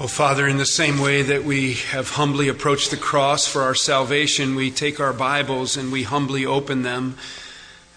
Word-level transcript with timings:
Oh, 0.00 0.08
Father, 0.08 0.48
in 0.48 0.56
the 0.56 0.66
same 0.66 0.98
way 0.98 1.22
that 1.22 1.44
we 1.44 1.74
have 1.74 2.10
humbly 2.10 2.48
approached 2.48 2.90
the 2.90 2.96
cross 2.96 3.46
for 3.46 3.62
our 3.62 3.76
salvation, 3.76 4.56
we 4.56 4.72
take 4.72 4.98
our 4.98 5.12
Bibles 5.12 5.76
and 5.76 5.92
we 5.92 6.02
humbly 6.02 6.44
open 6.44 6.82
them 6.82 7.16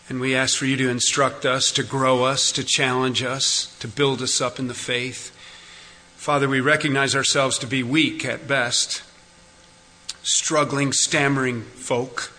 and 0.08 0.20
we 0.20 0.36
ask 0.36 0.56
for 0.56 0.68
you 0.68 0.78
to 0.78 0.90
instruct 0.90 1.44
us, 1.44 1.72
to 1.72 1.82
grow 1.82 2.24
us, 2.24 2.52
to 2.52 2.64
challenge 2.64 3.24
us, 3.24 3.76
to 3.80 3.88
build 3.88 4.22
us 4.22 4.40
up 4.40 4.60
in 4.60 4.68
the 4.68 4.76
faith. 4.76 5.36
Father, 6.18 6.48
we 6.48 6.60
recognize 6.60 7.16
ourselves 7.16 7.58
to 7.58 7.68
be 7.68 7.82
weak 7.82 8.24
at 8.24 8.48
best, 8.48 9.02
struggling, 10.22 10.94
stammering 10.94 11.64
folk 11.64 12.32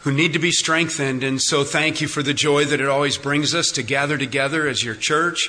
who 0.00 0.12
need 0.12 0.34
to 0.34 0.38
be 0.38 0.52
strengthened. 0.52 1.24
And 1.24 1.40
so 1.40 1.64
thank 1.64 2.02
you 2.02 2.08
for 2.08 2.22
the 2.22 2.34
joy 2.34 2.66
that 2.66 2.80
it 2.80 2.88
always 2.88 3.16
brings 3.16 3.54
us 3.54 3.72
to 3.72 3.82
gather 3.82 4.18
together 4.18 4.68
as 4.68 4.84
your 4.84 4.96
church. 4.96 5.48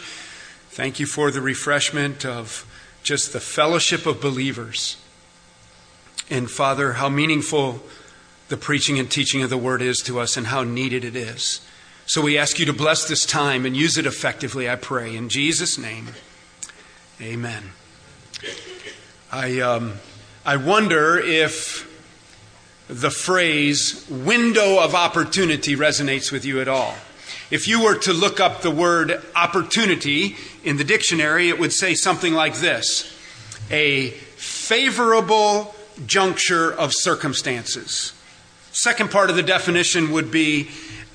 Thank 0.69 1.01
you 1.01 1.05
for 1.05 1.29
the 1.29 1.41
refreshment 1.41 2.25
of 2.25 2.65
just 3.03 3.33
the 3.33 3.39
fellowship 3.39 4.05
of 4.05 4.21
believers. 4.21 4.97
And 6.29 6.49
Father, 6.49 6.93
how 6.93 7.09
meaningful 7.09 7.83
the 8.49 8.57
preaching 8.57 8.99
and 8.99 9.09
teaching 9.09 9.41
of 9.41 9.49
the 9.49 9.57
word 9.57 9.81
is 9.81 9.99
to 9.99 10.19
us 10.19 10.37
and 10.37 10.47
how 10.47 10.63
needed 10.63 11.03
it 11.03 11.15
is. 11.15 11.61
So 12.05 12.21
we 12.21 12.37
ask 12.37 12.59
you 12.59 12.65
to 12.65 12.73
bless 12.73 13.07
this 13.07 13.25
time 13.25 13.65
and 13.65 13.75
use 13.75 13.97
it 13.97 14.05
effectively, 14.05 14.69
I 14.69 14.75
pray. 14.75 15.15
In 15.15 15.29
Jesus' 15.29 15.77
name, 15.77 16.09
amen. 17.21 17.71
I, 19.31 19.59
um, 19.61 19.93
I 20.45 20.57
wonder 20.57 21.17
if 21.17 21.87
the 22.89 23.11
phrase 23.11 24.05
window 24.09 24.79
of 24.83 24.93
opportunity 24.93 25.77
resonates 25.77 26.31
with 26.31 26.43
you 26.43 26.59
at 26.59 26.67
all. 26.67 26.95
If 27.51 27.67
you 27.67 27.83
were 27.83 27.95
to 27.99 28.13
look 28.13 28.39
up 28.39 28.61
the 28.61 28.71
word 28.71 29.21
opportunity 29.35 30.37
in 30.63 30.77
the 30.77 30.85
dictionary, 30.85 31.49
it 31.49 31.59
would 31.59 31.73
say 31.73 31.95
something 31.95 32.33
like 32.33 32.55
this 32.55 33.13
a 33.69 34.09
favorable 34.09 35.75
juncture 36.05 36.71
of 36.71 36.93
circumstances. 36.93 38.13
Second 38.71 39.11
part 39.11 39.29
of 39.29 39.35
the 39.35 39.43
definition 39.43 40.11
would 40.11 40.31
be 40.31 40.69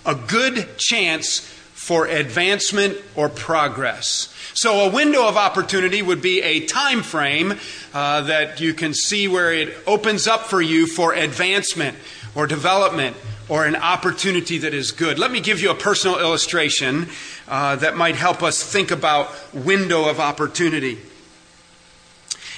a 0.05 0.15
good 0.15 0.77
chance 0.77 1.39
for 1.39 2.07
advancement 2.07 2.99
or 3.15 3.31
progress. 3.31 4.33
So 4.53 4.81
a 4.81 4.91
window 4.91 5.27
of 5.27 5.39
opportunity 5.39 6.03
would 6.03 6.21
be 6.21 6.43
a 6.43 6.67
time 6.67 7.03
frame 7.03 7.55
uh, 7.95 8.23
that 8.23 8.61
you 8.61 8.75
can 8.75 8.93
see 8.93 9.27
where 9.27 9.55
it 9.55 9.75
opens 9.87 10.27
up 10.27 10.43
for 10.43 10.61
you 10.61 10.87
for 10.87 11.15
advancement 11.15 11.97
or 12.35 12.47
development 12.47 13.17
or 13.49 13.65
an 13.65 13.77
opportunity 13.77 14.59
that 14.59 14.75
is 14.75 14.93
good. 14.93 15.19
Let 15.19 15.31
me 15.31 15.41
give 15.41 15.61
you 15.61 15.71
a 15.71 15.75
personal 15.75 16.19
illustration 16.19 17.09
uh, 17.47 17.77
that 17.77 17.97
might 17.97 18.17
help 18.17 18.43
us 18.43 18.63
think 18.63 18.91
about 18.91 19.31
window 19.55 20.09
of 20.09 20.19
opportunity. 20.19 20.99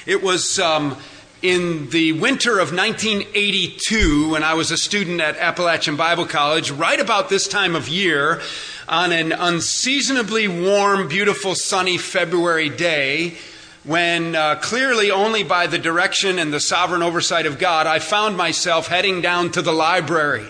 It 0.07 0.23
was 0.23 0.59
um, 0.59 0.97
in 1.43 1.91
the 1.91 2.13
winter 2.13 2.59
of 2.59 2.73
1982 2.73 4.31
when 4.31 4.43
I 4.43 4.55
was 4.55 4.71
a 4.71 4.79
student 4.79 5.21
at 5.21 5.37
Appalachian 5.37 5.97
Bible 5.97 6.25
College, 6.25 6.71
right 6.71 6.99
about 6.99 7.29
this 7.29 7.47
time 7.47 7.77
of 7.77 7.89
year, 7.89 8.41
on 8.89 9.13
an 9.13 9.33
unseasonably 9.33 10.49
warm, 10.49 11.09
beautiful, 11.09 11.55
sunny 11.55 11.99
February 11.99 12.71
day 12.71 13.37
when 13.85 14.35
uh, 14.35 14.57
clearly 14.57 15.11
only 15.11 15.43
by 15.43 15.67
the 15.67 15.79
direction 15.79 16.39
and 16.39 16.53
the 16.53 16.61
sovereign 16.61 17.03
oversight 17.03 17.47
of 17.47 17.59
God, 17.59 17.87
I 17.87 17.99
found 17.99 18.37
myself 18.37 18.89
heading 18.89 19.21
down 19.21 19.51
to 19.53 19.63
the 19.63 19.73
library 19.73 20.49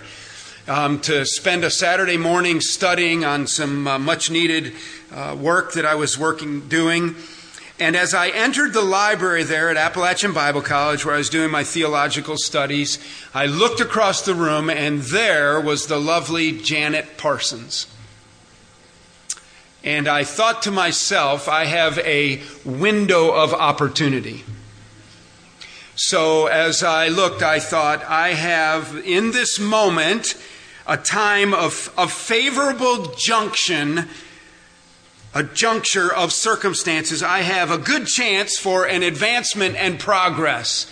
um, 0.69 1.01
to 1.01 1.25
spend 1.25 1.65
a 1.65 1.71
Saturday 1.71 2.19
morning 2.19 2.61
studying 2.61 3.25
on 3.25 3.47
some 3.47 3.87
uh, 3.87 3.99
much 3.99 4.31
needed 4.31 4.75
uh, 5.13 5.35
work 5.39 5.73
that 5.73 5.87
I 5.87 5.95
was 5.95 6.19
working 6.19 6.69
doing. 6.69 7.17
And 7.81 7.97
as 7.97 8.13
I 8.13 8.29
entered 8.29 8.73
the 8.73 8.83
library 8.83 9.45
there 9.45 9.71
at 9.71 9.77
Appalachian 9.77 10.33
Bible 10.33 10.63
College, 10.63 11.05
where 11.05 11.15
I 11.15 11.19
was 11.19 11.31
doing 11.31 11.51
my 11.51 11.65
theological 11.65 12.37
studies, 12.37 12.99
I 13.33 13.47
looked 13.47 13.81
across 13.81 14.23
the 14.23 14.35
room, 14.35 14.69
and 14.69 15.01
there 15.01 15.61
was 15.61 15.87
the 15.87 15.99
lovely 15.99 16.61
Janet 16.61 17.17
Parsons. 17.17 17.87
And 19.83 20.07
I 20.07 20.25
thought 20.25 20.63
to 20.63 20.71
myself, 20.71 21.49
I 21.49 21.65
have 21.65 21.99
a 22.01 22.43
window 22.65 23.31
of 23.31 23.55
opportunity. 23.55 24.45
So 25.95 26.47
as 26.47 26.83
I 26.83 27.09
looked, 27.09 27.43
I 27.43 27.59
thought, 27.59 28.05
I 28.05 28.35
have 28.35 28.97
in 29.05 29.31
this 29.31 29.59
moment 29.59 30.37
a 30.89 30.97
time 30.97 31.53
of, 31.53 31.93
of 31.99 32.11
favorable 32.11 33.13
junction, 33.15 34.09
a 35.35 35.43
juncture 35.43 36.13
of 36.13 36.33
circumstances, 36.33 37.23
I 37.23 37.41
have 37.41 37.71
a 37.71 37.77
good 37.77 38.07
chance 38.07 38.59
for 38.59 38.87
an 38.87 39.03
advancement 39.03 39.77
and 39.77 40.01
progress. 40.01 40.91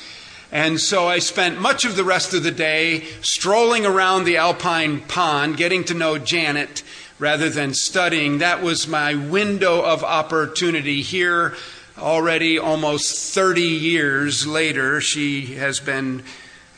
And 0.52 0.78
so 0.78 1.08
I 1.08 1.18
spent 1.18 1.60
much 1.60 1.86
of 1.86 1.96
the 1.96 2.04
rest 2.04 2.34
of 2.34 2.42
the 2.42 2.50
day 2.50 3.04
strolling 3.22 3.86
around 3.86 4.24
the 4.24 4.36
Alpine 4.36 5.00
Pond, 5.00 5.56
getting 5.56 5.82
to 5.84 5.94
know 5.94 6.18
Janet 6.18 6.82
rather 7.18 7.48
than 7.48 7.72
studying. 7.72 8.38
That 8.38 8.62
was 8.62 8.86
my 8.86 9.14
window 9.14 9.80
of 9.82 10.04
opportunity 10.04 11.00
here 11.00 11.54
already 11.98 12.58
almost 12.58 13.34
30 13.34 13.62
years 13.62 14.46
later. 14.46 15.00
She 15.00 15.54
has 15.54 15.80
been 15.80 16.22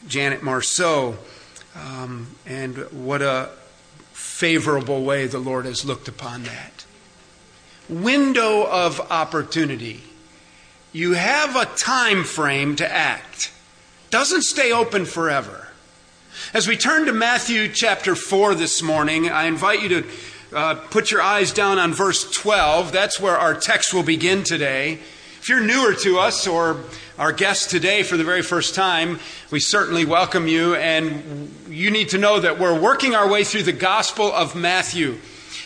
Janet 0.07 0.45
Marceau. 0.45 1.19
Um, 1.79 2.35
and 2.47 2.77
what 2.91 3.23
a 3.23 3.51
favorable 4.13 5.05
way 5.05 5.27
the 5.27 5.39
Lord 5.39 5.65
has 5.65 5.85
looked 5.85 6.09
upon 6.09 6.45
that. 6.45 6.85
Window 7.89 8.67
of 8.67 9.01
opportunity. 9.11 10.03
You 10.93 11.13
have 11.13 11.57
a 11.57 11.65
time 11.65 12.25
frame 12.25 12.77
to 12.77 12.91
act. 12.91 13.53
Doesn't 14.11 14.43
stay 14.43 14.73
open 14.73 15.05
forever. 15.05 15.69
As 16.55 16.67
we 16.67 16.77
turn 16.77 17.07
to 17.07 17.13
Matthew 17.13 17.69
chapter 17.69 18.15
4 18.15 18.55
this 18.55 18.83
morning, 18.83 19.29
I 19.29 19.45
invite 19.45 19.83
you 19.83 19.89
to 19.89 20.05
uh, 20.55 20.75
put 20.77 21.11
your 21.11 21.21
eyes 21.21 21.53
down 21.53 21.79
on 21.79 21.93
verse 21.93 22.31
12. 22.31 22.93
That's 22.93 23.21
where 23.21 23.37
our 23.37 23.55
text 23.55 23.93
will 23.93 24.03
begin 24.03 24.45
today. 24.45 24.95
If 25.41 25.49
you're 25.49 25.61
newer 25.61 25.95
to 25.95 26.19
us 26.19 26.47
or 26.47 26.79
our 27.19 27.33
guest 27.33 27.71
today 27.71 28.03
for 28.03 28.17
the 28.17 28.25
very 28.25 28.43
first 28.43 28.75
time, 28.75 29.19
we 29.51 29.61
certainly 29.61 30.05
welcome 30.05 30.49
you. 30.49 30.75
And 30.75 31.55
you 31.79 31.93
need 31.93 32.09
to 32.09 32.19
know 32.19 32.41
that 32.41 32.59
we're 32.59 32.79
working 32.79 33.15
our 33.15 33.29
way 33.29 33.45
through 33.45 33.63
the 33.63 33.73
Gospel 33.73 34.33
of 34.33 34.57
Matthew. 34.57 35.17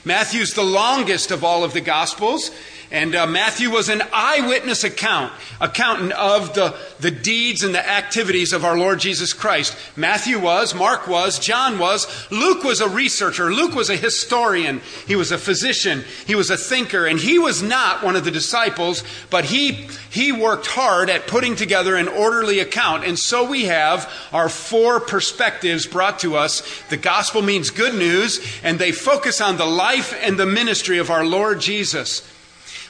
Matthew's 0.04 0.52
the 0.52 0.62
longest 0.62 1.30
of 1.30 1.42
all 1.42 1.64
of 1.64 1.72
the 1.72 1.80
Gospels. 1.80 2.50
And 2.92 3.14
uh, 3.14 3.26
Matthew 3.26 3.70
was 3.70 3.88
an 3.88 4.02
eyewitness 4.12 4.84
account, 4.84 5.32
accountant 5.62 6.12
of 6.12 6.52
the, 6.52 6.76
the 7.00 7.10
deeds 7.10 7.64
and 7.64 7.74
the 7.74 7.88
activities 7.88 8.52
of 8.52 8.66
our 8.66 8.76
Lord 8.76 9.00
Jesus 9.00 9.32
Christ. 9.32 9.74
Matthew 9.96 10.38
was, 10.38 10.74
Mark 10.74 11.08
was, 11.08 11.38
John 11.38 11.78
was, 11.78 12.30
Luke 12.30 12.62
was 12.62 12.82
a 12.82 12.88
researcher, 12.90 13.50
Luke 13.50 13.74
was 13.74 13.88
a 13.88 13.96
historian, 13.96 14.82
he 15.06 15.16
was 15.16 15.32
a 15.32 15.38
physician, 15.38 16.04
he 16.26 16.34
was 16.34 16.50
a 16.50 16.56
thinker, 16.58 17.06
and 17.06 17.18
he 17.18 17.38
was 17.38 17.62
not 17.62 18.04
one 18.04 18.14
of 18.14 18.26
the 18.26 18.30
disciples, 18.30 19.02
but 19.30 19.46
he, 19.46 19.88
he 20.10 20.30
worked 20.30 20.66
hard 20.66 21.08
at 21.08 21.26
putting 21.26 21.56
together 21.56 21.96
an 21.96 22.08
orderly 22.08 22.60
account. 22.60 23.04
And 23.04 23.18
so 23.18 23.48
we 23.48 23.64
have 23.64 24.12
our 24.34 24.50
four 24.50 25.00
perspectives 25.00 25.86
brought 25.86 26.18
to 26.18 26.36
us. 26.36 26.62
The 26.90 26.98
gospel 26.98 27.40
means 27.40 27.70
good 27.70 27.94
news, 27.94 28.38
and 28.62 28.78
they 28.78 28.92
focus 28.92 29.40
on 29.40 29.56
the 29.56 29.64
life 29.64 30.14
and 30.20 30.38
the 30.38 30.44
ministry 30.44 30.98
of 30.98 31.10
our 31.10 31.24
Lord 31.24 31.58
Jesus. 31.58 32.28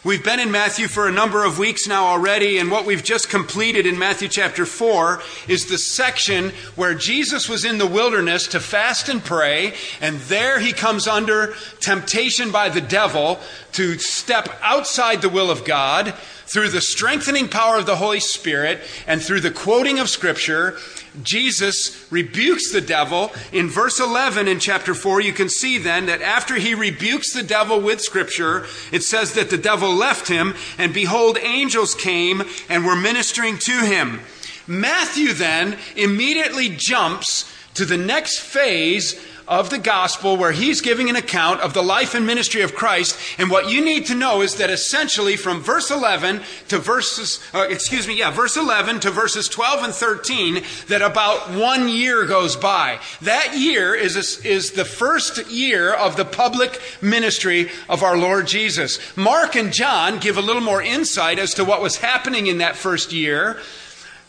We've 0.04 0.24
been 0.24 0.40
in 0.40 0.50
Matthew 0.50 0.88
for 0.88 1.06
a 1.06 1.12
number 1.12 1.44
of 1.44 1.60
weeks 1.60 1.86
now 1.86 2.06
already, 2.06 2.58
and 2.58 2.72
what 2.72 2.86
we've 2.86 3.04
just 3.04 3.30
completed 3.30 3.86
in 3.86 4.00
Matthew 4.00 4.26
chapter 4.26 4.66
4 4.66 5.22
is 5.46 5.66
the 5.66 5.78
section 5.78 6.50
where 6.74 6.92
Jesus 6.92 7.48
was 7.48 7.64
in 7.64 7.78
the 7.78 7.86
wilderness 7.86 8.48
to 8.48 8.58
fast 8.58 9.08
and 9.08 9.22
pray, 9.22 9.74
and 10.00 10.18
there 10.22 10.58
he 10.58 10.72
comes 10.72 11.06
under 11.06 11.54
temptation 11.78 12.50
by 12.50 12.68
the 12.68 12.80
devil 12.80 13.38
to 13.74 13.96
step 13.98 14.48
outside 14.60 15.22
the 15.22 15.28
will 15.28 15.52
of 15.52 15.64
God 15.64 16.14
through 16.46 16.70
the 16.70 16.80
strengthening 16.80 17.48
power 17.48 17.78
of 17.78 17.86
the 17.86 17.94
Holy 17.94 18.18
Spirit 18.18 18.80
and 19.06 19.22
through 19.22 19.40
the 19.40 19.52
quoting 19.52 20.00
of 20.00 20.08
Scripture 20.08 20.78
Jesus 21.22 22.10
rebukes 22.10 22.72
the 22.72 22.80
devil. 22.80 23.32
In 23.52 23.68
verse 23.68 24.00
11 24.00 24.48
in 24.48 24.58
chapter 24.58 24.94
4, 24.94 25.20
you 25.20 25.32
can 25.32 25.48
see 25.48 25.78
then 25.78 26.06
that 26.06 26.22
after 26.22 26.54
he 26.54 26.74
rebukes 26.74 27.32
the 27.34 27.42
devil 27.42 27.80
with 27.80 28.00
scripture, 28.00 28.64
it 28.90 29.02
says 29.02 29.34
that 29.34 29.50
the 29.50 29.58
devil 29.58 29.94
left 29.94 30.28
him, 30.28 30.54
and 30.78 30.94
behold, 30.94 31.38
angels 31.38 31.94
came 31.94 32.42
and 32.68 32.86
were 32.86 32.96
ministering 32.96 33.58
to 33.58 33.80
him. 33.84 34.20
Matthew 34.66 35.32
then 35.32 35.76
immediately 35.96 36.70
jumps 36.70 37.52
to 37.74 37.84
the 37.84 37.96
next 37.96 38.38
phase 38.38 39.20
of 39.46 39.70
the 39.70 39.78
gospel 39.78 40.36
where 40.36 40.52
he's 40.52 40.80
giving 40.80 41.10
an 41.10 41.16
account 41.16 41.60
of 41.60 41.74
the 41.74 41.82
life 41.82 42.14
and 42.14 42.26
ministry 42.26 42.62
of 42.62 42.74
Christ. 42.74 43.18
And 43.38 43.50
what 43.50 43.70
you 43.70 43.84
need 43.84 44.06
to 44.06 44.14
know 44.14 44.42
is 44.42 44.56
that 44.56 44.70
essentially 44.70 45.36
from 45.36 45.60
verse 45.60 45.90
11 45.90 46.42
to 46.68 46.78
verses, 46.78 47.40
uh, 47.54 47.66
excuse 47.68 48.06
me, 48.06 48.18
yeah, 48.18 48.30
verse 48.30 48.56
11 48.56 49.00
to 49.00 49.10
verses 49.10 49.48
12 49.48 49.84
and 49.84 49.94
13, 49.94 50.62
that 50.88 51.02
about 51.02 51.50
one 51.50 51.88
year 51.88 52.26
goes 52.26 52.56
by. 52.56 52.98
That 53.22 53.56
year 53.56 53.94
is, 53.94 54.16
is 54.44 54.72
the 54.72 54.84
first 54.84 55.50
year 55.50 55.92
of 55.92 56.16
the 56.16 56.24
public 56.24 56.80
ministry 57.00 57.70
of 57.88 58.02
our 58.02 58.16
Lord 58.16 58.46
Jesus. 58.46 58.98
Mark 59.16 59.56
and 59.56 59.72
John 59.72 60.18
give 60.18 60.38
a 60.38 60.42
little 60.42 60.62
more 60.62 60.82
insight 60.82 61.38
as 61.38 61.54
to 61.54 61.64
what 61.64 61.82
was 61.82 61.96
happening 61.96 62.46
in 62.46 62.58
that 62.58 62.76
first 62.76 63.12
year. 63.12 63.60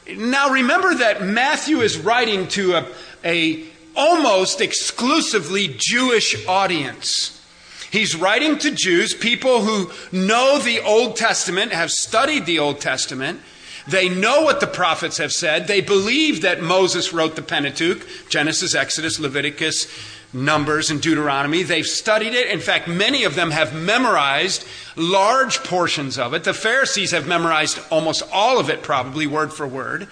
Now 0.07 0.50
remember 0.50 0.95
that 0.95 1.24
Matthew 1.24 1.80
is 1.80 1.98
writing 1.98 2.48
to 2.50 2.75
a, 2.75 2.88
a 3.24 3.65
almost 3.95 4.62
exclusively 4.62 5.74
Jewish 5.78 6.48
audience. 6.48 7.40
He's 7.92 8.16
writing 8.16 8.57
to 8.60 8.72
Jews, 8.72 9.13
people 9.13 9.62
who 9.62 9.92
know 10.12 10.57
the 10.57 10.80
Old 10.80 11.16
Testament, 11.16 11.72
have 11.72 11.92
studied 11.92 12.45
the 12.45 12.57
Old 12.57 12.81
Testament. 12.81 13.40
They 13.88 14.10
know 14.10 14.42
what 14.42 14.60
the 14.60 14.68
prophets 14.68 15.18
have 15.18 15.34
said. 15.34 15.68
They 15.68 15.81
believe 15.81 16.42
that 16.42 16.62
Moses 16.62 17.13
wrote 17.13 17.36
the 17.36 17.42
Pentateuch 17.42 18.06
Genesis, 18.30 18.74
Exodus, 18.74 19.19
Leviticus, 19.19 19.88
Numbers, 20.34 20.89
and 20.89 21.01
Deuteronomy. 21.01 21.62
They've 21.62 21.86
studied 21.86 22.34
it. 22.34 22.48
In 22.48 22.60
fact, 22.60 22.88
many 22.88 23.24
of 23.25 23.36
them 23.36 23.51
have 23.51 23.75
memorized 23.75 24.66
large 24.96 25.63
portions 25.63 26.18
of 26.18 26.34
it. 26.34 26.44
The 26.44 26.54
Pharisees 26.54 27.12
have 27.12 27.28
memorized 27.28 27.80
almost 27.92 28.24
all 28.31 28.60
of 28.60 28.69
it, 28.69 28.81
probably 28.81 29.28
word 29.28 29.54
for 29.54 29.68
word. 29.68 30.07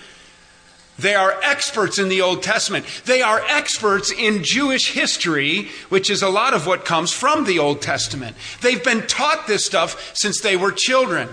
They 1.00 1.16
are 1.16 1.40
experts 1.42 1.98
in 1.98 2.10
the 2.10 2.22
Old 2.22 2.44
Testament. 2.44 2.86
They 3.06 3.22
are 3.22 3.42
experts 3.48 4.12
in 4.12 4.44
Jewish 4.44 4.92
history, 4.92 5.70
which 5.90 6.10
is 6.10 6.22
a 6.22 6.30
lot 6.30 6.54
of 6.54 6.68
what 6.68 6.86
comes 6.86 7.12
from 7.12 7.46
the 7.46 7.60
Old 7.60 7.82
Testament. 7.82 8.36
They've 8.62 8.84
been 8.84 9.08
taught 9.08 9.48
this 9.48 9.66
stuff 9.66 10.12
since 10.14 10.42
they 10.42 10.56
were 10.56 10.72
children. 10.72 11.30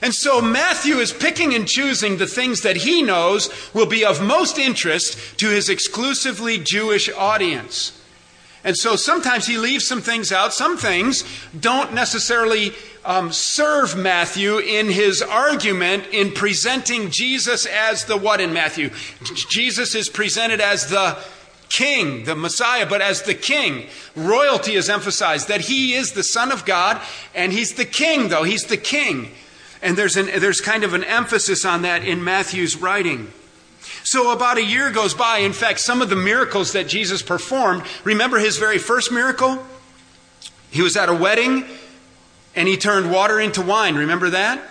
And 0.00 0.14
so 0.14 0.40
Matthew 0.40 0.96
is 0.96 1.12
picking 1.12 1.54
and 1.54 1.68
choosing 1.68 2.16
the 2.16 2.26
things 2.26 2.62
that 2.62 2.78
he 2.78 3.02
knows 3.02 3.50
will 3.72 3.86
be 3.86 4.04
of 4.04 4.20
most 4.20 4.58
interest 4.58 5.38
to 5.38 5.48
his 5.48 5.68
exclusively 5.68 6.58
Jewish 6.58 7.08
audience. 7.12 8.01
And 8.64 8.76
so 8.76 8.94
sometimes 8.94 9.46
he 9.46 9.58
leaves 9.58 9.86
some 9.86 10.00
things 10.00 10.30
out. 10.30 10.54
Some 10.54 10.76
things 10.76 11.24
don't 11.58 11.92
necessarily 11.92 12.72
um, 13.04 13.32
serve 13.32 13.96
Matthew 13.96 14.58
in 14.58 14.88
his 14.88 15.20
argument 15.20 16.06
in 16.12 16.32
presenting 16.32 17.10
Jesus 17.10 17.66
as 17.66 18.04
the 18.04 18.16
what 18.16 18.40
in 18.40 18.52
Matthew? 18.52 18.90
Jesus 19.48 19.94
is 19.94 20.08
presented 20.08 20.60
as 20.60 20.88
the 20.88 21.18
king, 21.68 22.24
the 22.24 22.36
Messiah, 22.36 22.86
but 22.86 23.00
as 23.00 23.22
the 23.22 23.34
king. 23.34 23.86
Royalty 24.14 24.74
is 24.74 24.88
emphasized 24.88 25.48
that 25.48 25.62
he 25.62 25.94
is 25.94 26.12
the 26.12 26.22
Son 26.22 26.52
of 26.52 26.64
God 26.64 27.00
and 27.34 27.52
he's 27.52 27.74
the 27.74 27.84
king, 27.84 28.28
though. 28.28 28.44
He's 28.44 28.66
the 28.66 28.76
king. 28.76 29.32
And 29.80 29.96
there's, 29.96 30.16
an, 30.16 30.26
there's 30.40 30.60
kind 30.60 30.84
of 30.84 30.94
an 30.94 31.02
emphasis 31.02 31.64
on 31.64 31.82
that 31.82 32.04
in 32.04 32.22
Matthew's 32.22 32.76
writing. 32.76 33.32
So 34.12 34.30
about 34.30 34.58
a 34.58 34.62
year 34.62 34.90
goes 34.90 35.14
by. 35.14 35.38
In 35.38 35.54
fact, 35.54 35.80
some 35.80 36.02
of 36.02 36.10
the 36.10 36.16
miracles 36.16 36.72
that 36.72 36.86
Jesus 36.86 37.22
performed, 37.22 37.82
remember 38.04 38.38
his 38.38 38.58
very 38.58 38.76
first 38.76 39.10
miracle? 39.10 39.66
He 40.70 40.82
was 40.82 40.98
at 40.98 41.08
a 41.08 41.14
wedding 41.14 41.64
and 42.54 42.68
he 42.68 42.76
turned 42.76 43.10
water 43.10 43.40
into 43.40 43.62
wine. 43.62 43.94
Remember 43.94 44.28
that? 44.28 44.62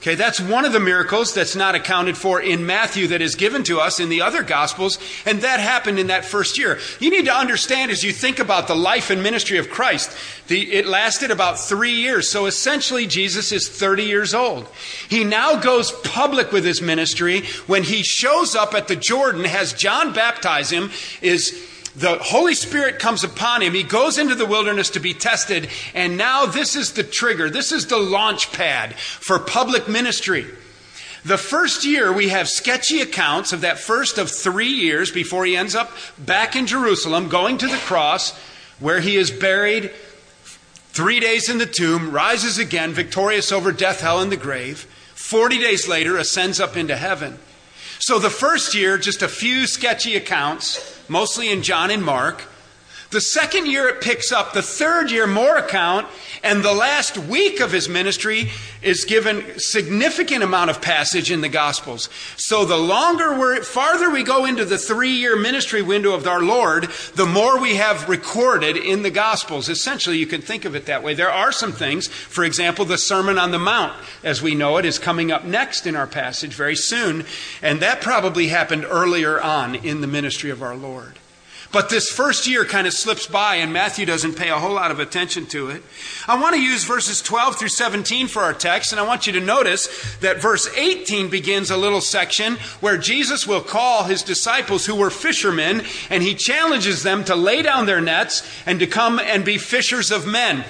Okay, 0.00 0.14
that's 0.14 0.40
one 0.40 0.64
of 0.64 0.72
the 0.72 0.80
miracles 0.80 1.34
that's 1.34 1.54
not 1.54 1.74
accounted 1.74 2.16
for 2.16 2.40
in 2.40 2.64
Matthew 2.64 3.08
that 3.08 3.20
is 3.20 3.34
given 3.34 3.62
to 3.64 3.80
us 3.80 4.00
in 4.00 4.08
the 4.08 4.22
other 4.22 4.42
Gospels, 4.42 4.98
and 5.26 5.42
that 5.42 5.60
happened 5.60 5.98
in 5.98 6.06
that 6.06 6.24
first 6.24 6.56
year. 6.56 6.78
You 7.00 7.10
need 7.10 7.26
to 7.26 7.34
understand 7.34 7.90
as 7.90 8.02
you 8.02 8.10
think 8.10 8.38
about 8.38 8.66
the 8.66 8.74
life 8.74 9.10
and 9.10 9.22
ministry 9.22 9.58
of 9.58 9.68
Christ, 9.68 10.16
the, 10.48 10.72
it 10.72 10.86
lasted 10.86 11.30
about 11.30 11.60
three 11.60 11.92
years. 11.92 12.30
So 12.30 12.46
essentially, 12.46 13.06
Jesus 13.06 13.52
is 13.52 13.68
30 13.68 14.04
years 14.04 14.32
old. 14.32 14.66
He 15.10 15.22
now 15.22 15.56
goes 15.56 15.92
public 15.92 16.50
with 16.50 16.64
his 16.64 16.80
ministry 16.80 17.42
when 17.66 17.82
he 17.82 18.02
shows 18.02 18.54
up 18.54 18.72
at 18.72 18.88
the 18.88 18.96
Jordan, 18.96 19.44
has 19.44 19.74
John 19.74 20.14
baptize 20.14 20.70
him, 20.70 20.90
is 21.20 21.69
the 21.96 22.18
Holy 22.18 22.54
Spirit 22.54 22.98
comes 22.98 23.24
upon 23.24 23.62
him. 23.62 23.74
He 23.74 23.82
goes 23.82 24.18
into 24.18 24.34
the 24.34 24.46
wilderness 24.46 24.90
to 24.90 25.00
be 25.00 25.12
tested. 25.12 25.68
And 25.94 26.16
now 26.16 26.46
this 26.46 26.76
is 26.76 26.92
the 26.92 27.02
trigger. 27.02 27.50
This 27.50 27.72
is 27.72 27.86
the 27.86 27.98
launch 27.98 28.52
pad 28.52 28.94
for 28.94 29.38
public 29.38 29.88
ministry. 29.88 30.46
The 31.24 31.36
first 31.36 31.84
year, 31.84 32.12
we 32.12 32.28
have 32.28 32.48
sketchy 32.48 33.00
accounts 33.00 33.52
of 33.52 33.60
that 33.60 33.78
first 33.78 34.16
of 34.16 34.30
three 34.30 34.70
years 34.70 35.10
before 35.10 35.44
he 35.44 35.56
ends 35.56 35.74
up 35.74 35.90
back 36.16 36.56
in 36.56 36.66
Jerusalem, 36.66 37.28
going 37.28 37.58
to 37.58 37.66
the 37.66 37.76
cross, 37.76 38.38
where 38.78 39.00
he 39.00 39.16
is 39.16 39.30
buried, 39.30 39.90
three 40.92 41.20
days 41.20 41.50
in 41.50 41.58
the 41.58 41.66
tomb, 41.66 42.10
rises 42.10 42.56
again, 42.56 42.92
victorious 42.92 43.52
over 43.52 43.70
death, 43.70 44.00
hell, 44.00 44.20
and 44.20 44.32
the 44.32 44.36
grave. 44.36 44.86
Forty 45.14 45.58
days 45.58 45.86
later, 45.86 46.16
ascends 46.16 46.58
up 46.58 46.76
into 46.76 46.96
heaven. 46.96 47.38
So 47.98 48.18
the 48.18 48.30
first 48.30 48.74
year, 48.74 48.96
just 48.96 49.20
a 49.20 49.28
few 49.28 49.66
sketchy 49.66 50.16
accounts 50.16 50.99
mostly 51.10 51.50
in 51.50 51.62
John 51.62 51.90
and 51.90 52.02
Mark. 52.02 52.44
The 53.10 53.20
second 53.20 53.66
year 53.66 53.88
it 53.88 54.00
picks 54.00 54.30
up. 54.30 54.52
The 54.52 54.62
third 54.62 55.10
year, 55.10 55.26
more 55.26 55.56
account. 55.56 56.06
And 56.44 56.62
the 56.62 56.72
last 56.72 57.18
week 57.18 57.60
of 57.60 57.72
his 57.72 57.88
ministry 57.88 58.50
is 58.82 59.04
given 59.04 59.58
significant 59.58 60.44
amount 60.44 60.70
of 60.70 60.80
passage 60.80 61.30
in 61.30 61.40
the 61.40 61.48
Gospels. 61.48 62.08
So 62.36 62.64
the 62.64 62.78
longer 62.78 63.36
we're, 63.36 63.62
farther 63.62 64.10
we 64.10 64.22
go 64.22 64.46
into 64.46 64.64
the 64.64 64.78
three 64.78 65.10
year 65.10 65.36
ministry 65.36 65.82
window 65.82 66.14
of 66.14 66.26
our 66.26 66.40
Lord, 66.40 66.84
the 67.16 67.26
more 67.26 67.60
we 67.60 67.74
have 67.76 68.08
recorded 68.08 68.76
in 68.76 69.02
the 69.02 69.10
Gospels. 69.10 69.68
Essentially, 69.68 70.16
you 70.16 70.26
can 70.26 70.40
think 70.40 70.64
of 70.64 70.76
it 70.76 70.86
that 70.86 71.02
way. 71.02 71.12
There 71.12 71.30
are 71.30 71.52
some 71.52 71.72
things, 71.72 72.06
for 72.06 72.44
example, 72.44 72.84
the 72.84 72.96
Sermon 72.96 73.38
on 73.38 73.50
the 73.50 73.58
Mount, 73.58 73.92
as 74.22 74.40
we 74.40 74.54
know 74.54 74.76
it, 74.76 74.84
is 74.84 75.00
coming 75.00 75.32
up 75.32 75.44
next 75.44 75.84
in 75.84 75.96
our 75.96 76.06
passage 76.06 76.54
very 76.54 76.76
soon. 76.76 77.26
And 77.60 77.80
that 77.80 78.00
probably 78.00 78.48
happened 78.48 78.86
earlier 78.88 79.40
on 79.40 79.74
in 79.74 80.00
the 80.00 80.06
ministry 80.06 80.50
of 80.50 80.62
our 80.62 80.76
Lord. 80.76 81.18
But 81.72 81.88
this 81.88 82.10
first 82.10 82.48
year 82.48 82.64
kind 82.64 82.88
of 82.88 82.92
slips 82.92 83.28
by, 83.28 83.56
and 83.56 83.72
Matthew 83.72 84.04
doesn't 84.04 84.36
pay 84.36 84.48
a 84.48 84.58
whole 84.58 84.74
lot 84.74 84.90
of 84.90 84.98
attention 84.98 85.46
to 85.46 85.70
it. 85.70 85.82
I 86.26 86.40
want 86.40 86.56
to 86.56 86.60
use 86.60 86.82
verses 86.82 87.22
12 87.22 87.56
through 87.56 87.68
17 87.68 88.26
for 88.26 88.42
our 88.42 88.52
text, 88.52 88.90
and 88.90 89.00
I 89.00 89.06
want 89.06 89.28
you 89.28 89.32
to 89.34 89.40
notice 89.40 90.16
that 90.16 90.42
verse 90.42 90.68
18 90.76 91.30
begins 91.30 91.70
a 91.70 91.76
little 91.76 92.00
section 92.00 92.56
where 92.80 92.98
Jesus 92.98 93.46
will 93.46 93.60
call 93.60 94.04
his 94.04 94.24
disciples 94.24 94.86
who 94.86 94.96
were 94.96 95.10
fishermen, 95.10 95.82
and 96.10 96.24
he 96.24 96.34
challenges 96.34 97.04
them 97.04 97.24
to 97.24 97.36
lay 97.36 97.62
down 97.62 97.86
their 97.86 98.00
nets 98.00 98.42
and 98.66 98.80
to 98.80 98.86
come 98.88 99.20
and 99.20 99.44
be 99.44 99.56
fishers 99.56 100.10
of 100.10 100.26
men. 100.26 100.64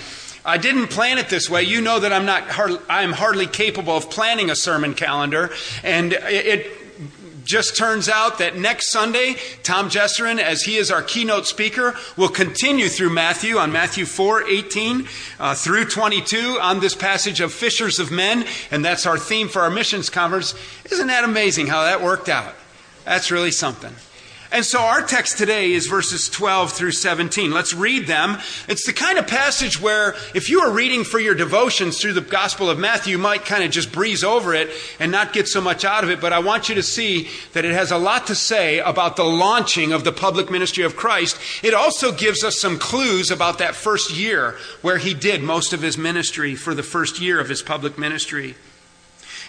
I 0.44 0.58
didn't 0.58 0.88
plan 0.88 1.18
it 1.18 1.28
this 1.28 1.50
way. 1.50 1.62
You 1.62 1.80
know 1.80 2.00
that 2.00 2.12
I'm 2.12 2.24
not 2.24 2.48
hard, 2.48 2.78
I'm 2.88 3.12
hardly 3.12 3.46
capable 3.46 3.96
of 3.96 4.10
planning 4.10 4.50
a 4.50 4.56
sermon 4.56 4.94
calendar, 4.94 5.50
and 5.82 6.12
it 6.14 6.79
just 7.50 7.76
turns 7.76 8.08
out 8.08 8.38
that 8.38 8.56
next 8.56 8.90
Sunday, 8.90 9.34
Tom 9.64 9.90
Jesserin, 9.90 10.38
as 10.38 10.62
he 10.62 10.76
is 10.76 10.90
our 10.90 11.02
keynote 11.02 11.46
speaker, 11.46 11.96
will 12.16 12.28
continue 12.28 12.88
through 12.88 13.10
Matthew 13.10 13.56
on 13.56 13.72
Matthew 13.72 14.06
4 14.06 14.48
18 14.48 15.08
uh, 15.40 15.54
through 15.54 15.86
22 15.86 16.58
on 16.62 16.78
this 16.78 16.94
passage 16.94 17.40
of 17.40 17.52
fishers 17.52 17.98
of 17.98 18.12
men. 18.12 18.46
And 18.70 18.84
that's 18.84 19.04
our 19.04 19.18
theme 19.18 19.48
for 19.48 19.62
our 19.62 19.70
missions 19.70 20.10
conference. 20.10 20.54
Isn't 20.90 21.08
that 21.08 21.24
amazing 21.24 21.66
how 21.66 21.82
that 21.82 22.00
worked 22.00 22.28
out? 22.28 22.54
That's 23.04 23.30
really 23.30 23.50
something. 23.50 23.94
And 24.52 24.64
so 24.64 24.80
our 24.80 25.02
text 25.02 25.38
today 25.38 25.72
is 25.72 25.86
verses 25.86 26.28
12 26.28 26.72
through 26.72 26.90
17. 26.90 27.52
Let's 27.52 27.72
read 27.72 28.08
them. 28.08 28.38
It's 28.66 28.84
the 28.84 28.92
kind 28.92 29.16
of 29.16 29.28
passage 29.28 29.80
where 29.80 30.16
if 30.34 30.50
you 30.50 30.60
are 30.60 30.72
reading 30.72 31.04
for 31.04 31.20
your 31.20 31.36
devotions 31.36 32.00
through 32.00 32.14
the 32.14 32.20
Gospel 32.20 32.68
of 32.68 32.76
Matthew, 32.76 33.12
you 33.12 33.18
might 33.18 33.44
kind 33.44 33.62
of 33.62 33.70
just 33.70 33.92
breeze 33.92 34.24
over 34.24 34.52
it 34.52 34.70
and 34.98 35.12
not 35.12 35.32
get 35.32 35.46
so 35.46 35.60
much 35.60 35.84
out 35.84 36.02
of 36.02 36.10
it. 36.10 36.20
But 36.20 36.32
I 36.32 36.40
want 36.40 36.68
you 36.68 36.74
to 36.74 36.82
see 36.82 37.28
that 37.52 37.64
it 37.64 37.72
has 37.72 37.92
a 37.92 37.98
lot 37.98 38.26
to 38.26 38.34
say 38.34 38.80
about 38.80 39.14
the 39.14 39.24
launching 39.24 39.92
of 39.92 40.02
the 40.02 40.12
public 40.12 40.50
ministry 40.50 40.82
of 40.82 40.96
Christ. 40.96 41.38
It 41.62 41.72
also 41.72 42.10
gives 42.10 42.42
us 42.42 42.58
some 42.58 42.76
clues 42.76 43.30
about 43.30 43.58
that 43.58 43.76
first 43.76 44.16
year 44.16 44.56
where 44.82 44.98
he 44.98 45.14
did 45.14 45.44
most 45.44 45.72
of 45.72 45.80
his 45.80 45.96
ministry 45.96 46.56
for 46.56 46.74
the 46.74 46.82
first 46.82 47.20
year 47.20 47.38
of 47.38 47.48
his 47.48 47.62
public 47.62 47.98
ministry. 47.98 48.56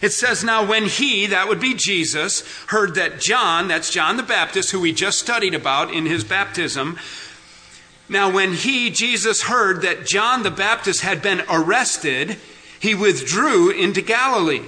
It 0.01 0.11
says, 0.11 0.43
Now 0.43 0.65
when 0.65 0.85
he, 0.85 1.27
that 1.27 1.47
would 1.47 1.59
be 1.59 1.73
Jesus, 1.73 2.41
heard 2.67 2.95
that 2.95 3.19
John, 3.19 3.67
that's 3.67 3.91
John 3.91 4.17
the 4.17 4.23
Baptist, 4.23 4.71
who 4.71 4.79
we 4.79 4.93
just 4.93 5.19
studied 5.19 5.53
about 5.53 5.93
in 5.93 6.05
his 6.05 6.23
baptism, 6.23 6.97
now 8.09 8.29
when 8.29 8.53
he, 8.53 8.89
Jesus, 8.89 9.43
heard 9.43 9.83
that 9.83 10.05
John 10.05 10.43
the 10.43 10.51
Baptist 10.51 10.99
had 10.99 11.21
been 11.21 11.43
arrested, 11.49 12.37
he 12.77 12.93
withdrew 12.93 13.69
into 13.69 14.01
Galilee. 14.01 14.63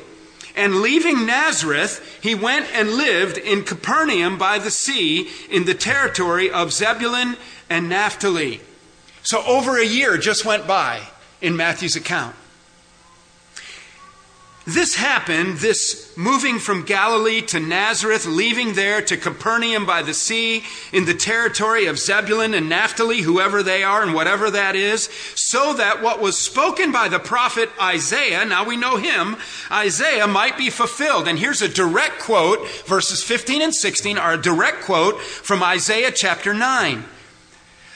And 0.55 0.81
leaving 0.81 1.25
Nazareth, 1.25 2.19
he 2.21 2.35
went 2.35 2.67
and 2.73 2.91
lived 2.91 3.37
in 3.37 3.63
Capernaum 3.63 4.37
by 4.37 4.59
the 4.59 4.71
sea 4.71 5.29
in 5.49 5.65
the 5.65 5.73
territory 5.73 6.49
of 6.49 6.71
Zebulun 6.71 7.35
and 7.69 7.89
Naphtali. 7.89 8.61
So 9.23 9.43
over 9.45 9.77
a 9.77 9.85
year 9.85 10.17
just 10.17 10.45
went 10.45 10.65
by 10.67 11.01
in 11.41 11.57
Matthew's 11.57 11.95
account. 11.95 12.35
This 14.65 14.95
happened, 14.95 15.57
this 15.57 16.15
moving 16.15 16.57
from 16.57 16.85
Galilee 16.85 17.41
to 17.41 17.59
Nazareth, 17.59 18.25
leaving 18.25 18.73
there 18.73 19.01
to 19.01 19.17
Capernaum 19.17 19.85
by 19.85 20.01
the 20.01 20.13
sea 20.13 20.63
in 20.93 21.05
the 21.05 21.13
territory 21.13 21.85
of 21.85 21.99
Zebulun 21.99 22.53
and 22.53 22.69
Naphtali, 22.69 23.21
whoever 23.21 23.61
they 23.61 23.83
are 23.83 24.03
and 24.03 24.13
whatever 24.13 24.49
that 24.51 24.75
is, 24.75 25.09
so 25.35 25.73
that 25.73 26.01
what 26.01 26.21
was 26.21 26.37
spoken 26.37 26.91
by 26.91 27.09
the 27.09 27.19
prophet 27.19 27.69
Isaiah, 27.81 28.45
now 28.45 28.63
we 28.63 28.77
know 28.77 28.97
him, 28.97 29.35
Isaiah 29.69 30.27
might 30.27 30.57
be 30.57 30.69
fulfilled. 30.69 31.27
And 31.27 31.37
here's 31.37 31.61
a 31.61 31.67
direct 31.67 32.19
quote, 32.19 32.65
verses 32.85 33.21
15 33.21 33.61
and 33.61 33.75
16 33.75 34.17
are 34.17 34.33
a 34.33 34.41
direct 34.41 34.83
quote 34.83 35.19
from 35.19 35.61
Isaiah 35.61 36.11
chapter 36.11 36.53
9. 36.53 37.03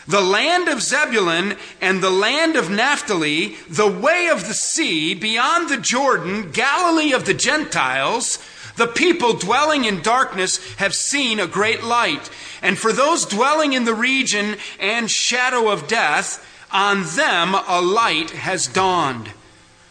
The 0.07 0.21
land 0.21 0.69
of 0.69 0.81
Zebulun 0.81 1.57
and 1.81 2.01
the 2.01 2.09
land 2.09 2.55
of 2.55 2.69
Naphtali, 2.69 3.55
the 3.69 3.87
way 3.89 4.29
of 4.31 4.47
the 4.47 4.53
sea, 4.53 5.13
beyond 5.13 5.69
the 5.69 5.77
Jordan, 5.77 6.51
Galilee 6.51 7.11
of 7.11 7.25
the 7.25 7.33
Gentiles, 7.33 8.39
the 8.77 8.87
people 8.87 9.33
dwelling 9.33 9.85
in 9.85 10.01
darkness 10.01 10.75
have 10.75 10.93
seen 10.93 11.39
a 11.39 11.47
great 11.47 11.83
light. 11.83 12.29
And 12.61 12.77
for 12.77 12.93
those 12.93 13.25
dwelling 13.25 13.73
in 13.73 13.85
the 13.85 13.93
region 13.93 14.55
and 14.79 15.11
shadow 15.11 15.69
of 15.69 15.87
death, 15.87 16.45
on 16.71 17.03
them 17.15 17.55
a 17.67 17.81
light 17.81 18.31
has 18.31 18.67
dawned. 18.67 19.31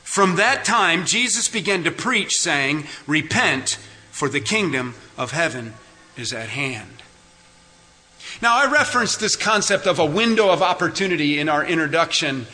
From 0.02 0.36
that 0.36 0.64
time, 0.64 1.04
Jesus 1.04 1.48
began 1.48 1.84
to 1.84 1.90
preach, 1.90 2.36
saying, 2.36 2.86
Repent, 3.06 3.78
for 4.10 4.28
the 4.28 4.40
kingdom 4.40 4.94
of 5.18 5.32
heaven 5.32 5.74
is 6.16 6.32
at 6.32 6.48
hand. 6.50 6.95
Now, 8.42 8.56
I 8.56 8.70
referenced 8.70 9.18
this 9.18 9.34
concept 9.34 9.86
of 9.86 9.98
a 9.98 10.04
window 10.04 10.50
of 10.50 10.60
opportunity 10.60 11.38
in 11.38 11.48
our 11.48 11.64
introduction. 11.64 12.46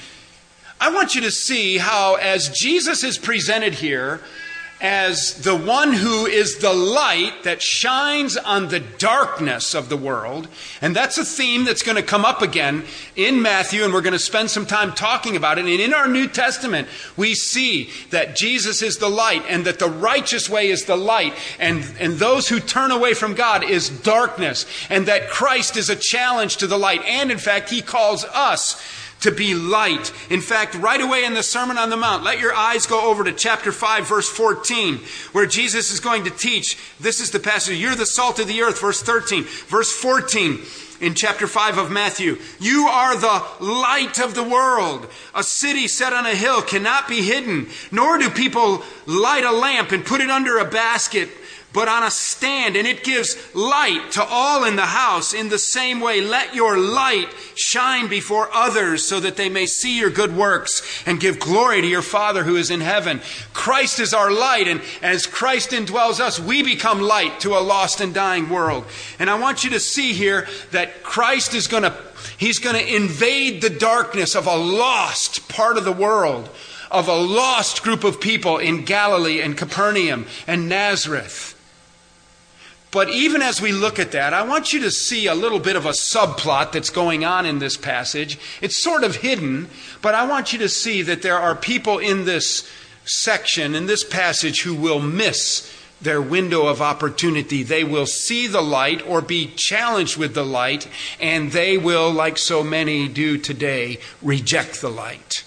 I 0.80 0.92
want 0.92 1.16
you 1.16 1.22
to 1.22 1.30
see 1.32 1.78
how, 1.78 2.14
as 2.14 2.50
Jesus 2.50 3.02
is 3.02 3.18
presented 3.18 3.74
here, 3.74 4.20
as 4.82 5.34
the 5.34 5.54
one 5.54 5.92
who 5.92 6.26
is 6.26 6.58
the 6.58 6.72
light 6.72 7.44
that 7.44 7.62
shines 7.62 8.36
on 8.36 8.66
the 8.66 8.80
darkness 8.80 9.74
of 9.74 9.88
the 9.88 9.96
world. 9.96 10.48
And 10.80 10.94
that's 10.94 11.16
a 11.16 11.24
theme 11.24 11.64
that's 11.64 11.84
going 11.84 11.94
to 11.94 12.02
come 12.02 12.24
up 12.24 12.42
again 12.42 12.82
in 13.14 13.40
Matthew, 13.40 13.84
and 13.84 13.94
we're 13.94 14.00
going 14.00 14.12
to 14.12 14.18
spend 14.18 14.50
some 14.50 14.66
time 14.66 14.92
talking 14.92 15.36
about 15.36 15.56
it. 15.56 15.66
And 15.66 15.80
in 15.80 15.94
our 15.94 16.08
New 16.08 16.26
Testament, 16.26 16.88
we 17.16 17.34
see 17.34 17.90
that 18.10 18.34
Jesus 18.34 18.82
is 18.82 18.98
the 18.98 19.08
light 19.08 19.44
and 19.48 19.64
that 19.66 19.78
the 19.78 19.88
righteous 19.88 20.50
way 20.50 20.68
is 20.68 20.84
the 20.84 20.96
light, 20.96 21.34
and, 21.60 21.88
and 22.00 22.14
those 22.14 22.48
who 22.48 22.58
turn 22.58 22.90
away 22.90 23.14
from 23.14 23.34
God 23.34 23.62
is 23.62 23.88
darkness, 23.88 24.66
and 24.90 25.06
that 25.06 25.30
Christ 25.30 25.76
is 25.76 25.90
a 25.90 25.96
challenge 25.96 26.56
to 26.56 26.66
the 26.66 26.78
light. 26.78 27.02
And 27.04 27.30
in 27.30 27.38
fact, 27.38 27.70
he 27.70 27.82
calls 27.82 28.24
us 28.24 28.82
to 29.22 29.30
be 29.30 29.54
light. 29.54 30.12
In 30.30 30.40
fact, 30.40 30.74
right 30.74 31.00
away 31.00 31.24
in 31.24 31.34
the 31.34 31.42
Sermon 31.42 31.78
on 31.78 31.90
the 31.90 31.96
Mount, 31.96 32.22
let 32.22 32.38
your 32.38 32.54
eyes 32.54 32.86
go 32.86 33.10
over 33.10 33.24
to 33.24 33.32
chapter 33.32 33.72
5, 33.72 34.08
verse 34.08 34.28
14, 34.28 34.98
where 35.32 35.46
Jesus 35.46 35.90
is 35.90 36.00
going 36.00 36.24
to 36.24 36.30
teach. 36.30 36.78
This 37.00 37.20
is 37.20 37.30
the 37.30 37.40
passage. 37.40 37.78
You're 37.78 37.94
the 37.94 38.06
salt 38.06 38.38
of 38.38 38.48
the 38.48 38.62
earth, 38.62 38.80
verse 38.80 39.02
13. 39.02 39.44
Verse 39.44 39.92
14 39.92 40.60
in 41.00 41.14
chapter 41.14 41.48
5 41.48 41.78
of 41.78 41.90
Matthew. 41.90 42.38
You 42.60 42.86
are 42.86 43.16
the 43.16 43.64
light 43.64 44.20
of 44.20 44.34
the 44.34 44.44
world. 44.44 45.08
A 45.34 45.42
city 45.42 45.88
set 45.88 46.12
on 46.12 46.26
a 46.26 46.34
hill 46.34 46.62
cannot 46.62 47.08
be 47.08 47.22
hidden, 47.22 47.66
nor 47.90 48.18
do 48.18 48.30
people 48.30 48.82
light 49.06 49.44
a 49.44 49.50
lamp 49.50 49.90
and 49.90 50.06
put 50.06 50.20
it 50.20 50.30
under 50.30 50.58
a 50.58 50.64
basket 50.64 51.28
but 51.72 51.88
on 51.88 52.02
a 52.02 52.10
stand, 52.10 52.76
and 52.76 52.86
it 52.86 53.04
gives 53.04 53.36
light 53.54 54.12
to 54.12 54.24
all 54.24 54.64
in 54.64 54.76
the 54.76 54.82
house. 54.82 55.32
In 55.32 55.48
the 55.48 55.58
same 55.58 56.00
way, 56.00 56.20
let 56.20 56.54
your 56.54 56.78
light 56.78 57.28
shine 57.54 58.08
before 58.08 58.48
others 58.52 59.04
so 59.04 59.20
that 59.20 59.36
they 59.36 59.48
may 59.48 59.66
see 59.66 59.98
your 59.98 60.10
good 60.10 60.36
works 60.36 61.02
and 61.06 61.20
give 61.20 61.38
glory 61.38 61.80
to 61.80 61.86
your 61.86 62.02
Father 62.02 62.44
who 62.44 62.56
is 62.56 62.70
in 62.70 62.80
heaven. 62.80 63.20
Christ 63.52 64.00
is 64.00 64.12
our 64.12 64.30
light, 64.30 64.68
and 64.68 64.82
as 65.02 65.26
Christ 65.26 65.70
indwells 65.70 66.20
us, 66.20 66.38
we 66.38 66.62
become 66.62 67.00
light 67.00 67.40
to 67.40 67.56
a 67.56 67.60
lost 67.60 68.00
and 68.00 68.12
dying 68.12 68.50
world. 68.50 68.84
And 69.18 69.30
I 69.30 69.38
want 69.38 69.64
you 69.64 69.70
to 69.70 69.80
see 69.80 70.12
here 70.12 70.46
that 70.72 71.02
Christ 71.02 71.54
is 71.54 71.68
going 71.68 71.84
to, 71.84 71.96
he's 72.36 72.58
going 72.58 72.76
to 72.76 72.94
invade 72.94 73.62
the 73.62 73.70
darkness 73.70 74.34
of 74.34 74.46
a 74.46 74.56
lost 74.56 75.48
part 75.48 75.76
of 75.78 75.84
the 75.84 75.92
world 75.92 76.50
of 76.90 77.08
a 77.08 77.16
lost 77.16 77.82
group 77.82 78.04
of 78.04 78.20
people 78.20 78.58
in 78.58 78.84
Galilee 78.84 79.40
and 79.40 79.56
Capernaum 79.56 80.26
and 80.46 80.68
Nazareth. 80.68 81.51
But 82.92 83.08
even 83.08 83.40
as 83.40 83.60
we 83.60 83.72
look 83.72 83.98
at 83.98 84.12
that, 84.12 84.34
I 84.34 84.42
want 84.42 84.74
you 84.74 84.80
to 84.80 84.90
see 84.90 85.26
a 85.26 85.34
little 85.34 85.58
bit 85.58 85.76
of 85.76 85.86
a 85.86 85.92
subplot 85.92 86.72
that's 86.72 86.90
going 86.90 87.24
on 87.24 87.46
in 87.46 87.58
this 87.58 87.78
passage. 87.78 88.38
It's 88.60 88.76
sort 88.76 89.02
of 89.02 89.16
hidden, 89.16 89.70
but 90.02 90.14
I 90.14 90.26
want 90.26 90.52
you 90.52 90.58
to 90.58 90.68
see 90.68 91.00
that 91.00 91.22
there 91.22 91.38
are 91.38 91.56
people 91.56 91.98
in 91.98 92.26
this 92.26 92.70
section, 93.06 93.74
in 93.74 93.86
this 93.86 94.04
passage, 94.04 94.62
who 94.62 94.74
will 94.74 95.00
miss 95.00 95.74
their 96.02 96.20
window 96.20 96.66
of 96.66 96.82
opportunity. 96.82 97.62
They 97.62 97.82
will 97.82 98.04
see 98.04 98.46
the 98.46 98.60
light 98.60 99.06
or 99.08 99.22
be 99.22 99.46
challenged 99.56 100.18
with 100.18 100.34
the 100.34 100.44
light, 100.44 100.86
and 101.18 101.50
they 101.50 101.78
will, 101.78 102.10
like 102.10 102.36
so 102.36 102.62
many 102.62 103.08
do 103.08 103.38
today, 103.38 104.00
reject 104.20 104.82
the 104.82 104.90
light. 104.90 105.44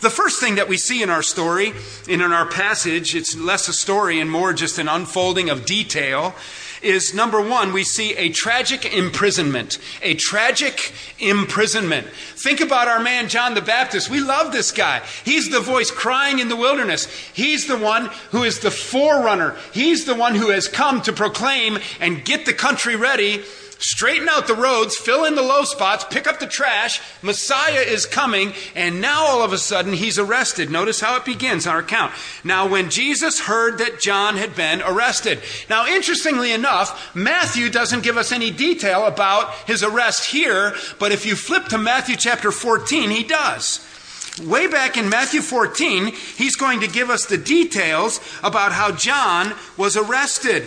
The 0.00 0.10
first 0.10 0.40
thing 0.40 0.56
that 0.56 0.68
we 0.68 0.78
see 0.78 1.00
in 1.00 1.10
our 1.10 1.22
story, 1.22 1.74
and 2.08 2.22
in 2.22 2.32
our 2.32 2.46
passage, 2.46 3.14
it's 3.14 3.36
less 3.36 3.68
a 3.68 3.72
story 3.72 4.18
and 4.18 4.28
more 4.28 4.52
just 4.52 4.78
an 4.78 4.88
unfolding 4.88 5.48
of 5.48 5.64
detail, 5.64 6.34
is 6.82 7.14
number 7.14 7.40
one, 7.40 7.72
we 7.72 7.84
see 7.84 8.14
a 8.16 8.30
tragic 8.30 8.84
imprisonment. 8.84 9.78
A 10.02 10.14
tragic 10.14 10.92
imprisonment. 11.18 12.08
Think 12.08 12.60
about 12.60 12.88
our 12.88 13.00
man 13.00 13.28
John 13.28 13.54
the 13.54 13.60
Baptist. 13.60 14.10
We 14.10 14.20
love 14.20 14.52
this 14.52 14.72
guy. 14.72 15.02
He's 15.24 15.50
the 15.50 15.60
voice 15.60 15.90
crying 15.90 16.38
in 16.38 16.48
the 16.48 16.56
wilderness. 16.56 17.06
He's 17.32 17.66
the 17.66 17.78
one 17.78 18.10
who 18.30 18.42
is 18.42 18.60
the 18.60 18.70
forerunner. 18.70 19.56
He's 19.72 20.04
the 20.04 20.14
one 20.14 20.34
who 20.34 20.50
has 20.50 20.68
come 20.68 21.02
to 21.02 21.12
proclaim 21.12 21.78
and 22.00 22.24
get 22.24 22.46
the 22.46 22.52
country 22.52 22.96
ready 22.96 23.42
straighten 23.82 24.28
out 24.28 24.46
the 24.46 24.54
roads, 24.54 24.96
fill 24.96 25.24
in 25.24 25.34
the 25.34 25.42
low 25.42 25.64
spots, 25.64 26.04
pick 26.08 26.26
up 26.26 26.38
the 26.38 26.46
trash. 26.46 27.00
Messiah 27.20 27.80
is 27.80 28.06
coming, 28.06 28.52
and 28.74 29.00
now 29.00 29.24
all 29.24 29.42
of 29.42 29.52
a 29.52 29.58
sudden 29.58 29.92
he's 29.92 30.18
arrested. 30.18 30.70
Notice 30.70 31.00
how 31.00 31.16
it 31.16 31.24
begins 31.24 31.66
on 31.66 31.74
our 31.74 31.80
account. 31.80 32.12
Now, 32.44 32.68
when 32.68 32.90
Jesus 32.90 33.40
heard 33.40 33.78
that 33.78 34.00
John 34.00 34.36
had 34.36 34.54
been 34.54 34.82
arrested. 34.82 35.40
Now, 35.68 35.86
interestingly 35.86 36.52
enough, 36.52 37.14
Matthew 37.14 37.68
doesn't 37.70 38.04
give 38.04 38.16
us 38.16 38.32
any 38.32 38.50
detail 38.50 39.06
about 39.06 39.52
his 39.66 39.82
arrest 39.82 40.30
here, 40.30 40.74
but 40.98 41.12
if 41.12 41.26
you 41.26 41.34
flip 41.34 41.66
to 41.66 41.78
Matthew 41.78 42.16
chapter 42.16 42.52
14, 42.52 43.10
he 43.10 43.24
does. 43.24 43.86
Way 44.42 44.66
back 44.66 44.96
in 44.96 45.08
Matthew 45.08 45.42
14, 45.42 46.06
he's 46.06 46.56
going 46.56 46.80
to 46.80 46.88
give 46.88 47.10
us 47.10 47.26
the 47.26 47.36
details 47.36 48.20
about 48.42 48.72
how 48.72 48.92
John 48.92 49.52
was 49.76 49.96
arrested. 49.96 50.64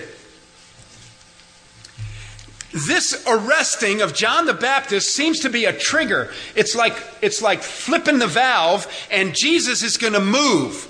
This 2.75 3.23
arresting 3.25 4.01
of 4.01 4.13
John 4.13 4.45
the 4.45 4.53
Baptist 4.53 5.15
seems 5.15 5.39
to 5.39 5.49
be 5.49 5.63
a 5.63 5.71
trigger. 5.71 6.33
It's 6.55 6.75
like, 6.75 7.01
it's 7.21 7.41
like 7.41 7.63
flipping 7.63 8.19
the 8.19 8.27
valve, 8.27 8.85
and 9.09 9.33
Jesus 9.33 9.81
is 9.81 9.95
going 9.95 10.11
to 10.11 10.19
move. 10.19 10.85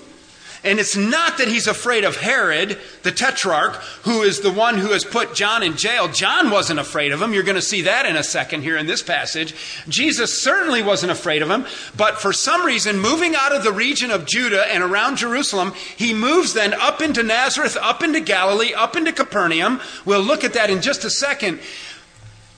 And 0.65 0.79
it's 0.79 0.97
not 0.97 1.37
that 1.37 1.47
he's 1.47 1.67
afraid 1.67 2.03
of 2.03 2.17
Herod, 2.17 2.79
the 3.03 3.11
tetrarch, 3.11 3.75
who 4.01 4.23
is 4.23 4.39
the 4.39 4.51
one 4.51 4.79
who 4.79 4.93
has 4.93 5.05
put 5.05 5.35
John 5.35 5.61
in 5.61 5.77
jail. 5.77 6.07
John 6.07 6.49
wasn't 6.49 6.79
afraid 6.79 7.11
of 7.11 7.21
him. 7.21 7.33
You're 7.33 7.43
going 7.43 7.53
to 7.53 7.61
see 7.61 7.83
that 7.83 8.07
in 8.07 8.15
a 8.15 8.23
second 8.23 8.63
here 8.63 8.75
in 8.75 8.87
this 8.87 9.03
passage. 9.03 9.53
Jesus 9.87 10.41
certainly 10.41 10.81
wasn't 10.81 11.11
afraid 11.11 11.43
of 11.43 11.51
him. 11.51 11.67
But 11.95 12.19
for 12.19 12.33
some 12.33 12.65
reason, 12.65 12.97
moving 12.97 13.35
out 13.35 13.55
of 13.55 13.63
the 13.63 13.71
region 13.71 14.09
of 14.09 14.25
Judah 14.25 14.65
and 14.73 14.81
around 14.81 15.17
Jerusalem, 15.17 15.73
he 15.95 16.15
moves 16.15 16.53
then 16.53 16.73
up 16.73 16.99
into 16.99 17.21
Nazareth, 17.21 17.77
up 17.79 18.01
into 18.01 18.19
Galilee, 18.19 18.73
up 18.73 18.95
into 18.95 19.13
Capernaum. 19.13 19.79
We'll 20.03 20.23
look 20.23 20.43
at 20.43 20.53
that 20.53 20.71
in 20.71 20.81
just 20.81 21.05
a 21.05 21.11
second. 21.11 21.59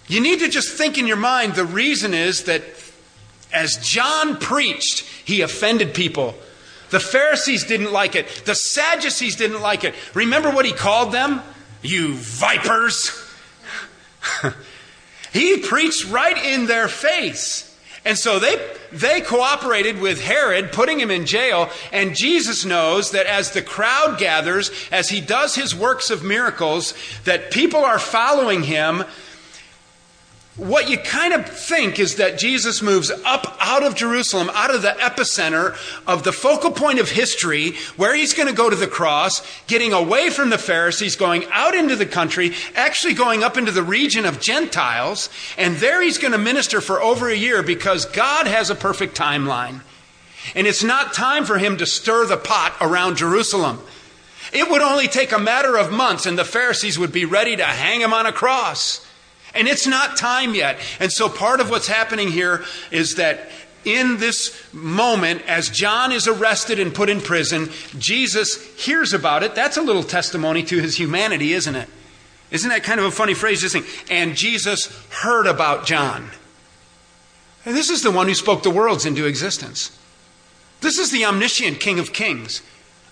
You 0.08 0.22
need 0.22 0.40
to 0.40 0.48
just 0.48 0.78
think 0.78 0.98
in 0.98 1.08
your 1.08 1.18
mind 1.18 1.56
the 1.56 1.66
reason 1.66 2.14
is 2.14 2.46
that 2.46 2.64
as 3.52 3.76
John 3.78 4.38
preached, 4.38 5.02
he 5.26 5.42
offended 5.42 5.94
people. 5.94 6.36
The 6.90 7.00
Pharisees 7.00 7.66
didn't 7.66 7.92
like 7.92 8.16
it. 8.16 8.28
The 8.46 8.56
Sadducees 8.56 9.36
didn't 9.36 9.62
like 9.62 9.84
it. 9.84 9.96
Remember 10.14 10.50
what 10.50 10.66
he 10.66 10.72
called 10.72 11.12
them? 11.12 11.42
You 11.82 12.14
vipers. 12.14 13.12
he 15.34 15.60
preached 15.60 16.10
right 16.10 16.38
in 16.38 16.66
their 16.66 16.88
face. 16.88 17.68
And 18.08 18.18
so 18.18 18.40
they, 18.40 18.56
they 18.94 19.20
cooperated 19.20 20.00
with 20.00 20.22
Herod, 20.22 20.72
putting 20.72 20.98
him 20.98 21.12
in 21.12 21.26
jail. 21.26 21.70
And 21.92 22.16
Jesus 22.16 22.64
knows 22.64 23.12
that 23.12 23.26
as 23.26 23.52
the 23.52 23.62
crowd 23.62 24.18
gathers, 24.18 24.72
as 24.94 25.10
he 25.10 25.20
does 25.20 25.56
his 25.56 25.76
works 25.76 26.10
of 26.10 26.24
miracles, 26.24 26.94
that 27.26 27.52
people 27.52 27.84
are 27.84 28.00
following 28.00 28.64
him 28.64 29.04
what 30.58 30.90
you 30.90 30.98
kind 30.98 31.34
of 31.34 31.48
think 31.48 32.00
is 32.00 32.16
that 32.16 32.40
Jesus 32.40 32.82
moves 32.82 33.12
up 33.12 33.56
out 33.60 33.84
of 33.84 33.94
Jerusalem, 33.94 34.50
out 34.54 34.74
of 34.74 34.82
the 34.82 34.90
epicenter 34.90 35.78
of 36.08 36.24
the 36.24 36.32
focal 36.32 36.72
point 36.72 37.00
of 37.00 37.12
history, 37.12 37.74
where 37.96 38.16
he's 38.16 38.34
going 38.34 38.50
to 38.50 38.56
go 38.56 38.68
to 38.68 38.76
the 38.76 38.88
cross, 38.88 39.46
getting 39.68 39.94
away 39.94 40.32
from 40.32 40.50
the 40.50 40.58
Pharisees, 40.58 41.16
going 41.16 41.46
out 41.52 41.76
into 41.76 41.96
the 41.96 42.08
country, 42.08 42.54
actually 42.76 43.14
going 43.14 43.44
up 43.44 43.56
into 43.56 43.72
the 43.72 43.84
region 43.84 44.26
of 44.26 44.40
Gentiles, 44.40 45.30
and 45.60 45.76
there 45.76 46.02
he's 46.02 46.18
going 46.18 46.32
to 46.32 46.40
minister 46.40 46.82
for 46.82 47.02
over 47.02 47.30
a 47.30 47.36
year 47.36 47.62
because 47.62 48.06
God 48.06 48.48
has 48.48 48.72
a 48.72 48.76
perfect 48.76 49.16
timeline. 49.16 49.82
And 50.56 50.66
it's 50.66 50.84
not 50.84 51.14
time 51.14 51.46
for 51.46 51.60
him 51.60 51.78
to 51.78 51.86
stir 51.86 52.26
the 52.26 52.38
pot 52.38 52.76
around 52.82 53.18
Jerusalem. 53.18 53.80
It 54.52 54.72
would 54.72 54.82
only 54.82 55.08
take 55.08 55.32
a 55.32 55.40
matter 55.40 55.78
of 55.78 55.92
months 55.92 56.26
and 56.26 56.38
the 56.38 56.46
Pharisees 56.46 56.98
would 56.98 57.12
be 57.12 57.26
ready 57.26 57.56
to 57.58 57.66
hang 57.66 58.02
him 58.02 58.14
on 58.14 58.26
a 58.26 58.32
cross. 58.32 59.07
And 59.54 59.68
it's 59.68 59.88
not 59.88 60.18
time 60.18 60.56
yet. 60.56 60.80
And 61.00 61.12
so 61.12 61.30
part 61.30 61.60
of 61.60 61.70
what's 61.70 61.88
happening 61.88 62.30
here 62.30 62.64
is 62.92 63.16
that 63.16 63.50
in 63.86 64.18
this 64.18 64.72
moment, 64.74 65.42
as 65.48 65.70
John 65.70 66.12
is 66.12 66.28
arrested 66.28 66.80
and 66.80 66.94
put 66.94 67.10
in 67.10 67.22
prison, 67.22 67.70
Jesus 67.98 68.62
hears 68.76 69.14
about 69.14 69.44
it. 69.44 69.56
That's 69.56 69.78
a 69.78 69.82
little 69.82 70.04
testimony 70.04 70.64
to 70.64 70.80
his 70.80 70.98
humanity, 70.98 71.54
isn't 71.54 71.76
it? 71.76 71.88
Isn't 72.52 72.70
that 72.70 72.84
kind 72.84 73.00
of 73.00 73.06
a 73.06 73.12
funny 73.12 73.34
phrase? 73.34 73.62
Just 73.62 73.74
think, 73.76 74.12
and 74.12 74.36
Jesus 74.36 74.88
heard 75.10 75.48
about 75.48 75.86
John. 75.86 76.30
And 77.66 77.76
this 77.76 77.90
is 77.90 78.04
the 78.04 78.12
one 78.12 78.28
who 78.28 78.34
spoke 78.34 78.64
the 78.64 78.70
worlds 78.70 79.06
into 79.06 79.26
existence. 79.26 79.98
This 80.82 80.98
is 80.98 81.12
the 81.12 81.26
omniscient 81.26 81.80
King 81.80 82.00
of 82.00 82.14
Kings, 82.14 82.62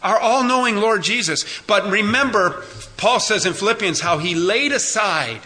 our 0.01 0.17
all 0.17 0.43
knowing 0.43 0.77
Lord 0.77 1.03
Jesus. 1.03 1.45
But 1.67 1.89
remember, 1.89 2.63
Paul 2.95 3.19
says 3.19 3.45
in 3.45 3.53
Philippians 3.53 4.01
how 4.01 4.19
he 4.19 4.35
laid 4.35 4.71
aside, 4.71 5.41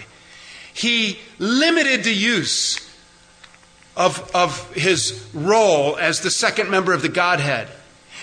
he 0.79 1.19
limited 1.39 2.05
the 2.05 2.13
use 2.13 2.79
of, 3.97 4.31
of 4.33 4.73
his 4.73 5.29
role 5.33 5.97
as 5.97 6.21
the 6.21 6.31
second 6.31 6.71
member 6.71 6.93
of 6.93 7.01
the 7.01 7.09
Godhead. 7.09 7.67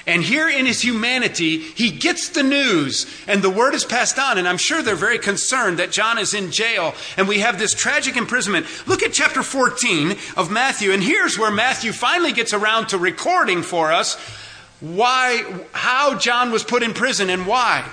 And 0.07 0.23
here 0.23 0.49
in 0.49 0.65
his 0.65 0.81
humanity, 0.81 1.59
he 1.59 1.91
gets 1.91 2.31
the 2.31 2.43
news 2.43 3.07
and 3.27 3.43
the 3.43 3.51
word 3.51 3.75
is 3.75 3.85
passed 3.85 4.19
on. 4.19 4.39
And 4.39 4.49
I'm 4.49 4.57
sure 4.57 4.81
they're 4.81 4.95
very 4.95 5.19
concerned 5.19 5.79
that 5.79 5.91
John 5.91 6.17
is 6.17 6.33
in 6.33 6.51
jail 6.51 6.95
and 7.19 7.29
we 7.29 7.41
have 7.41 7.59
this 7.59 7.75
tragic 7.75 8.17
imprisonment. 8.17 8.67
Look 8.87 9.03
at 9.03 9.13
chapter 9.13 9.43
14 9.43 10.17
of 10.39 10.51
Matthew. 10.51 10.93
And 10.93 11.03
here's 11.03 11.39
where 11.39 11.51
Matthew 11.51 11.93
finally 11.93 12.33
gets 12.33 12.55
around 12.55 12.89
to 12.89 12.99
recording 12.99 13.63
for 13.63 13.93
us 13.93 14.15
why, 14.81 15.45
how 15.73 16.17
John 16.17 16.53
was 16.53 16.65
put 16.65 16.83
in 16.83 16.95
prison 16.95 17.29
and 17.29 17.47
why. 17.47 17.87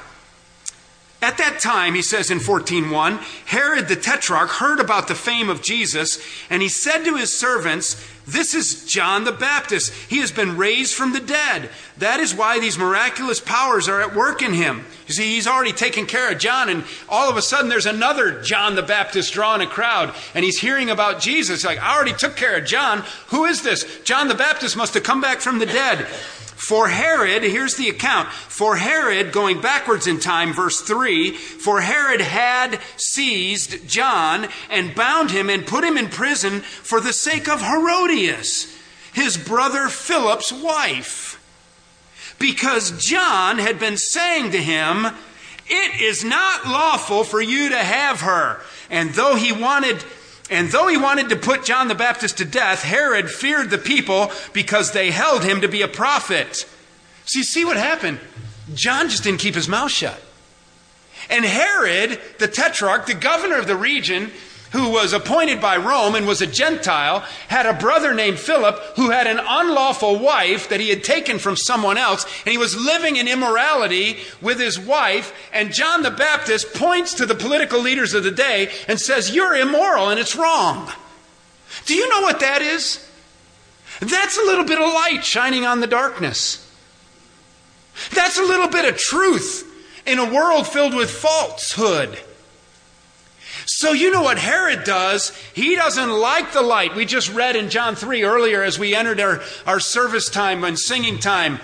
At 1.24 1.38
that 1.38 1.62
time, 1.62 1.96
he 1.96 2.02
says 2.02 2.30
in 2.30 2.42
14:1, 2.42 3.18
Herod 3.46 3.88
the 3.88 3.96
tetrarch 3.96 4.50
heard 4.50 4.82
about 4.82 5.08
the 5.08 5.16
fame 5.16 5.50
of 5.50 5.62
Jesus, 5.62 6.20
and 6.50 6.62
he 6.62 6.68
said 6.68 7.06
to 7.06 7.16
his 7.16 7.34
servants, 7.34 7.96
"This 8.28 8.54
is 8.54 8.84
John 8.84 9.24
the 9.24 9.32
Baptist. 9.32 9.94
He 10.10 10.18
has 10.18 10.32
been 10.32 10.58
raised 10.58 10.94
from 10.94 11.14
the 11.14 11.22
dead. 11.22 11.70
That 11.98 12.20
is 12.20 12.34
why 12.34 12.60
these 12.60 12.78
miraculous 12.78 13.40
powers 13.40 13.88
are 13.88 14.02
at 14.02 14.14
work 14.14 14.42
in 14.42 14.54
him." 14.54 14.86
You 15.08 15.14
see, 15.14 15.36
he's 15.36 15.48
already 15.48 15.72
taken 15.72 16.06
care 16.08 16.30
of 16.30 16.40
John, 16.40 16.68
and 16.68 16.84
all 17.08 17.30
of 17.30 17.38
a 17.38 17.42
sudden 17.42 17.70
there's 17.70 17.86
another 17.86 18.42
John 18.42 18.76
the 18.76 18.82
Baptist 18.82 19.34
drawing 19.34 19.62
a 19.62 19.68
crowd, 19.68 20.14
and 20.36 20.44
he's 20.44 20.60
hearing 20.60 20.90
about 20.90 21.22
Jesus. 21.22 21.64
Like, 21.64 21.82
I 21.82 21.96
already 21.96 22.14
took 22.14 22.36
care 22.36 22.58
of 22.58 22.66
John. 22.66 23.06
Who 23.28 23.46
is 23.46 23.62
this? 23.62 23.86
John 24.04 24.28
the 24.28 24.36
Baptist 24.36 24.76
must 24.76 24.94
have 24.94 25.04
come 25.04 25.22
back 25.22 25.40
from 25.40 25.60
the 25.60 25.66
dead. 25.66 26.06
For 26.68 26.88
Herod, 26.88 27.44
here's 27.44 27.76
the 27.76 27.90
account. 27.90 28.32
For 28.32 28.78
Herod, 28.78 29.34
going 29.34 29.60
backwards 29.60 30.08
in 30.08 30.20
time, 30.22 30.54
verse 30.54 30.80
3, 30.80 31.32
for 31.32 31.82
Herod 31.82 32.22
had 32.22 32.80
seized 32.96 33.88
John 33.88 34.48
and 34.70 34.96
bound 34.96 35.32
him 35.32 35.50
and 35.50 35.68
put 35.68 35.84
him 35.84 35.98
in 35.98 36.08
prison 36.08 36.62
for 36.62 37.02
the 37.02 37.12
sake 37.12 37.50
of 37.50 37.62
Herodias, 37.62 38.74
his 39.12 39.36
brother 39.36 39.90
Philip's 39.90 40.54
wife. 40.54 41.40
Because 42.40 42.98
John 43.04 43.58
had 43.58 43.78
been 43.78 43.98
saying 43.98 44.52
to 44.52 44.62
him, 44.62 45.08
It 45.68 46.02
is 46.02 46.24
not 46.24 46.66
lawful 46.66 47.26
for 47.26 47.42
you 47.42 47.70
to 47.70 47.78
have 47.78 48.22
her. 48.22 48.62
And 48.90 49.10
though 49.12 49.36
he 49.36 49.52
wanted 49.52 50.02
and 50.50 50.70
though 50.70 50.88
he 50.88 50.98
wanted 50.98 51.30
to 51.30 51.36
put 51.36 51.64
John 51.64 51.88
the 51.88 51.96
Baptist 51.96 52.38
to 52.38 52.46
death, 52.46 52.84
Herod 52.84 53.30
feared 53.30 53.70
the 53.70 53.78
people 53.78 54.32
because 54.52 54.92
they 54.92 55.12
held 55.12 55.44
him 55.44 55.62
to 55.62 55.68
be 55.68 55.82
a 55.82 55.88
prophet. 55.88 56.66
You 57.34 57.44
see 57.44 57.66
what 57.66 57.78
happened? 57.78 58.20
John 58.74 59.10
just 59.10 59.24
didn't 59.24 59.40
keep 59.40 59.56
his 59.56 59.68
mouth 59.68 59.92
shut. 59.92 60.22
And 61.30 61.46
Herod, 61.46 62.20
the 62.40 62.48
tetrarch, 62.48 63.06
the 63.06 63.14
governor 63.14 63.58
of 63.58 63.68
the 63.68 63.78
region, 63.78 64.32
who 64.74 64.90
was 64.90 65.14
appointed 65.14 65.62
by 65.62 65.78
Rome 65.78 66.16
and 66.16 66.28
was 66.28 66.42
a 66.42 66.48
Gentile, 66.48 67.20
had 67.48 67.66
a 67.66 67.74
brother 67.74 68.14
named 68.14 68.40
Philip 68.40 68.78
who 68.96 69.12
had 69.12 69.28
an 69.28 69.40
unlawful 69.40 70.20
wife 70.20 70.68
that 70.70 70.80
he 70.80 70.90
had 70.90 71.04
taken 71.04 71.40
from 71.40 71.56
someone 71.56 71.98
else, 71.98 72.26
and 72.46 72.52
he 72.52 72.58
was 72.58 72.76
living 72.76 73.16
in 73.16 73.28
immorality 73.28 74.18
with 74.42 74.60
his 74.60 74.80
wife. 74.80 75.32
And 75.54 75.74
John 75.74 76.02
the 76.02 76.12
Baptist 76.12 76.74
points 76.74 77.14
to 77.16 77.26
the 77.26 77.36
political 77.36 77.80
leaders 77.80 78.16
of 78.16 78.24
the 78.24 78.32
day 78.32 78.72
and 78.88 79.00
says, 79.00 79.34
You're 79.34 79.56
immoral 79.56 80.10
and 80.10 80.20
it's 80.20 80.36
wrong. 80.36 80.92
Do 81.86 81.94
you 81.94 82.10
know 82.10 82.22
what 82.22 82.40
that 82.40 82.62
is? 82.62 83.08
That's 84.00 84.38
a 84.38 84.42
little 84.42 84.66
bit 84.66 84.80
of 84.80 84.92
light 84.92 85.24
shining 85.24 85.66
on 85.66 85.82
the 85.82 85.88
darkness. 85.88 86.60
That's 88.12 88.40
a 88.40 88.44
little 88.44 88.68
bit 88.68 88.86
of 88.86 88.98
truth 88.98 89.70
in 90.08 90.18
a 90.18 90.34
world 90.34 90.68
filled 90.68 90.96
with 90.96 91.12
falsehood. 91.12 92.20
So, 93.84 93.92
you 93.92 94.12
know 94.12 94.22
what 94.22 94.40
Herod 94.40 94.86
does? 94.86 95.38
He 95.54 95.76
doesn't 95.76 96.10
like 96.10 96.54
the 96.54 96.62
light. 96.62 96.96
We 96.96 97.04
just 97.04 97.34
read 97.34 97.58
in 97.58 97.70
John 97.70 97.96
3 97.96 98.24
earlier 98.24 98.64
as 98.64 98.80
we 98.80 98.96
entered 98.96 99.20
our, 99.20 99.42
our 99.66 99.82
service 99.82 100.30
time 100.30 100.64
and 100.64 100.80
singing 100.80 101.20
time 101.20 101.60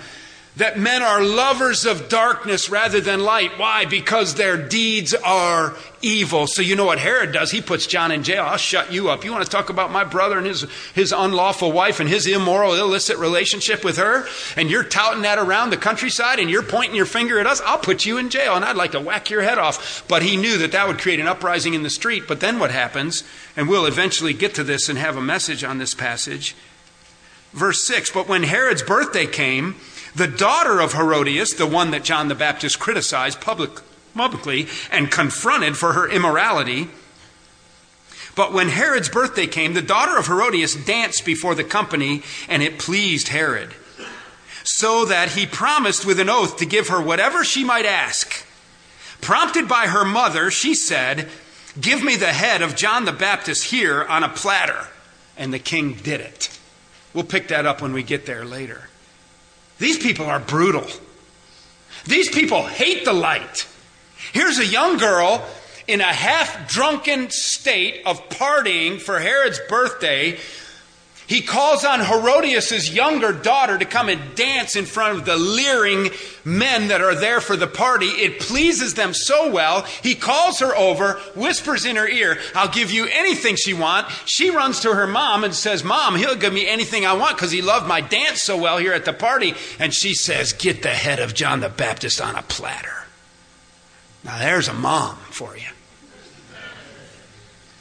that 0.60 0.78
men 0.78 1.02
are 1.02 1.22
lovers 1.22 1.86
of 1.86 2.10
darkness 2.10 2.68
rather 2.68 3.00
than 3.00 3.24
light. 3.24 3.58
Why? 3.58 3.86
Because 3.86 4.34
their 4.34 4.58
deeds 4.58 5.14
are 5.14 5.74
evil. 6.02 6.46
So 6.46 6.60
you 6.60 6.76
know 6.76 6.84
what 6.84 6.98
Herod 6.98 7.32
does? 7.32 7.50
He 7.50 7.62
puts 7.62 7.86
John 7.86 8.12
in 8.12 8.22
jail. 8.22 8.44
I'll 8.44 8.58
shut 8.58 8.92
you 8.92 9.08
up. 9.08 9.24
You 9.24 9.32
want 9.32 9.42
to 9.42 9.50
talk 9.50 9.70
about 9.70 9.90
my 9.90 10.04
brother 10.04 10.36
and 10.36 10.46
his, 10.46 10.66
his 10.94 11.12
unlawful 11.12 11.72
wife 11.72 11.98
and 11.98 12.06
his 12.06 12.26
immoral, 12.26 12.74
illicit 12.74 13.16
relationship 13.16 13.82
with 13.82 13.96
her? 13.96 14.26
And 14.54 14.70
you're 14.70 14.84
touting 14.84 15.22
that 15.22 15.38
around 15.38 15.70
the 15.70 15.78
countryside 15.78 16.38
and 16.38 16.50
you're 16.50 16.62
pointing 16.62 16.94
your 16.94 17.06
finger 17.06 17.40
at 17.40 17.46
us? 17.46 17.62
I'll 17.64 17.78
put 17.78 18.04
you 18.04 18.18
in 18.18 18.28
jail 18.28 18.54
and 18.54 18.64
I'd 18.64 18.76
like 18.76 18.92
to 18.92 19.00
whack 19.00 19.30
your 19.30 19.40
head 19.40 19.56
off. 19.56 20.06
But 20.08 20.22
he 20.22 20.36
knew 20.36 20.58
that 20.58 20.72
that 20.72 20.86
would 20.86 20.98
create 20.98 21.20
an 21.20 21.26
uprising 21.26 21.72
in 21.72 21.84
the 21.84 21.90
street. 21.90 22.24
But 22.28 22.40
then 22.40 22.58
what 22.58 22.70
happens? 22.70 23.24
And 23.56 23.66
we'll 23.66 23.86
eventually 23.86 24.34
get 24.34 24.54
to 24.56 24.64
this 24.64 24.90
and 24.90 24.98
have 24.98 25.16
a 25.16 25.22
message 25.22 25.64
on 25.64 25.78
this 25.78 25.94
passage. 25.94 26.54
Verse 27.52 27.82
6 27.84 28.10
But 28.10 28.28
when 28.28 28.42
Herod's 28.42 28.82
birthday 28.82 29.26
came, 29.26 29.76
the 30.14 30.26
daughter 30.26 30.80
of 30.80 30.92
Herodias, 30.92 31.54
the 31.54 31.66
one 31.66 31.90
that 31.92 32.04
John 32.04 32.28
the 32.28 32.34
Baptist 32.34 32.78
criticized 32.78 33.40
public, 33.40 33.70
publicly 34.14 34.66
and 34.90 35.10
confronted 35.10 35.76
for 35.76 35.92
her 35.92 36.08
immorality, 36.08 36.88
but 38.34 38.52
when 38.52 38.68
Herod's 38.68 39.08
birthday 39.08 39.46
came, 39.46 39.74
the 39.74 39.82
daughter 39.82 40.16
of 40.16 40.26
Herodias 40.26 40.74
danced 40.74 41.24
before 41.24 41.54
the 41.54 41.64
company, 41.64 42.22
and 42.48 42.62
it 42.62 42.78
pleased 42.78 43.28
Herod. 43.28 43.74
So 44.62 45.04
that 45.04 45.32
he 45.32 45.46
promised 45.46 46.06
with 46.06 46.20
an 46.20 46.28
oath 46.28 46.56
to 46.58 46.66
give 46.66 46.88
her 46.88 47.02
whatever 47.02 47.44
she 47.44 47.64
might 47.64 47.86
ask. 47.86 48.46
Prompted 49.20 49.68
by 49.68 49.86
her 49.86 50.04
mother, 50.04 50.50
she 50.50 50.74
said, 50.74 51.28
Give 51.80 52.02
me 52.02 52.16
the 52.16 52.32
head 52.32 52.62
of 52.62 52.76
John 52.76 53.04
the 53.04 53.12
Baptist 53.12 53.64
here 53.64 54.04
on 54.04 54.22
a 54.22 54.28
platter. 54.28 54.88
And 55.36 55.52
the 55.52 55.58
king 55.58 55.94
did 55.94 56.20
it. 56.20 56.58
We'll 57.14 57.24
pick 57.24 57.48
that 57.48 57.66
up 57.66 57.80
when 57.80 57.92
we 57.92 58.02
get 58.02 58.26
there 58.26 58.44
later. 58.44 58.88
These 59.80 59.98
people 59.98 60.26
are 60.26 60.38
brutal. 60.38 60.86
These 62.06 62.28
people 62.28 62.64
hate 62.64 63.04
the 63.04 63.12
light. 63.12 63.66
Here's 64.32 64.58
a 64.58 64.66
young 64.66 64.98
girl 64.98 65.44
in 65.88 66.00
a 66.00 66.04
half 66.04 66.70
drunken 66.70 67.30
state 67.30 68.02
of 68.06 68.28
partying 68.28 69.00
for 69.00 69.18
Herod's 69.18 69.58
birthday 69.68 70.38
he 71.30 71.42
calls 71.42 71.84
on 71.84 72.00
Herodias' 72.00 72.92
younger 72.92 73.32
daughter 73.32 73.78
to 73.78 73.84
come 73.84 74.08
and 74.08 74.34
dance 74.34 74.74
in 74.74 74.84
front 74.84 75.16
of 75.16 75.24
the 75.24 75.36
leering 75.36 76.10
men 76.44 76.88
that 76.88 77.00
are 77.00 77.14
there 77.14 77.40
for 77.40 77.54
the 77.54 77.68
party. 77.68 78.06
It 78.06 78.40
pleases 78.40 78.94
them 78.94 79.14
so 79.14 79.48
well. 79.48 79.82
He 80.02 80.16
calls 80.16 80.58
her 80.58 80.74
over, 80.74 81.20
whispers 81.36 81.84
in 81.84 81.94
her 81.94 82.08
ear, 82.08 82.38
I'll 82.56 82.72
give 82.72 82.90
you 82.90 83.06
anything 83.06 83.54
she 83.54 83.72
wants. 83.72 84.12
She 84.24 84.50
runs 84.50 84.80
to 84.80 84.92
her 84.92 85.06
mom 85.06 85.44
and 85.44 85.54
says, 85.54 85.84
Mom, 85.84 86.16
he'll 86.16 86.34
give 86.34 86.52
me 86.52 86.66
anything 86.66 87.06
I 87.06 87.12
want 87.12 87.36
because 87.36 87.52
he 87.52 87.62
loved 87.62 87.86
my 87.86 88.00
dance 88.00 88.42
so 88.42 88.58
well 88.58 88.78
here 88.78 88.92
at 88.92 89.04
the 89.04 89.12
party. 89.12 89.54
And 89.78 89.94
she 89.94 90.14
says, 90.14 90.52
Get 90.52 90.82
the 90.82 90.88
head 90.88 91.20
of 91.20 91.32
John 91.32 91.60
the 91.60 91.68
Baptist 91.68 92.20
on 92.20 92.34
a 92.34 92.42
platter. 92.42 93.04
Now 94.24 94.36
there's 94.40 94.66
a 94.66 94.74
mom 94.74 95.14
for 95.30 95.56
you. 95.56 95.62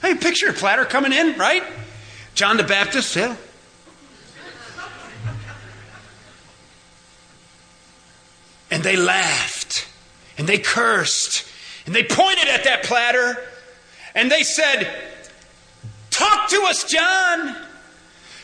Hey, 0.03 0.13
picture 0.13 0.49
a 0.49 0.53
platter 0.53 0.85
coming 0.85 1.13
in, 1.13 1.35
right? 1.35 1.63
John 2.39 2.55
the 2.55 2.63
Baptist, 2.63 3.17
yeah. 3.17 3.35
And 8.71 8.81
they 8.81 8.95
laughed 8.95 9.85
and 10.37 10.47
they 10.47 10.57
cursed 10.57 11.45
and 11.85 11.93
they 11.93 12.05
pointed 12.05 12.47
at 12.47 12.63
that 12.63 12.83
platter 12.83 13.43
and 14.15 14.31
they 14.31 14.43
said, 14.43 14.89
Talk 16.11 16.49
to 16.51 16.61
us, 16.61 16.85
John. 16.85 17.57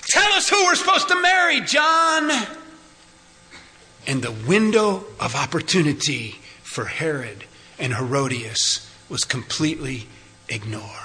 Tell 0.02 0.34
us 0.34 0.50
who 0.50 0.62
we're 0.66 0.76
supposed 0.76 1.08
to 1.08 1.22
marry, 1.22 1.62
John. 1.62 2.30
And 4.08 4.22
the 4.22 4.34
window 4.46 5.06
of 5.22 5.38
opportunity 5.38 6.36
for 6.64 6.84
Herod 6.84 7.46
and 7.80 7.94
Herodias 7.94 8.92
was 9.08 9.24
completely 9.24 10.08
ignored. 10.50 11.05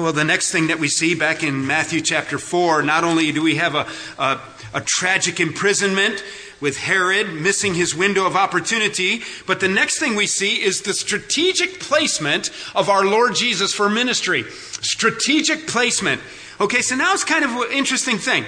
Well, 0.00 0.14
the 0.14 0.24
next 0.24 0.50
thing 0.50 0.68
that 0.68 0.78
we 0.78 0.88
see 0.88 1.14
back 1.14 1.42
in 1.42 1.66
Matthew 1.66 2.00
chapter 2.00 2.38
4, 2.38 2.82
not 2.82 3.04
only 3.04 3.32
do 3.32 3.42
we 3.42 3.56
have 3.56 3.74
a, 3.74 3.86
a, 4.18 4.40
a 4.72 4.80
tragic 4.80 5.40
imprisonment 5.40 6.24
with 6.58 6.78
Herod 6.78 7.34
missing 7.34 7.74
his 7.74 7.94
window 7.94 8.24
of 8.24 8.34
opportunity, 8.34 9.20
but 9.46 9.60
the 9.60 9.68
next 9.68 9.98
thing 9.98 10.16
we 10.16 10.26
see 10.26 10.62
is 10.62 10.80
the 10.80 10.94
strategic 10.94 11.80
placement 11.80 12.50
of 12.74 12.88
our 12.88 13.04
Lord 13.04 13.34
Jesus 13.34 13.74
for 13.74 13.90
ministry. 13.90 14.44
Strategic 14.50 15.66
placement. 15.66 16.22
Okay, 16.62 16.80
so 16.80 16.96
now 16.96 17.12
it's 17.12 17.24
kind 17.24 17.44
of 17.44 17.50
an 17.50 17.70
interesting 17.70 18.16
thing. 18.16 18.46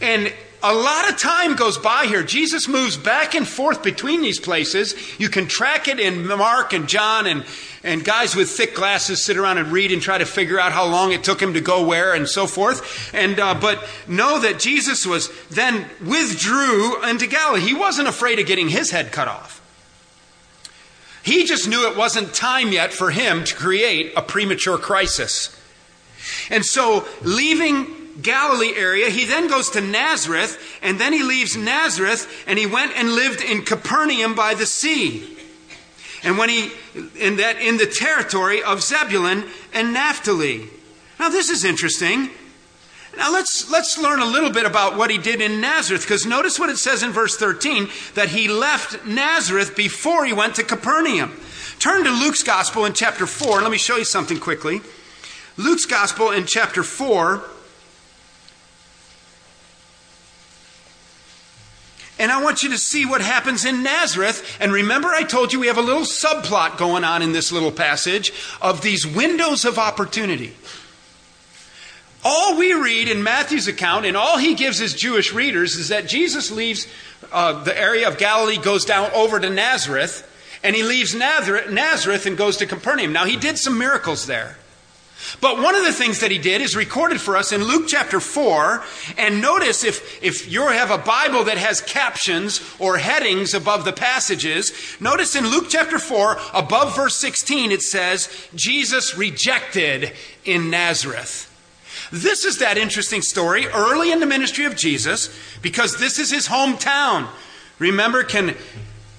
And 0.00 0.32
a 0.68 0.74
lot 0.74 1.08
of 1.08 1.16
time 1.16 1.54
goes 1.54 1.78
by 1.78 2.06
here. 2.06 2.24
Jesus 2.24 2.66
moves 2.66 2.96
back 2.96 3.36
and 3.36 3.46
forth 3.46 3.84
between 3.84 4.20
these 4.20 4.40
places. 4.40 4.96
You 5.18 5.28
can 5.28 5.46
track 5.46 5.86
it 5.86 6.00
in 6.00 6.26
Mark 6.26 6.72
and 6.72 6.88
John, 6.88 7.28
and, 7.28 7.44
and 7.84 8.04
guys 8.04 8.34
with 8.34 8.50
thick 8.50 8.74
glasses 8.74 9.22
sit 9.22 9.36
around 9.36 9.58
and 9.58 9.70
read 9.70 9.92
and 9.92 10.02
try 10.02 10.18
to 10.18 10.26
figure 10.26 10.58
out 10.58 10.72
how 10.72 10.86
long 10.86 11.12
it 11.12 11.22
took 11.22 11.40
him 11.40 11.54
to 11.54 11.60
go 11.60 11.86
where 11.86 12.14
and 12.14 12.28
so 12.28 12.48
forth. 12.48 13.14
And 13.14 13.38
uh, 13.38 13.54
but 13.54 13.88
know 14.08 14.40
that 14.40 14.58
Jesus 14.58 15.06
was 15.06 15.30
then 15.50 15.86
withdrew 16.04 17.04
into 17.08 17.28
Galilee. 17.28 17.60
He 17.60 17.74
wasn't 17.74 18.08
afraid 18.08 18.40
of 18.40 18.46
getting 18.46 18.68
his 18.68 18.90
head 18.90 19.12
cut 19.12 19.28
off. 19.28 19.62
He 21.22 21.44
just 21.44 21.68
knew 21.68 21.88
it 21.88 21.96
wasn't 21.96 22.34
time 22.34 22.72
yet 22.72 22.92
for 22.92 23.12
him 23.12 23.44
to 23.44 23.54
create 23.54 24.12
a 24.16 24.22
premature 24.22 24.78
crisis. 24.78 25.52
And 26.50 26.64
so, 26.64 27.06
leaving 27.22 27.86
Galilee 28.22 28.74
area. 28.76 29.10
He 29.10 29.24
then 29.24 29.48
goes 29.48 29.70
to 29.70 29.80
Nazareth, 29.80 30.78
and 30.82 30.98
then 30.98 31.12
he 31.12 31.22
leaves 31.22 31.56
Nazareth, 31.56 32.44
and 32.46 32.58
he 32.58 32.66
went 32.66 32.96
and 32.96 33.14
lived 33.14 33.42
in 33.42 33.62
Capernaum 33.62 34.34
by 34.34 34.54
the 34.54 34.66
sea. 34.66 35.36
And 36.22 36.38
when 36.38 36.48
he, 36.48 36.72
in 37.18 37.36
that, 37.36 37.60
in 37.60 37.76
the 37.76 37.86
territory 37.86 38.62
of 38.62 38.82
Zebulun 38.82 39.44
and 39.72 39.92
Naphtali. 39.92 40.68
Now, 41.18 41.28
this 41.28 41.50
is 41.50 41.64
interesting. 41.64 42.30
Now 43.16 43.32
let's 43.32 43.70
let's 43.70 43.96
learn 43.96 44.20
a 44.20 44.26
little 44.26 44.50
bit 44.50 44.66
about 44.66 44.96
what 44.98 45.10
he 45.10 45.16
did 45.16 45.40
in 45.40 45.60
Nazareth 45.60 46.02
because 46.02 46.26
notice 46.26 46.58
what 46.58 46.68
it 46.68 46.76
says 46.76 47.02
in 47.02 47.12
verse 47.12 47.36
13 47.36 47.88
that 48.14 48.28
he 48.28 48.46
left 48.46 49.06
Nazareth 49.06 49.74
before 49.74 50.26
he 50.26 50.34
went 50.34 50.56
to 50.56 50.62
Capernaum. 50.62 51.40
Turn 51.78 52.04
to 52.04 52.10
Luke's 52.10 52.42
gospel 52.42 52.84
in 52.84 52.92
chapter 52.92 53.26
4. 53.26 53.62
Let 53.62 53.70
me 53.70 53.78
show 53.78 53.96
you 53.96 54.04
something 54.04 54.38
quickly. 54.38 54.82
Luke's 55.56 55.86
gospel 55.86 56.30
in 56.30 56.44
chapter 56.44 56.82
4 56.82 57.42
And 62.18 62.32
I 62.32 62.42
want 62.42 62.62
you 62.62 62.70
to 62.70 62.78
see 62.78 63.04
what 63.04 63.20
happens 63.20 63.64
in 63.64 63.82
Nazareth. 63.82 64.56
And 64.58 64.72
remember, 64.72 65.08
I 65.08 65.22
told 65.22 65.52
you 65.52 65.60
we 65.60 65.66
have 65.66 65.76
a 65.76 65.82
little 65.82 66.02
subplot 66.02 66.78
going 66.78 67.04
on 67.04 67.20
in 67.20 67.32
this 67.32 67.52
little 67.52 67.72
passage 67.72 68.32
of 68.62 68.80
these 68.80 69.06
windows 69.06 69.64
of 69.64 69.78
opportunity. 69.78 70.54
All 72.24 72.56
we 72.56 72.72
read 72.72 73.08
in 73.08 73.22
Matthew's 73.22 73.68
account, 73.68 74.06
and 74.06 74.16
all 74.16 74.38
he 74.38 74.54
gives 74.54 74.78
his 74.78 74.94
Jewish 74.94 75.32
readers, 75.32 75.76
is 75.76 75.90
that 75.90 76.08
Jesus 76.08 76.50
leaves 76.50 76.88
uh, 77.30 77.62
the 77.62 77.78
area 77.78 78.08
of 78.08 78.18
Galilee, 78.18 78.56
goes 78.56 78.84
down 78.84 79.10
over 79.12 79.38
to 79.38 79.50
Nazareth, 79.50 80.26
and 80.64 80.74
he 80.74 80.82
leaves 80.82 81.14
Nazareth 81.14 82.26
and 82.26 82.36
goes 82.36 82.56
to 82.56 82.66
Capernaum. 82.66 83.12
Now, 83.12 83.26
he 83.26 83.36
did 83.36 83.58
some 83.58 83.78
miracles 83.78 84.26
there. 84.26 84.56
But 85.40 85.58
one 85.58 85.74
of 85.74 85.84
the 85.84 85.92
things 85.92 86.20
that 86.20 86.30
he 86.30 86.38
did 86.38 86.60
is 86.60 86.76
recorded 86.76 87.20
for 87.20 87.36
us 87.36 87.52
in 87.52 87.64
Luke 87.64 87.86
chapter 87.88 88.20
4. 88.20 88.84
And 89.16 89.40
notice 89.40 89.82
if, 89.82 90.22
if 90.22 90.50
you 90.50 90.62
have 90.66 90.90
a 90.90 90.98
Bible 90.98 91.44
that 91.44 91.58
has 91.58 91.80
captions 91.80 92.60
or 92.78 92.98
headings 92.98 93.54
above 93.54 93.84
the 93.84 93.92
passages, 93.92 94.72
notice 95.00 95.34
in 95.34 95.46
Luke 95.46 95.66
chapter 95.68 95.98
4, 95.98 96.38
above 96.54 96.94
verse 96.94 97.16
16, 97.16 97.72
it 97.72 97.82
says, 97.82 98.28
Jesus 98.54 99.16
rejected 99.16 100.12
in 100.44 100.70
Nazareth. 100.70 101.52
This 102.12 102.44
is 102.44 102.58
that 102.58 102.78
interesting 102.78 103.22
story 103.22 103.66
early 103.66 104.12
in 104.12 104.20
the 104.20 104.26
ministry 104.26 104.64
of 104.64 104.76
Jesus 104.76 105.36
because 105.60 105.98
this 105.98 106.18
is 106.18 106.30
his 106.30 106.46
hometown. 106.46 107.28
Remember, 107.78 108.22
can 108.22 108.54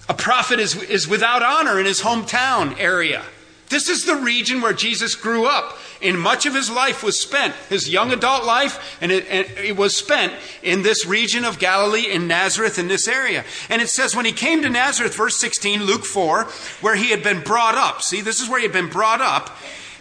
a 0.07 0.13
prophet 0.13 0.60
is, 0.60 0.81
is 0.83 1.07
without 1.07 1.43
honor 1.43 1.79
in 1.79 1.86
his 1.86 2.01
hometown 2.01 2.79
area. 2.79 3.25
This 3.69 3.89
is 3.89 4.06
the 4.06 4.15
region 4.15 4.62
where 4.62 4.73
Jesus 4.73 5.15
grew 5.15 5.45
up. 5.45 5.77
And 6.01 6.19
much 6.19 6.45
of 6.45 6.53
his 6.53 6.69
life 6.69 7.03
was 7.03 7.19
spent, 7.19 7.53
his 7.69 7.89
young 7.89 8.12
adult 8.12 8.45
life, 8.45 8.97
and 9.01 9.12
it, 9.12 9.25
and 9.30 9.47
it, 9.58 9.75
was 9.75 9.95
spent 9.95 10.34
in 10.62 10.84
this 10.84 11.06
region 11.06 11.43
of 11.43 11.60
Galilee, 11.60 12.12
in 12.12 12.27
Nazareth, 12.27 12.77
in 12.77 12.88
this 12.88 13.08
area. 13.08 13.43
And 13.69 13.82
it 13.82 13.89
says, 13.89 14.15
when 14.15 14.25
he 14.25 14.32
came 14.32 14.62
to 14.62 14.69
Nazareth, 14.69 15.15
verse 15.15 15.39
16, 15.39 15.84
Luke 15.84 16.06
4, 16.06 16.43
where 16.82 16.95
he 16.95 17.10
had 17.10 17.23
been 17.23 17.41
brought 17.41 17.75
up. 17.75 18.03
See, 18.03 18.21
this 18.21 18.39
is 18.39 18.47
where 18.47 18.60
he 18.60 18.65
had 18.65 18.73
been 18.73 18.89
brought 18.89 19.21
up. 19.21 19.58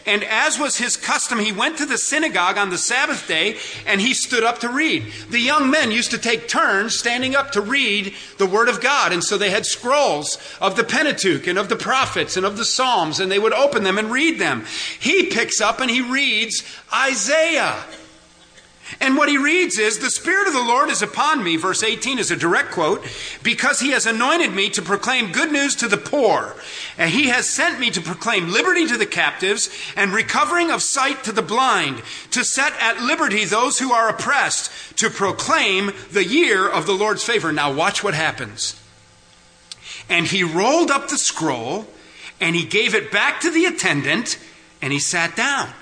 And 0.07 0.23
as 0.23 0.59
was 0.59 0.77
his 0.77 0.97
custom, 0.97 1.40
he 1.40 1.51
went 1.51 1.79
to 1.79 1.87
the 1.87 1.99
synagogue 1.99 2.57
on 2.57 2.71
the 2.71 2.79
Sabbath 2.79 3.27
day 3.27 3.59
and 3.87 4.01
he 4.01 4.14
stood 4.14 4.45
up 4.45 4.61
to 4.61 4.69
read. 4.69 5.12
The 5.31 5.40
young 5.40 5.69
men 5.69 5.90
used 5.90 6.12
to 6.12 6.19
take 6.19 6.49
turns 6.49 6.97
standing 6.97 7.35
up 7.35 7.51
to 7.53 7.61
read 7.61 8.14
the 8.38 8.47
Word 8.47 8.69
of 8.69 8.81
God. 8.81 9.12
And 9.12 9.23
so 9.25 9.37
they 9.37 9.51
had 9.51 9.66
scrolls 9.66 10.38
of 10.61 10.77
the 10.77 10.85
Pentateuch 10.85 11.49
and 11.49 11.59
of 11.59 11.69
the 11.69 11.77
prophets 11.77 12.37
and 12.37 12.47
of 12.47 12.57
the 12.57 12.64
Psalms, 12.64 13.19
and 13.19 13.31
they 13.31 13.40
would 13.40 13.53
open 13.53 13.83
them 13.83 13.99
and 13.99 14.11
read 14.11 14.38
them. 14.38 14.64
He 15.01 15.25
picks 15.25 15.61
up 15.61 15.81
and 15.81 15.90
he 15.90 16.01
reads 16.01 16.62
Isaiah. 16.95 17.85
And 19.01 19.16
what 19.16 19.29
he 19.29 19.37
reads 19.37 19.79
is, 19.79 19.99
The 19.99 20.11
Spirit 20.11 20.46
of 20.46 20.55
the 20.55 20.62
Lord 20.62 20.90
is 20.90 21.03
upon 21.03 21.42
me, 21.42 21.57
verse 21.57 21.83
18 21.83 22.18
is 22.18 22.31
a 22.31 22.37
direct 22.37 22.70
quote, 22.70 23.05
because 23.42 23.81
he 23.81 23.90
has 23.90 24.07
anointed 24.07 24.53
me 24.53 24.70
to 24.70 24.83
proclaim 24.83 25.33
good 25.33 25.51
news 25.51 25.75
to 25.77 25.88
the 25.88 25.96
poor. 25.96 26.55
And 26.96 27.11
he 27.11 27.29
has 27.29 27.49
sent 27.49 27.81
me 27.81 27.90
to 27.90 28.01
proclaim 28.01 28.53
liberty 28.53 28.87
to 28.87 28.96
the 28.96 29.07
captives 29.07 29.70
and 29.96 30.12
recovering 30.12 30.70
of 30.70 30.83
sight 30.83 31.25
to 31.25 31.33
the 31.33 31.42
blind, 31.42 32.03
to 32.31 32.44
set 32.44 32.75
at 32.81 33.03
liberty 33.03 33.44
those 33.44 33.79
who 33.81 33.92
are 33.92 34.09
oppressed, 34.09 34.96
to 34.99 35.11
proclaim 35.11 35.92
the 36.12 36.25
year 36.25 36.68
of 36.68 36.87
the 36.87 36.94
Lord's 36.94 37.25
favor. 37.25 37.53
Now, 37.53 37.72
watch 37.72 38.05
what 38.05 38.14
happens. 38.14 38.81
And 40.09 40.27
he 40.27 40.44
rolled 40.44 40.90
up 40.92 41.09
the 41.09 41.18
scroll 41.18 41.87
and 42.40 42.55
he 42.55 42.64
gave 42.64 42.94
it 42.94 43.11
back 43.11 43.40
to 43.40 43.51
the 43.51 43.64
attendant 43.64 44.38
and 44.81 44.92
he 44.92 45.01
sat 45.01 45.35
down. 45.35 45.72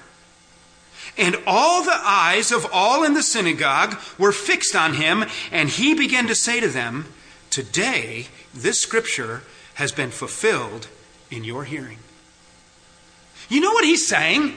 And 1.17 1.37
all 1.47 1.85
the 1.85 2.01
eyes 2.03 2.51
of 2.51 2.67
all 2.73 3.05
in 3.05 3.15
the 3.15 3.23
synagogue 3.23 3.99
were 4.19 4.33
fixed 4.33 4.75
on 4.75 4.95
him, 4.95 5.25
and 5.53 5.69
he 5.69 5.95
began 5.95 6.27
to 6.27 6.35
say 6.35 6.61
to 6.61 6.69
them, 6.69 7.07
Today 7.51 8.29
this 8.53 8.81
scripture 8.81 9.43
has 9.75 9.93
been 9.93 10.11
fulfilled 10.11 10.89
in 11.31 11.45
your 11.45 11.65
hearing. 11.65 11.99
You 13.49 13.61
know 13.61 13.73
what 13.73 13.85
he's 13.85 14.07
saying? 14.07 14.57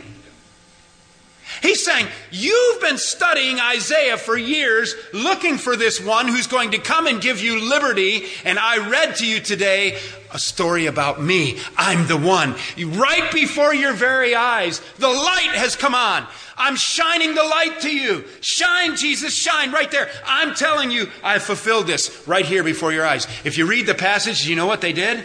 He's 1.62 1.84
saying, 1.84 2.08
You've 2.32 2.82
been 2.82 2.98
studying 2.98 3.60
Isaiah 3.60 4.18
for 4.18 4.38
years, 4.38 4.96
looking 5.14 5.58
for 5.58 5.76
this 5.76 6.04
one 6.04 6.28
who's 6.28 6.48
going 6.48 6.72
to 6.72 6.78
come 6.78 7.08
and 7.08 7.22
give 7.22 7.42
you 7.42 7.70
liberty. 7.70 8.26
And 8.44 8.60
I 8.60 8.90
read 8.90 9.16
to 9.18 9.28
you 9.28 9.40
today 9.40 9.98
a 10.32 10.40
story 10.40 10.86
about 10.86 11.22
me. 11.22 11.60
I'm 11.78 12.08
the 12.08 12.18
one. 12.18 12.56
Right 12.78 13.32
before 13.32 13.74
your 13.74 13.94
very 13.94 14.36
eyes, 14.36 14.82
the 15.00 15.08
light 15.08 15.52
has 15.54 15.76
come 15.76 15.96
on. 15.96 16.28
I'm 16.58 16.76
shining 16.76 17.36
the 17.36 17.44
light 17.44 17.82
to 17.82 17.96
you. 17.96 18.26
Shine, 18.42 18.96
Jesus, 18.96 19.34
shine 19.34 19.72
right 19.72 19.92
there. 19.92 20.10
I'm 20.26 20.56
telling 20.56 20.92
you, 20.92 21.10
I've 21.24 21.44
fulfilled 21.44 21.88
this 21.88 22.28
right 22.28 22.46
here 22.46 22.64
before 22.64 22.92
your 22.92 23.06
eyes. 23.06 23.28
If 23.44 23.58
you 23.58 23.68
read 23.68 23.86
the 23.86 23.94
passage, 23.94 24.48
you 24.48 24.56
know 24.56 24.66
what 24.66 24.82
they 24.82 24.94
did? 24.94 25.24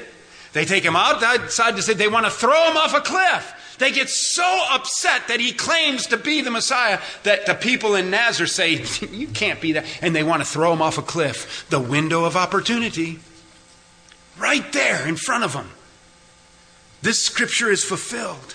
They 0.53 0.67
take 0.67 0.85
him 0.85 0.97
out 0.97 1.23
outside 1.23 1.77
to 1.77 1.83
say 1.83 1.95
they 1.95 2.09
want 2.09 2.27
to 2.27 2.31
throw 2.31 2.71
him 2.71 2.77
off 2.77 2.95
a 2.95 3.01
cliff. 3.01 3.55
They 3.79 3.91
get 3.91 4.11
so 4.11 4.65
upset 4.71 5.29
that 5.29 5.41
he 5.41 5.53
claims 5.53 6.07
to 6.09 6.17
be 6.17 6.41
the 6.41 6.51
Messiah 6.51 7.01
that 7.23 7.47
the 7.47 7.55
people 7.55 7.95
in 7.95 8.11
Nazareth 8.11 8.51
say, 8.51 8.85
You 9.11 9.29
can't 9.29 9.61
be 9.61 9.73
that. 9.73 9.87
And 10.01 10.15
they 10.15 10.23
want 10.23 10.43
to 10.43 10.49
throw 10.49 10.73
him 10.73 10.83
off 10.83 10.99
a 10.99 11.03
cliff. 11.03 11.67
The 11.71 11.81
window 11.81 12.25
of 12.25 12.37
opportunity. 12.37 13.19
Right 14.39 14.73
there 14.73 15.07
in 15.07 15.17
front 15.17 15.45
of 15.45 15.53
them. 15.53 15.71
This 17.03 17.23
scripture 17.23 17.71
is 17.71 17.85
fulfilled. 17.85 18.55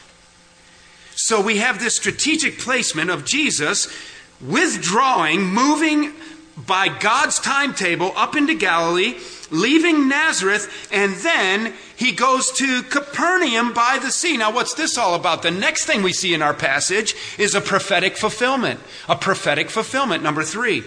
So 1.16 1.42
we 1.42 1.58
have 1.58 1.80
this 1.80 1.96
strategic 1.96 2.60
placement 2.60 3.10
of 3.10 3.26
Jesus 3.26 3.94
withdrawing, 4.40 5.44
moving 5.44 6.14
by 6.56 6.88
God's 6.88 7.40
timetable 7.40 8.14
up 8.16 8.36
into 8.36 8.56
Galilee, 8.56 9.16
leaving 9.52 10.08
Nazareth, 10.08 10.88
and 10.92 11.16
then 11.16 11.74
he 11.96 12.12
goes 12.12 12.52
to 12.54 12.84
Capernaum 12.84 13.74
by 13.74 14.00
the 14.02 14.12
sea. 14.12 14.38
Now, 14.38 14.52
what's 14.52 14.74
this 14.74 14.98
all 14.98 15.16
about? 15.16 15.42
The 15.42 15.52
next 15.52 15.86
thing 15.86 16.04
we 16.04 16.14
see 16.14 16.34
in 16.34 16.42
our 16.42 16.54
passage 16.54 17.16
is 17.38 17.56
a 17.56 17.62
prophetic 17.62 18.18
fulfillment. 18.18 18.80
A 19.10 19.16
prophetic 19.16 19.70
fulfillment, 19.70 20.24
number 20.24 20.44
three. 20.44 20.84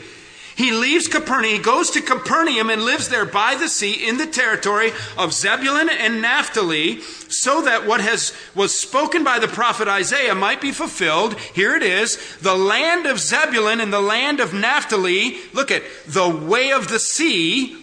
He 0.57 0.73
leaves 0.73 1.09
Capernaum, 1.09 1.55
he 1.55 1.59
goes 1.59 1.91
to 1.93 2.03
Capernaum 2.03 2.69
and 2.69 2.83
lives 2.83 3.09
there 3.09 3.25
by 3.25 3.55
the 3.55 3.69
sea 3.69 4.07
in 4.07 4.19
the 4.19 4.27
territory 4.27 4.93
of 5.17 5.33
Zebulun 5.33 5.89
and 5.89 6.21
Naphtali, 6.21 7.01
so 7.01 7.63
that 7.63 7.87
what 7.87 8.03
has 8.03 8.35
was 8.55 8.79
spoken 8.79 9.25
by 9.25 9.39
the 9.39 9.49
prophet 9.49 9.89
Isaiah 9.89 10.35
might 10.35 10.61
be 10.61 10.71
fulfilled. 10.71 11.39
Here 11.41 11.75
it 11.77 11.83
is, 11.83 12.37
the 12.41 12.57
land 12.57 13.07
of 13.07 13.21
Zebulun 13.21 13.81
and 13.81 13.91
the 13.91 14.03
land 14.03 14.39
of 14.39 14.53
Naphtali, 14.53 15.39
look 15.55 15.71
at 15.71 15.83
the 16.07 16.29
way 16.29 16.73
of 16.73 16.89
the 16.89 16.99
sea 16.99 17.80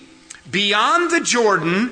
beyond 0.50 1.12
the 1.12 1.22
Jordan 1.22 1.92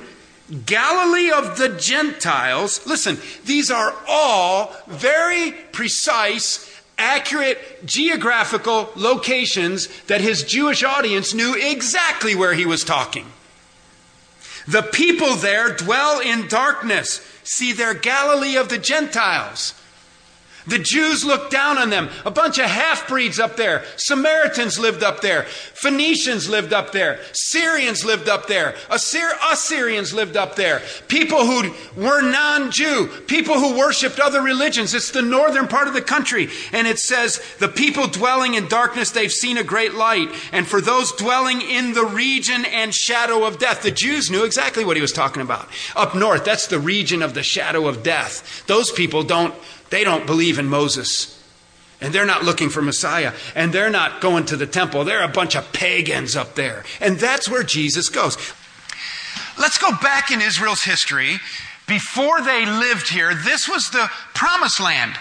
Galilee 0.64 1.30
of 1.30 1.58
the 1.58 1.68
Gentiles. 1.68 2.86
Listen, 2.86 3.18
these 3.44 3.70
are 3.70 3.94
all 4.08 4.74
very 4.86 5.52
precise, 5.72 6.70
accurate 6.98 7.84
geographical 7.84 8.90
locations 8.94 9.88
that 10.02 10.20
his 10.20 10.44
Jewish 10.44 10.84
audience 10.84 11.34
knew 11.34 11.54
exactly 11.54 12.34
where 12.34 12.54
he 12.54 12.64
was 12.64 12.84
talking. 12.84 13.26
The 14.68 14.82
people 14.82 15.34
there 15.36 15.74
dwell 15.74 16.20
in 16.20 16.48
darkness. 16.48 17.20
See, 17.44 17.72
they're 17.72 17.94
Galilee 17.94 18.56
of 18.56 18.68
the 18.68 18.78
Gentiles. 18.78 19.74
The 20.66 20.78
Jews 20.78 21.24
looked 21.24 21.52
down 21.52 21.78
on 21.78 21.90
them. 21.90 22.08
A 22.24 22.30
bunch 22.30 22.58
of 22.58 22.66
half 22.66 23.06
breeds 23.08 23.38
up 23.38 23.56
there. 23.56 23.84
Samaritans 23.96 24.78
lived 24.78 25.02
up 25.02 25.20
there. 25.20 25.44
Phoenicians 25.44 26.48
lived 26.48 26.72
up 26.72 26.92
there. 26.92 27.20
Syrians 27.32 28.04
lived 28.04 28.28
up 28.28 28.48
there. 28.48 28.74
Assyr- 28.90 29.38
Assyrians 29.50 30.12
lived 30.12 30.36
up 30.36 30.56
there. 30.56 30.82
People 31.08 31.46
who 31.46 31.72
were 31.96 32.22
non 32.22 32.70
Jew. 32.70 33.08
People 33.26 33.54
who 33.54 33.78
worshiped 33.78 34.18
other 34.18 34.42
religions. 34.42 34.94
It's 34.94 35.12
the 35.12 35.22
northern 35.22 35.68
part 35.68 35.86
of 35.86 35.94
the 35.94 36.02
country. 36.02 36.48
And 36.72 36.86
it 36.86 36.98
says, 36.98 37.40
The 37.60 37.68
people 37.68 38.08
dwelling 38.08 38.54
in 38.54 38.66
darkness, 38.68 39.10
they've 39.10 39.32
seen 39.32 39.58
a 39.58 39.64
great 39.64 39.94
light. 39.94 40.28
And 40.52 40.66
for 40.66 40.80
those 40.80 41.12
dwelling 41.12 41.60
in 41.60 41.94
the 41.94 42.04
region 42.04 42.64
and 42.64 42.92
shadow 42.92 43.44
of 43.44 43.58
death, 43.58 43.82
the 43.82 43.90
Jews 43.90 44.30
knew 44.30 44.44
exactly 44.44 44.84
what 44.84 44.96
he 44.96 45.02
was 45.02 45.12
talking 45.12 45.42
about. 45.42 45.68
Up 45.94 46.14
north, 46.14 46.44
that's 46.44 46.66
the 46.66 46.80
region 46.80 47.22
of 47.22 47.34
the 47.34 47.42
shadow 47.42 47.86
of 47.86 48.02
death. 48.02 48.66
Those 48.66 48.90
people 48.90 49.22
don't 49.22 49.54
they 49.90 50.04
don't 50.04 50.26
believe 50.26 50.58
in 50.58 50.66
Moses. 50.66 51.32
And 52.00 52.12
they're 52.12 52.26
not 52.26 52.44
looking 52.44 52.68
for 52.68 52.82
Messiah. 52.82 53.32
And 53.54 53.72
they're 53.72 53.90
not 53.90 54.20
going 54.20 54.44
to 54.46 54.56
the 54.56 54.66
temple. 54.66 55.04
They're 55.04 55.22
a 55.22 55.28
bunch 55.28 55.56
of 55.56 55.72
pagans 55.72 56.36
up 56.36 56.54
there. 56.54 56.84
And 57.00 57.18
that's 57.18 57.48
where 57.48 57.62
Jesus 57.62 58.08
goes. 58.08 58.36
Let's 59.58 59.78
go 59.78 59.90
back 60.02 60.30
in 60.30 60.42
Israel's 60.42 60.82
history. 60.82 61.38
Before 61.86 62.42
they 62.42 62.66
lived 62.66 63.08
here, 63.08 63.34
this 63.34 63.68
was 63.68 63.90
the 63.90 64.10
promised 64.34 64.80
land. 64.80 65.16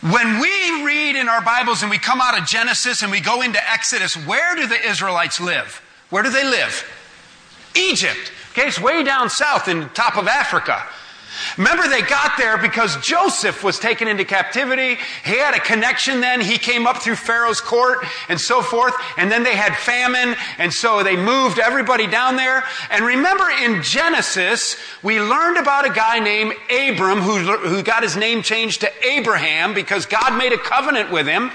When 0.00 0.40
we 0.40 0.84
read 0.84 1.16
in 1.16 1.28
our 1.28 1.42
Bibles 1.42 1.82
and 1.82 1.90
we 1.90 1.98
come 1.98 2.20
out 2.20 2.38
of 2.38 2.46
Genesis 2.46 3.02
and 3.02 3.10
we 3.10 3.20
go 3.20 3.42
into 3.42 3.58
Exodus, 3.70 4.14
where 4.26 4.54
do 4.54 4.66
the 4.66 4.88
Israelites 4.88 5.40
live? 5.40 5.82
Where 6.10 6.22
do 6.22 6.30
they 6.30 6.44
live? 6.44 6.84
Egypt. 7.74 8.32
Okay, 8.52 8.68
it's 8.68 8.80
way 8.80 9.02
down 9.02 9.30
south 9.30 9.68
in 9.68 9.80
the 9.80 9.86
top 9.86 10.16
of 10.16 10.28
Africa. 10.28 10.84
Remember, 11.56 11.88
they 11.88 12.02
got 12.02 12.36
there 12.36 12.58
because 12.58 12.96
Joseph 12.98 13.62
was 13.64 13.78
taken 13.78 14.08
into 14.08 14.24
captivity. 14.24 14.96
He 15.24 15.38
had 15.38 15.54
a 15.54 15.60
connection 15.60 16.20
then. 16.20 16.40
He 16.40 16.58
came 16.58 16.86
up 16.86 16.98
through 16.98 17.16
Pharaoh's 17.16 17.60
court 17.60 18.04
and 18.28 18.40
so 18.40 18.62
forth. 18.62 18.94
And 19.16 19.30
then 19.30 19.42
they 19.42 19.56
had 19.56 19.76
famine. 19.76 20.36
And 20.58 20.72
so 20.72 21.02
they 21.02 21.16
moved 21.16 21.58
everybody 21.58 22.06
down 22.06 22.36
there. 22.36 22.64
And 22.90 23.04
remember 23.04 23.48
in 23.50 23.82
Genesis, 23.82 24.76
we 25.02 25.20
learned 25.20 25.58
about 25.58 25.86
a 25.86 25.92
guy 25.92 26.18
named 26.18 26.54
Abram 26.70 27.20
who, 27.20 27.38
who 27.38 27.82
got 27.82 28.02
his 28.02 28.16
name 28.16 28.42
changed 28.42 28.80
to 28.82 29.06
Abraham 29.06 29.74
because 29.74 30.06
God 30.06 30.36
made 30.36 30.52
a 30.52 30.58
covenant 30.58 31.10
with 31.10 31.26
him. 31.26 31.50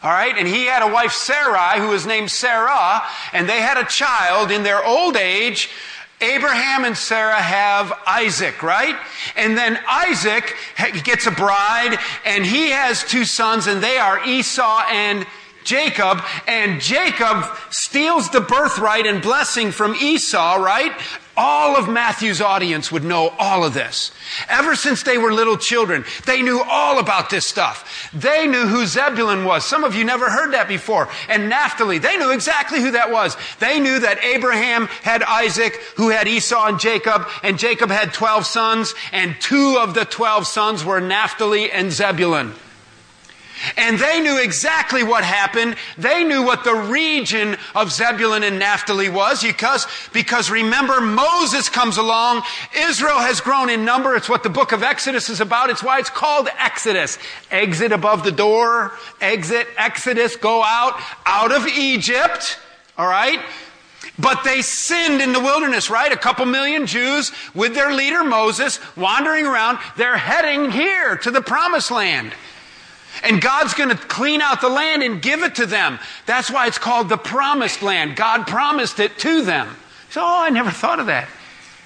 All 0.00 0.10
right, 0.10 0.34
and 0.38 0.46
he 0.46 0.66
had 0.66 0.82
a 0.82 0.92
wife 0.92 1.10
Sarai 1.10 1.80
who 1.80 1.88
was 1.88 2.06
named 2.06 2.30
Sarah, 2.30 3.02
and 3.32 3.48
they 3.48 3.60
had 3.60 3.76
a 3.76 3.84
child 3.84 4.52
in 4.52 4.62
their 4.62 4.84
old 4.84 5.16
age 5.16 5.70
Abraham 6.20 6.84
and 6.84 6.96
Sarah 6.96 7.40
have 7.40 7.92
Isaac, 8.06 8.62
right? 8.62 8.96
And 9.36 9.56
then 9.56 9.78
Isaac 9.88 10.54
gets 11.04 11.26
a 11.26 11.30
bride 11.30 11.98
and 12.24 12.44
he 12.44 12.70
has 12.70 13.04
two 13.04 13.24
sons 13.24 13.66
and 13.66 13.82
they 13.82 13.98
are 13.98 14.24
Esau 14.24 14.82
and 14.90 15.26
Jacob, 15.64 16.22
and 16.46 16.80
Jacob 16.80 17.44
steals 17.68 18.30
the 18.30 18.40
birthright 18.40 19.06
and 19.06 19.20
blessing 19.20 19.70
from 19.70 19.94
Esau, 19.96 20.54
right? 20.54 20.92
All 21.40 21.76
of 21.76 21.88
Matthew's 21.88 22.40
audience 22.40 22.90
would 22.90 23.04
know 23.04 23.28
all 23.38 23.62
of 23.62 23.72
this. 23.72 24.10
Ever 24.48 24.74
since 24.74 25.04
they 25.04 25.18
were 25.18 25.32
little 25.32 25.56
children, 25.56 26.04
they 26.26 26.42
knew 26.42 26.60
all 26.60 26.98
about 26.98 27.30
this 27.30 27.46
stuff. 27.46 28.10
They 28.12 28.48
knew 28.48 28.66
who 28.66 28.86
Zebulun 28.86 29.44
was. 29.44 29.64
Some 29.64 29.84
of 29.84 29.94
you 29.94 30.02
never 30.04 30.28
heard 30.28 30.52
that 30.52 30.66
before. 30.66 31.08
And 31.28 31.48
Naphtali, 31.48 31.98
they 31.98 32.16
knew 32.16 32.32
exactly 32.32 32.80
who 32.80 32.90
that 32.90 33.12
was. 33.12 33.36
They 33.60 33.78
knew 33.78 34.00
that 34.00 34.24
Abraham 34.24 34.88
had 35.04 35.22
Isaac, 35.22 35.74
who 35.96 36.08
had 36.08 36.26
Esau 36.26 36.66
and 36.66 36.80
Jacob, 36.80 37.28
and 37.44 37.56
Jacob 37.56 37.90
had 37.90 38.12
12 38.12 38.44
sons, 38.44 38.94
and 39.12 39.40
two 39.40 39.78
of 39.78 39.94
the 39.94 40.06
12 40.06 40.44
sons 40.44 40.84
were 40.84 41.00
Naphtali 41.00 41.70
and 41.70 41.92
Zebulun. 41.92 42.52
And 43.76 43.98
they 43.98 44.20
knew 44.20 44.38
exactly 44.38 45.02
what 45.02 45.24
happened. 45.24 45.76
They 45.96 46.24
knew 46.24 46.42
what 46.42 46.64
the 46.64 46.74
region 46.74 47.56
of 47.74 47.92
Zebulun 47.92 48.42
and 48.42 48.58
Naphtali 48.58 49.08
was 49.08 49.42
because, 49.42 49.86
because 50.12 50.50
remember, 50.50 51.00
Moses 51.00 51.68
comes 51.68 51.96
along. 51.96 52.42
Israel 52.76 53.18
has 53.18 53.40
grown 53.40 53.70
in 53.70 53.84
number. 53.84 54.14
It's 54.14 54.28
what 54.28 54.42
the 54.42 54.50
book 54.50 54.72
of 54.72 54.82
Exodus 54.82 55.28
is 55.28 55.40
about. 55.40 55.70
It's 55.70 55.82
why 55.82 55.98
it's 55.98 56.10
called 56.10 56.48
Exodus. 56.58 57.18
Exit 57.50 57.92
above 57.92 58.24
the 58.24 58.32
door. 58.32 58.92
Exit, 59.20 59.66
Exodus, 59.76 60.36
go 60.36 60.62
out, 60.62 61.00
out 61.26 61.52
of 61.52 61.66
Egypt. 61.66 62.58
All 62.96 63.08
right? 63.08 63.40
But 64.18 64.42
they 64.42 64.62
sinned 64.62 65.20
in 65.20 65.32
the 65.32 65.40
wilderness, 65.40 65.90
right? 65.90 66.10
A 66.10 66.16
couple 66.16 66.44
million 66.46 66.86
Jews 66.86 67.30
with 67.54 67.74
their 67.74 67.92
leader 67.92 68.24
Moses 68.24 68.80
wandering 68.96 69.46
around. 69.46 69.78
They're 69.96 70.16
heading 70.16 70.72
here 70.72 71.16
to 71.18 71.30
the 71.30 71.40
promised 71.40 71.90
land. 71.90 72.32
And 73.22 73.40
God's 73.40 73.74
going 73.74 73.90
to 73.90 73.96
clean 73.96 74.40
out 74.40 74.60
the 74.60 74.68
land 74.68 75.02
and 75.02 75.20
give 75.20 75.42
it 75.42 75.56
to 75.56 75.66
them. 75.66 75.98
That's 76.26 76.50
why 76.50 76.66
it's 76.66 76.78
called 76.78 77.08
the 77.08 77.16
promised 77.16 77.82
land. 77.82 78.16
God 78.16 78.46
promised 78.46 79.00
it 79.00 79.18
to 79.18 79.42
them. 79.42 79.76
So, 80.10 80.20
oh, 80.22 80.42
I 80.42 80.50
never 80.50 80.70
thought 80.70 81.00
of 81.00 81.06
that. 81.06 81.28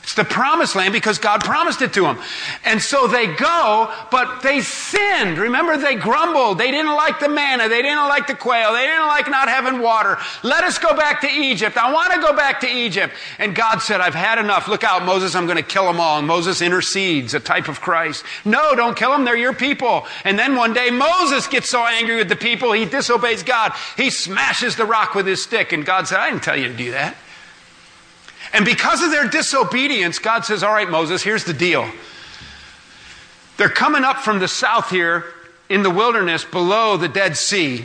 It's 0.03 0.15
the 0.15 0.25
promised 0.25 0.75
land 0.75 0.93
because 0.93 1.19
God 1.19 1.45
promised 1.45 1.81
it 1.81 1.93
to 1.93 2.03
them. 2.03 2.19
And 2.65 2.83
so 2.83 3.07
they 3.07 3.29
go, 3.29 3.93
but 4.11 4.43
they 4.43 4.61
sinned. 4.61 5.39
Remember, 5.39 5.77
they 5.77 5.95
grumbled. 5.95 6.59
They 6.59 6.73
didn't 6.73 6.95
like 6.97 7.21
the 7.21 7.29
manna. 7.29 7.69
They 7.69 7.83
didn't 7.83 8.09
like 8.09 8.27
the 8.27 8.35
quail. 8.35 8.73
They 8.73 8.85
didn't 8.85 9.07
like 9.07 9.31
not 9.31 9.49
having 9.49 9.81
water. 9.81 10.19
Let 10.43 10.65
us 10.65 10.79
go 10.79 10.97
back 10.97 11.21
to 11.21 11.29
Egypt. 11.29 11.77
I 11.77 11.93
want 11.93 12.13
to 12.15 12.21
go 12.21 12.37
back 12.37 12.61
to 12.61 12.67
Egypt. 12.67 13.15
And 13.39 13.55
God 13.55 13.79
said, 13.79 14.01
I've 14.01 14.15
had 14.15 14.39
enough. 14.39 14.67
Look 14.67 14.83
out, 14.83 15.05
Moses. 15.05 15.37
I'm 15.37 15.47
going 15.47 15.57
to 15.57 15.63
kill 15.63 15.87
them 15.87 16.01
all. 16.01 16.19
And 16.19 16.27
Moses 16.27 16.63
intercedes, 16.63 17.33
a 17.33 17.41
type 17.41 17.69
of 17.69 17.81
Christ. 17.81 18.25
No, 18.45 18.75
don't 18.75 18.97
kill 18.97 19.13
them. 19.13 19.25
They're 19.25 19.37
your 19.37 19.55
people. 19.55 20.07
And 20.25 20.37
then 20.37 20.57
one 20.57 20.73
day 20.73 20.91
Moses 20.91 21.47
gets 21.47 21.71
so 21.71 21.87
angry 21.87 22.17
with 22.17 22.29
the 22.29 22.37
people, 22.37 22.73
he 22.73 22.87
disobeys 22.87 23.45
God. 23.45 23.73
He 23.97 24.11
smashes 24.11 24.75
the 24.75 24.85
rock 24.85 25.15
with 25.15 25.29
his 25.29 25.43
stick. 25.45 25.71
And 25.71 25.87
God 25.87 26.09
said, 26.09 26.19
I 26.19 26.29
didn't 26.29 26.43
tell 26.43 26.57
you 26.57 26.67
to 26.69 26.75
do 26.75 26.91
that. 26.91 27.17
And 28.53 28.65
because 28.65 29.03
of 29.03 29.11
their 29.11 29.29
disobedience, 29.29 30.19
God 30.19 30.45
says, 30.45 30.63
All 30.63 30.73
right, 30.73 30.89
Moses, 30.89 31.23
here's 31.23 31.45
the 31.45 31.55
deal. 31.55 31.91
They're 33.57 33.69
coming 33.69 34.05
up 34.05 34.19
from 34.19 34.39
the 34.39 34.49
south 34.49 34.91
here 34.91 35.25
in 35.69 35.83
the 35.83 35.91
wilderness 35.91 36.45
below 36.45 36.97
the 36.97 37.09
Dead 37.09 37.37
Sea. 37.37 37.85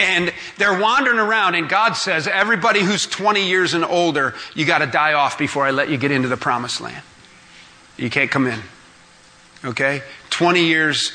And 0.00 0.32
they're 0.58 0.78
wandering 0.78 1.18
around, 1.18 1.54
and 1.54 1.68
God 1.68 1.94
says, 1.94 2.28
Everybody 2.28 2.80
who's 2.80 3.06
20 3.06 3.48
years 3.48 3.74
and 3.74 3.84
older, 3.84 4.34
you 4.54 4.64
got 4.64 4.78
to 4.78 4.86
die 4.86 5.14
off 5.14 5.38
before 5.38 5.66
I 5.66 5.70
let 5.70 5.88
you 5.88 5.96
get 5.96 6.12
into 6.12 6.28
the 6.28 6.36
promised 6.36 6.80
land. 6.80 7.02
You 7.96 8.10
can't 8.10 8.30
come 8.30 8.46
in. 8.46 8.60
Okay? 9.64 10.02
20 10.30 10.64
years 10.64 11.12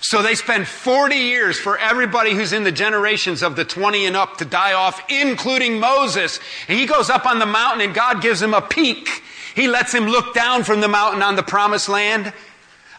so 0.00 0.22
they 0.22 0.34
spend 0.34 0.66
40 0.66 1.14
years 1.14 1.58
for 1.58 1.78
everybody 1.78 2.32
who's 2.32 2.52
in 2.52 2.64
the 2.64 2.72
generations 2.72 3.42
of 3.42 3.54
the 3.54 3.64
20 3.64 4.06
and 4.06 4.16
up 4.16 4.38
to 4.38 4.44
die 4.44 4.72
off, 4.72 5.02
including 5.10 5.78
Moses. 5.78 6.40
And 6.68 6.78
he 6.78 6.86
goes 6.86 7.10
up 7.10 7.26
on 7.26 7.38
the 7.38 7.46
mountain 7.46 7.82
and 7.82 7.94
God 7.94 8.22
gives 8.22 8.40
him 8.40 8.54
a 8.54 8.62
peek. 8.62 9.08
He 9.54 9.68
lets 9.68 9.92
him 9.92 10.06
look 10.06 10.32
down 10.34 10.64
from 10.64 10.80
the 10.80 10.88
mountain 10.88 11.22
on 11.22 11.36
the 11.36 11.42
promised 11.42 11.88
land. 11.88 12.32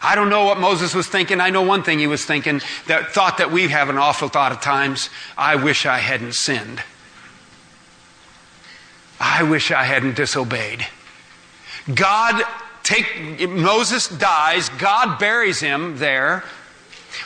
I 0.00 0.14
don't 0.14 0.30
know 0.30 0.44
what 0.44 0.58
Moses 0.58 0.94
was 0.94 1.08
thinking. 1.08 1.40
I 1.40 1.50
know 1.50 1.62
one 1.62 1.82
thing 1.82 1.98
he 1.98 2.06
was 2.06 2.24
thinking, 2.24 2.60
that 2.86 3.12
thought 3.12 3.38
that 3.38 3.50
we 3.50 3.68
have 3.68 3.88
an 3.88 3.98
awful 3.98 4.28
thought 4.28 4.52
at 4.52 4.62
times. 4.62 5.10
I 5.36 5.56
wish 5.56 5.86
I 5.86 5.98
hadn't 5.98 6.34
sinned. 6.34 6.82
I 9.20 9.44
wish 9.44 9.70
I 9.70 9.84
hadn't 9.84 10.16
disobeyed. 10.16 10.86
God 11.92 12.42
take 12.82 13.48
Moses 13.48 14.08
dies, 14.08 14.68
God 14.70 15.18
buries 15.18 15.60
him 15.60 15.98
there. 15.98 16.44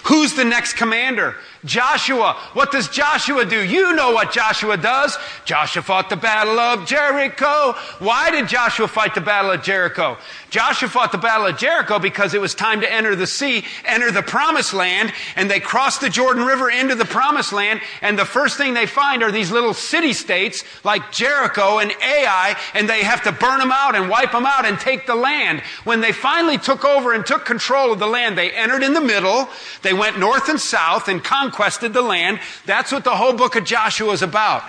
Who's 0.04 0.34
the 0.34 0.44
next 0.44 0.74
commander? 0.74 1.36
Joshua. 1.64 2.34
What 2.52 2.70
does 2.70 2.88
Joshua 2.88 3.44
do? 3.44 3.64
You 3.64 3.94
know 3.94 4.12
what 4.12 4.32
Joshua 4.32 4.76
does. 4.76 5.16
Joshua 5.44 5.82
fought 5.82 6.10
the 6.10 6.16
battle 6.16 6.58
of 6.58 6.86
Jericho. 6.86 7.74
Why 7.98 8.30
did 8.30 8.48
Joshua 8.48 8.88
fight 8.88 9.14
the 9.14 9.20
battle 9.20 9.50
of 9.50 9.62
Jericho? 9.62 10.16
Joshua 10.50 10.88
fought 10.88 11.12
the 11.12 11.18
battle 11.18 11.46
of 11.46 11.58
Jericho 11.58 11.98
because 11.98 12.34
it 12.34 12.40
was 12.40 12.54
time 12.54 12.80
to 12.80 12.92
enter 12.92 13.16
the 13.16 13.26
sea, 13.26 13.64
enter 13.84 14.10
the 14.10 14.22
promised 14.22 14.72
land, 14.72 15.12
and 15.34 15.50
they 15.50 15.60
crossed 15.60 16.00
the 16.00 16.08
Jordan 16.08 16.44
River 16.44 16.70
into 16.70 16.94
the 16.94 17.04
promised 17.04 17.52
land, 17.52 17.80
and 18.00 18.18
the 18.18 18.24
first 18.24 18.56
thing 18.56 18.74
they 18.74 18.86
find 18.86 19.22
are 19.22 19.32
these 19.32 19.50
little 19.50 19.74
city 19.74 20.12
states 20.12 20.62
like 20.84 21.10
Jericho 21.10 21.78
and 21.78 21.92
Ai, 22.02 22.56
and 22.74 22.88
they 22.88 23.02
have 23.02 23.22
to 23.24 23.32
burn 23.32 23.58
them 23.58 23.72
out 23.72 23.96
and 23.96 24.08
wipe 24.08 24.32
them 24.32 24.46
out 24.46 24.64
and 24.64 24.78
take 24.78 25.06
the 25.06 25.14
land. 25.14 25.60
When 25.84 26.00
they 26.00 26.12
finally 26.12 26.58
took 26.58 26.84
over 26.84 27.12
and 27.12 27.26
took 27.26 27.44
control 27.44 27.92
of 27.92 27.98
the 27.98 28.06
land, 28.06 28.38
they 28.38 28.52
entered 28.52 28.82
in 28.82 28.94
the 28.94 29.00
middle, 29.00 29.48
they 29.82 29.92
went 29.92 30.18
north 30.18 30.48
and 30.48 30.60
south 30.60 31.08
and 31.08 31.22
conquered 31.22 31.45
conquested 31.46 31.92
the 31.92 32.02
land. 32.02 32.40
That's 32.64 32.90
what 32.90 33.04
the 33.04 33.14
whole 33.14 33.32
book 33.32 33.54
of 33.54 33.64
Joshua 33.64 34.12
is 34.12 34.22
about. 34.22 34.64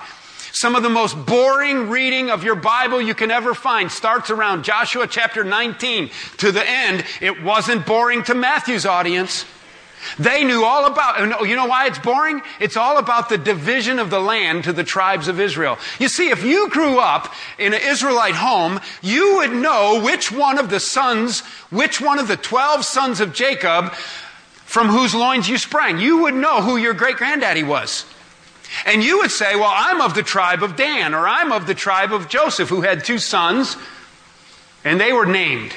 Some 0.52 0.76
of 0.76 0.84
the 0.84 0.90
most 0.90 1.26
boring 1.26 1.90
reading 1.90 2.30
of 2.30 2.44
your 2.44 2.56
Bible 2.56 3.02
you 3.02 3.16
can 3.16 3.32
ever 3.32 3.54
find 3.54 3.92
starts 3.92 4.30
around 4.30 4.63
Joshua 4.63 5.08
chapter 5.08 5.44
19 5.44 6.10
to 6.38 6.52
the 6.52 6.68
end. 6.68 7.04
It 7.20 7.44
wasn't 7.44 7.86
boring 7.86 8.24
to 8.24 8.36
Matthew's 8.36 8.86
audience. 8.86 9.46
They 10.20 10.44
knew 10.44 10.63
all 10.63 10.86
about, 10.86 11.48
you 11.48 11.56
know 11.56 11.66
why 11.66 11.88
it's 11.88 12.00
boring? 12.00 12.42
It's 12.60 12.78
all 12.78 12.98
about 12.98 13.30
the 13.30 13.38
division 13.38 13.98
of 13.98 14.12
the 14.12 14.20
land 14.20 14.63
to 14.66 14.74
the 14.74 14.84
tribes 14.84 15.28
of 15.28 15.40
Israel. 15.40 15.80
You 16.00 16.08
see, 16.08 16.30
if 16.30 16.44
you 16.44 16.70
grew 16.70 17.00
up 17.00 17.34
in 17.58 17.74
an 17.74 17.82
Israelite 17.84 18.36
home, 18.36 18.80
you 19.02 19.38
would 19.38 19.52
know 19.52 20.02
which 20.04 20.32
one 20.32 20.60
of 20.60 20.70
the 20.70 20.80
sons, 20.80 21.42
which 21.72 22.00
one 22.00 22.20
of 22.20 22.28
the 22.28 22.38
12 22.38 22.86
sons 22.86 23.20
of 23.20 23.34
Jacob 23.34 23.94
from 24.67 24.89
whose 24.89 25.15
loins 25.15 25.47
you 25.47 25.58
sprang. 25.58 25.97
You 25.97 26.23
would 26.23 26.34
know 26.34 26.62
who 26.62 26.75
your 26.75 26.93
great 26.93 27.15
granddaddy 27.15 27.63
was. 27.63 28.06
And 28.86 29.01
you 29.01 29.19
would 29.19 29.32
say, 29.32 29.56
well, 29.56 29.71
I'm 29.73 30.01
of 30.01 30.13
the 30.13 30.23
tribe 30.23 30.62
of 30.62 30.75
Dan, 30.75 31.13
or 31.13 31.25
I'm 31.25 31.53
of 31.53 31.67
the 31.67 31.73
tribe 31.73 32.12
of 32.12 32.27
Joseph, 32.27 32.67
who 32.67 32.82
had 32.82 33.06
two 33.06 33.17
sons, 33.17 33.77
and 34.84 34.99
they 34.99 35.13
were 35.13 35.25
named. 35.25 35.73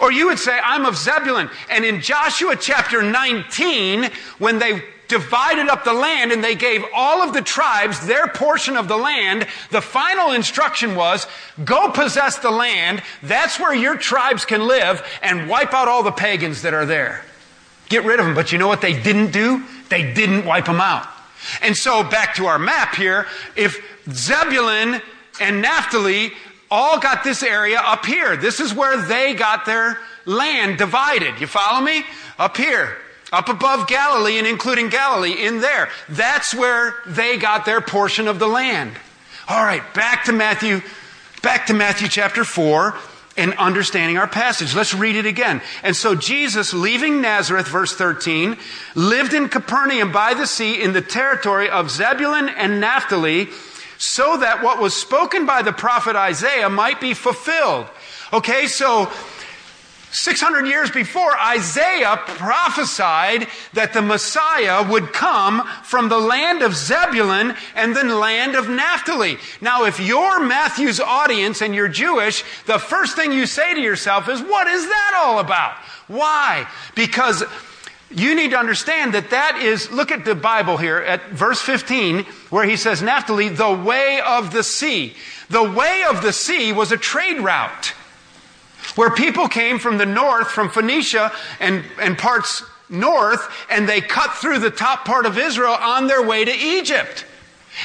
Or 0.00 0.12
you 0.12 0.28
would 0.28 0.38
say, 0.38 0.56
I'm 0.56 0.86
of 0.86 0.96
Zebulun. 0.96 1.50
And 1.68 1.84
in 1.84 2.00
Joshua 2.00 2.54
chapter 2.54 3.02
19, 3.02 4.08
when 4.38 4.60
they 4.60 4.84
divided 5.08 5.68
up 5.68 5.82
the 5.82 5.92
land 5.92 6.30
and 6.30 6.44
they 6.44 6.54
gave 6.54 6.84
all 6.94 7.22
of 7.22 7.34
the 7.34 7.42
tribes 7.42 8.06
their 8.06 8.28
portion 8.28 8.76
of 8.76 8.86
the 8.86 8.96
land, 8.96 9.48
the 9.72 9.80
final 9.80 10.30
instruction 10.30 10.94
was, 10.94 11.26
go 11.64 11.90
possess 11.90 12.38
the 12.38 12.52
land. 12.52 13.02
That's 13.20 13.58
where 13.58 13.74
your 13.74 13.96
tribes 13.96 14.44
can 14.44 14.68
live 14.68 15.04
and 15.22 15.48
wipe 15.48 15.74
out 15.74 15.88
all 15.88 16.04
the 16.04 16.12
pagans 16.12 16.62
that 16.62 16.72
are 16.72 16.86
there. 16.86 17.24
Get 17.88 18.04
rid 18.04 18.20
of 18.20 18.26
them. 18.26 18.34
But 18.34 18.52
you 18.52 18.58
know 18.58 18.68
what 18.68 18.80
they 18.80 19.00
didn't 19.00 19.32
do? 19.32 19.64
They 19.88 20.12
didn't 20.12 20.44
wipe 20.44 20.66
them 20.66 20.80
out. 20.80 21.06
And 21.62 21.76
so 21.76 22.02
back 22.02 22.34
to 22.36 22.46
our 22.46 22.58
map 22.58 22.94
here, 22.94 23.26
if 23.56 23.80
Zebulun 24.10 25.00
and 25.40 25.62
Naphtali 25.62 26.32
all 26.70 26.98
got 26.98 27.24
this 27.24 27.42
area 27.42 27.78
up 27.78 28.04
here. 28.04 28.36
This 28.36 28.60
is 28.60 28.74
where 28.74 29.00
they 29.00 29.34
got 29.34 29.64
their 29.64 29.98
land 30.24 30.78
divided. 30.78 31.40
You 31.40 31.46
follow 31.46 31.80
me? 31.80 32.04
Up 32.38 32.56
here. 32.56 32.96
Up 33.32 33.48
above 33.48 33.88
Galilee 33.88 34.38
and 34.38 34.46
including 34.46 34.88
Galilee 34.88 35.46
in 35.46 35.60
there. 35.60 35.88
That's 36.08 36.54
where 36.54 36.94
they 37.06 37.36
got 37.36 37.64
their 37.64 37.80
portion 37.80 38.28
of 38.28 38.38
the 38.38 38.48
land. 38.48 38.92
All 39.48 39.62
right, 39.62 39.82
back 39.94 40.24
to 40.24 40.32
Matthew, 40.32 40.82
back 41.42 41.66
to 41.66 41.74
Matthew 41.74 42.08
chapter 42.08 42.44
4 42.44 42.94
and 43.38 43.54
understanding 43.54 44.18
our 44.18 44.26
passage. 44.26 44.74
Let's 44.74 44.92
read 44.92 45.16
it 45.16 45.24
again. 45.24 45.62
And 45.82 45.96
so 45.96 46.14
Jesus, 46.14 46.74
leaving 46.74 47.22
Nazareth, 47.22 47.68
verse 47.68 47.94
13, 47.94 48.56
lived 48.94 49.32
in 49.32 49.48
Capernaum 49.48 50.12
by 50.12 50.34
the 50.34 50.46
sea 50.46 50.82
in 50.82 50.92
the 50.92 51.00
territory 51.00 51.70
of 51.70 51.90
Zebulun 51.90 52.48
and 52.48 52.80
Naphtali 52.80 53.48
so 53.96 54.36
that 54.38 54.62
what 54.62 54.80
was 54.80 54.94
spoken 54.94 55.46
by 55.46 55.62
the 55.62 55.72
prophet 55.72 56.16
Isaiah 56.16 56.68
might 56.68 57.00
be 57.00 57.14
fulfilled. 57.14 57.86
Okay, 58.32 58.66
so 58.66 59.10
600 60.18 60.66
years 60.66 60.90
before, 60.90 61.38
Isaiah 61.38 62.20
prophesied 62.24 63.46
that 63.72 63.92
the 63.92 64.02
Messiah 64.02 64.88
would 64.88 65.12
come 65.12 65.66
from 65.84 66.08
the 66.08 66.18
land 66.18 66.62
of 66.62 66.74
Zebulun 66.74 67.54
and 67.74 67.94
the 67.94 68.04
land 68.04 68.54
of 68.54 68.68
Naphtali. 68.68 69.38
Now, 69.60 69.84
if 69.84 70.00
you're 70.00 70.40
Matthew's 70.40 71.00
audience 71.00 71.62
and 71.62 71.74
you're 71.74 71.88
Jewish, 71.88 72.44
the 72.66 72.78
first 72.78 73.16
thing 73.16 73.32
you 73.32 73.46
say 73.46 73.74
to 73.74 73.80
yourself 73.80 74.28
is, 74.28 74.40
what 74.40 74.66
is 74.66 74.86
that 74.86 75.22
all 75.22 75.38
about? 75.38 75.74
Why? 76.08 76.68
Because 76.94 77.44
you 78.10 78.34
need 78.34 78.50
to 78.50 78.58
understand 78.58 79.14
that 79.14 79.30
that 79.30 79.60
is, 79.62 79.90
look 79.90 80.10
at 80.10 80.24
the 80.24 80.34
Bible 80.34 80.78
here 80.78 80.98
at 80.98 81.30
verse 81.30 81.60
15, 81.60 82.24
where 82.50 82.64
he 82.64 82.76
says, 82.76 83.02
Naphtali, 83.02 83.50
the 83.50 83.72
way 83.72 84.20
of 84.26 84.52
the 84.52 84.62
sea. 84.62 85.14
The 85.50 85.62
way 85.62 86.04
of 86.08 86.22
the 86.22 86.32
sea 86.32 86.72
was 86.72 86.90
a 86.90 86.96
trade 86.96 87.40
route 87.40 87.94
where 88.94 89.10
people 89.10 89.48
came 89.48 89.78
from 89.78 89.98
the 89.98 90.06
north, 90.06 90.50
from 90.50 90.68
Phoenicia 90.68 91.32
and, 91.60 91.84
and 92.00 92.18
parts 92.18 92.62
north, 92.88 93.50
and 93.70 93.88
they 93.88 94.00
cut 94.00 94.32
through 94.34 94.58
the 94.58 94.70
top 94.70 95.04
part 95.04 95.26
of 95.26 95.38
Israel 95.38 95.76
on 95.78 96.06
their 96.06 96.22
way 96.22 96.44
to 96.44 96.52
Egypt. 96.52 97.24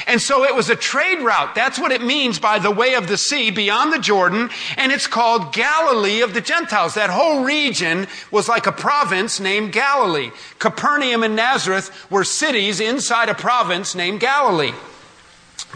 And 0.06 0.20
so 0.20 0.44
it 0.44 0.54
was 0.54 0.70
a 0.70 0.76
trade 0.76 1.20
route. 1.20 1.54
That's 1.54 1.78
what 1.78 1.92
it 1.92 2.02
means 2.02 2.38
by 2.38 2.58
the 2.58 2.70
way 2.70 2.94
of 2.94 3.06
the 3.06 3.16
sea 3.16 3.50
beyond 3.50 3.92
the 3.92 3.98
Jordan. 3.98 4.50
And 4.76 4.90
it's 4.90 5.06
called 5.06 5.52
Galilee 5.52 6.20
of 6.20 6.34
the 6.34 6.40
Gentiles. 6.40 6.94
That 6.94 7.10
whole 7.10 7.44
region 7.44 8.08
was 8.30 8.48
like 8.48 8.66
a 8.66 8.72
province 8.72 9.38
named 9.38 9.72
Galilee. 9.72 10.32
Capernaum 10.58 11.22
and 11.22 11.36
Nazareth 11.36 12.10
were 12.10 12.24
cities 12.24 12.80
inside 12.80 13.28
a 13.28 13.34
province 13.34 13.94
named 13.94 14.20
Galilee. 14.20 14.72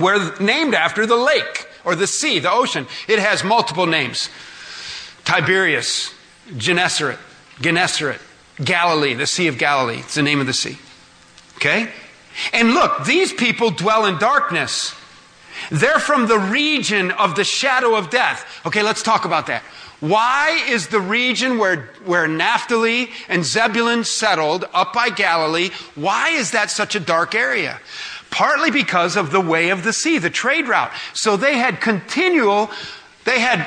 Were 0.00 0.36
named 0.40 0.74
after 0.74 1.06
the 1.06 1.16
lake 1.16 1.66
or 1.84 1.94
the 1.94 2.06
sea, 2.06 2.38
the 2.38 2.50
ocean. 2.50 2.86
It 3.06 3.18
has 3.18 3.44
multiple 3.44 3.86
names. 3.86 4.30
Tiberias, 5.28 6.14
Gennesaret, 6.56 7.18
Gennesaret, 7.60 8.18
Galilee, 8.64 9.12
the 9.12 9.26
Sea 9.26 9.48
of 9.48 9.58
Galilee. 9.58 9.98
It's 9.98 10.14
the 10.14 10.22
name 10.22 10.40
of 10.40 10.46
the 10.46 10.54
sea. 10.54 10.78
Okay? 11.56 11.90
And 12.54 12.72
look, 12.72 13.04
these 13.04 13.30
people 13.30 13.70
dwell 13.70 14.06
in 14.06 14.18
darkness. 14.18 14.94
They're 15.70 15.98
from 15.98 16.28
the 16.28 16.38
region 16.38 17.10
of 17.10 17.34
the 17.34 17.44
shadow 17.44 17.94
of 17.94 18.08
death. 18.08 18.62
Okay, 18.64 18.82
let's 18.82 19.02
talk 19.02 19.26
about 19.26 19.48
that. 19.48 19.62
Why 20.00 20.64
is 20.66 20.88
the 20.88 21.00
region 21.00 21.58
where, 21.58 21.90
where 22.06 22.26
Naphtali 22.26 23.10
and 23.28 23.44
Zebulun 23.44 24.04
settled 24.04 24.64
up 24.72 24.94
by 24.94 25.10
Galilee, 25.10 25.70
why 25.94 26.30
is 26.30 26.52
that 26.52 26.70
such 26.70 26.94
a 26.94 27.00
dark 27.00 27.34
area? 27.34 27.80
Partly 28.30 28.70
because 28.70 29.14
of 29.14 29.30
the 29.30 29.40
way 29.42 29.68
of 29.68 29.84
the 29.84 29.92
sea, 29.92 30.16
the 30.16 30.30
trade 30.30 30.68
route. 30.68 30.92
So 31.12 31.36
they 31.36 31.58
had 31.58 31.82
continual, 31.82 32.70
they 33.24 33.40
had 33.40 33.66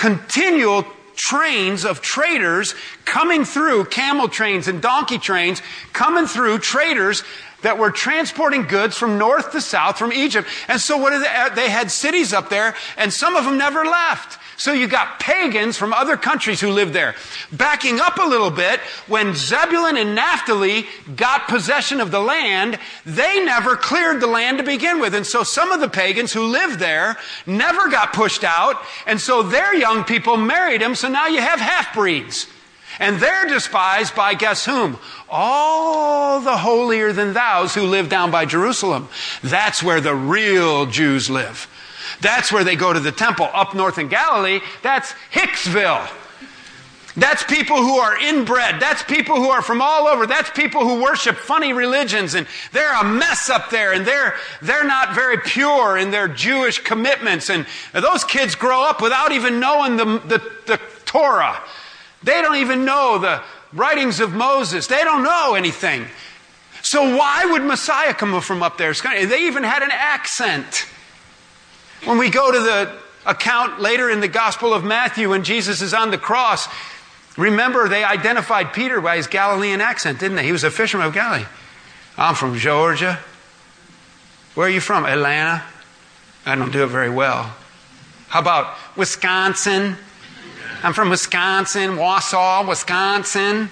continual 0.00 0.86
trains 1.14 1.84
of 1.84 2.00
traders 2.00 2.74
coming 3.04 3.44
through, 3.44 3.84
camel 3.84 4.28
trains 4.28 4.66
and 4.66 4.80
donkey 4.80 5.18
trains, 5.18 5.60
coming 5.92 6.24
through 6.24 6.58
traders 6.58 7.22
that 7.60 7.76
were 7.76 7.90
transporting 7.90 8.62
goods 8.62 8.96
from 8.96 9.18
north 9.18 9.52
to 9.52 9.60
south 9.60 9.98
from 9.98 10.10
Egypt. 10.14 10.48
And 10.68 10.80
so 10.80 10.96
what 10.96 11.10
they, 11.10 11.54
they 11.54 11.68
had 11.68 11.90
cities 11.90 12.32
up 12.32 12.48
there 12.48 12.74
and 12.96 13.12
some 13.12 13.36
of 13.36 13.44
them 13.44 13.58
never 13.58 13.84
left. 13.84 14.38
So 14.60 14.74
you 14.74 14.88
got 14.88 15.18
pagans 15.18 15.78
from 15.78 15.94
other 15.94 16.18
countries 16.18 16.60
who 16.60 16.68
lived 16.68 16.92
there. 16.92 17.14
Backing 17.50 17.98
up 17.98 18.18
a 18.18 18.28
little 18.28 18.50
bit, 18.50 18.78
when 19.06 19.34
Zebulun 19.34 19.96
and 19.96 20.14
Naphtali 20.14 20.84
got 21.16 21.48
possession 21.48 21.98
of 21.98 22.10
the 22.10 22.20
land, 22.20 22.78
they 23.06 23.42
never 23.42 23.74
cleared 23.74 24.20
the 24.20 24.26
land 24.26 24.58
to 24.58 24.62
begin 24.62 25.00
with. 25.00 25.14
And 25.14 25.26
so 25.26 25.44
some 25.44 25.72
of 25.72 25.80
the 25.80 25.88
pagans 25.88 26.34
who 26.34 26.42
lived 26.44 26.78
there 26.78 27.16
never 27.46 27.88
got 27.88 28.12
pushed 28.12 28.44
out. 28.44 28.76
And 29.06 29.18
so 29.18 29.42
their 29.42 29.74
young 29.74 30.04
people 30.04 30.36
married 30.36 30.82
them. 30.82 30.94
So 30.94 31.08
now 31.08 31.26
you 31.26 31.40
have 31.40 31.58
half 31.58 31.94
breeds. 31.94 32.46
And 32.98 33.18
they're 33.18 33.46
despised 33.46 34.14
by 34.14 34.34
guess 34.34 34.66
whom? 34.66 34.98
All 35.30 36.38
the 36.42 36.58
holier 36.58 37.14
than 37.14 37.32
thous 37.32 37.74
who 37.74 37.84
live 37.84 38.10
down 38.10 38.30
by 38.30 38.44
Jerusalem. 38.44 39.08
That's 39.42 39.82
where 39.82 40.02
the 40.02 40.14
real 40.14 40.84
Jews 40.84 41.30
live. 41.30 41.66
That's 42.20 42.52
where 42.52 42.64
they 42.64 42.76
go 42.76 42.92
to 42.92 43.00
the 43.00 43.12
temple. 43.12 43.48
Up 43.52 43.74
north 43.74 43.98
in 43.98 44.08
Galilee, 44.08 44.60
that's 44.82 45.14
Hicksville. 45.32 46.08
That's 47.16 47.42
people 47.42 47.76
who 47.76 47.98
are 47.98 48.16
inbred. 48.16 48.80
That's 48.80 49.02
people 49.02 49.36
who 49.36 49.50
are 49.50 49.62
from 49.62 49.82
all 49.82 50.06
over. 50.06 50.26
That's 50.26 50.48
people 50.50 50.82
who 50.82 51.02
worship 51.02 51.36
funny 51.36 51.72
religions 51.72 52.34
and 52.34 52.46
they're 52.72 52.94
a 52.94 53.04
mess 53.04 53.50
up 53.50 53.70
there 53.70 53.92
and 53.92 54.06
they're, 54.06 54.36
they're 54.62 54.84
not 54.84 55.14
very 55.14 55.38
pure 55.38 55.98
in 55.98 56.12
their 56.12 56.28
Jewish 56.28 56.78
commitments. 56.78 57.50
And 57.50 57.66
those 57.92 58.22
kids 58.24 58.54
grow 58.54 58.82
up 58.82 59.02
without 59.02 59.32
even 59.32 59.58
knowing 59.58 59.96
the, 59.96 60.04
the, 60.04 60.52
the 60.66 60.80
Torah. 61.04 61.60
They 62.22 62.40
don't 62.42 62.56
even 62.56 62.84
know 62.84 63.18
the 63.18 63.42
writings 63.72 64.20
of 64.20 64.32
Moses. 64.32 64.86
They 64.86 65.02
don't 65.02 65.24
know 65.24 65.54
anything. 65.54 66.06
So 66.82 67.16
why 67.16 67.44
would 67.44 67.62
Messiah 67.62 68.14
come 68.14 68.40
from 68.40 68.62
up 68.62 68.78
there? 68.78 68.94
They 68.94 69.46
even 69.46 69.64
had 69.64 69.82
an 69.82 69.90
accent. 69.92 70.86
When 72.04 72.18
we 72.18 72.30
go 72.30 72.50
to 72.50 72.58
the 72.58 72.98
account 73.26 73.80
later 73.80 74.08
in 74.08 74.20
the 74.20 74.28
Gospel 74.28 74.72
of 74.72 74.84
Matthew 74.84 75.30
when 75.30 75.44
Jesus 75.44 75.82
is 75.82 75.92
on 75.92 76.10
the 76.10 76.18
cross, 76.18 76.66
remember 77.36 77.88
they 77.88 78.04
identified 78.04 78.72
Peter 78.72 79.00
by 79.00 79.16
his 79.16 79.26
Galilean 79.26 79.80
accent, 79.80 80.18
didn't 80.18 80.36
they? 80.36 80.44
He 80.44 80.52
was 80.52 80.64
a 80.64 80.70
fisherman 80.70 81.06
of 81.06 81.12
Galilee. 81.12 81.44
I'm 82.16 82.34
from 82.34 82.56
Georgia. 82.56 83.18
Where 84.54 84.66
are 84.66 84.70
you 84.70 84.80
from? 84.80 85.04
Atlanta. 85.04 85.62
I 86.46 86.54
don't 86.54 86.72
do 86.72 86.82
it 86.84 86.88
very 86.88 87.10
well. 87.10 87.54
How 88.28 88.40
about 88.40 88.76
Wisconsin? 88.96 89.96
I'm 90.82 90.94
from 90.94 91.10
Wisconsin, 91.10 91.96
Wausau, 91.96 92.66
Wisconsin. 92.66 93.68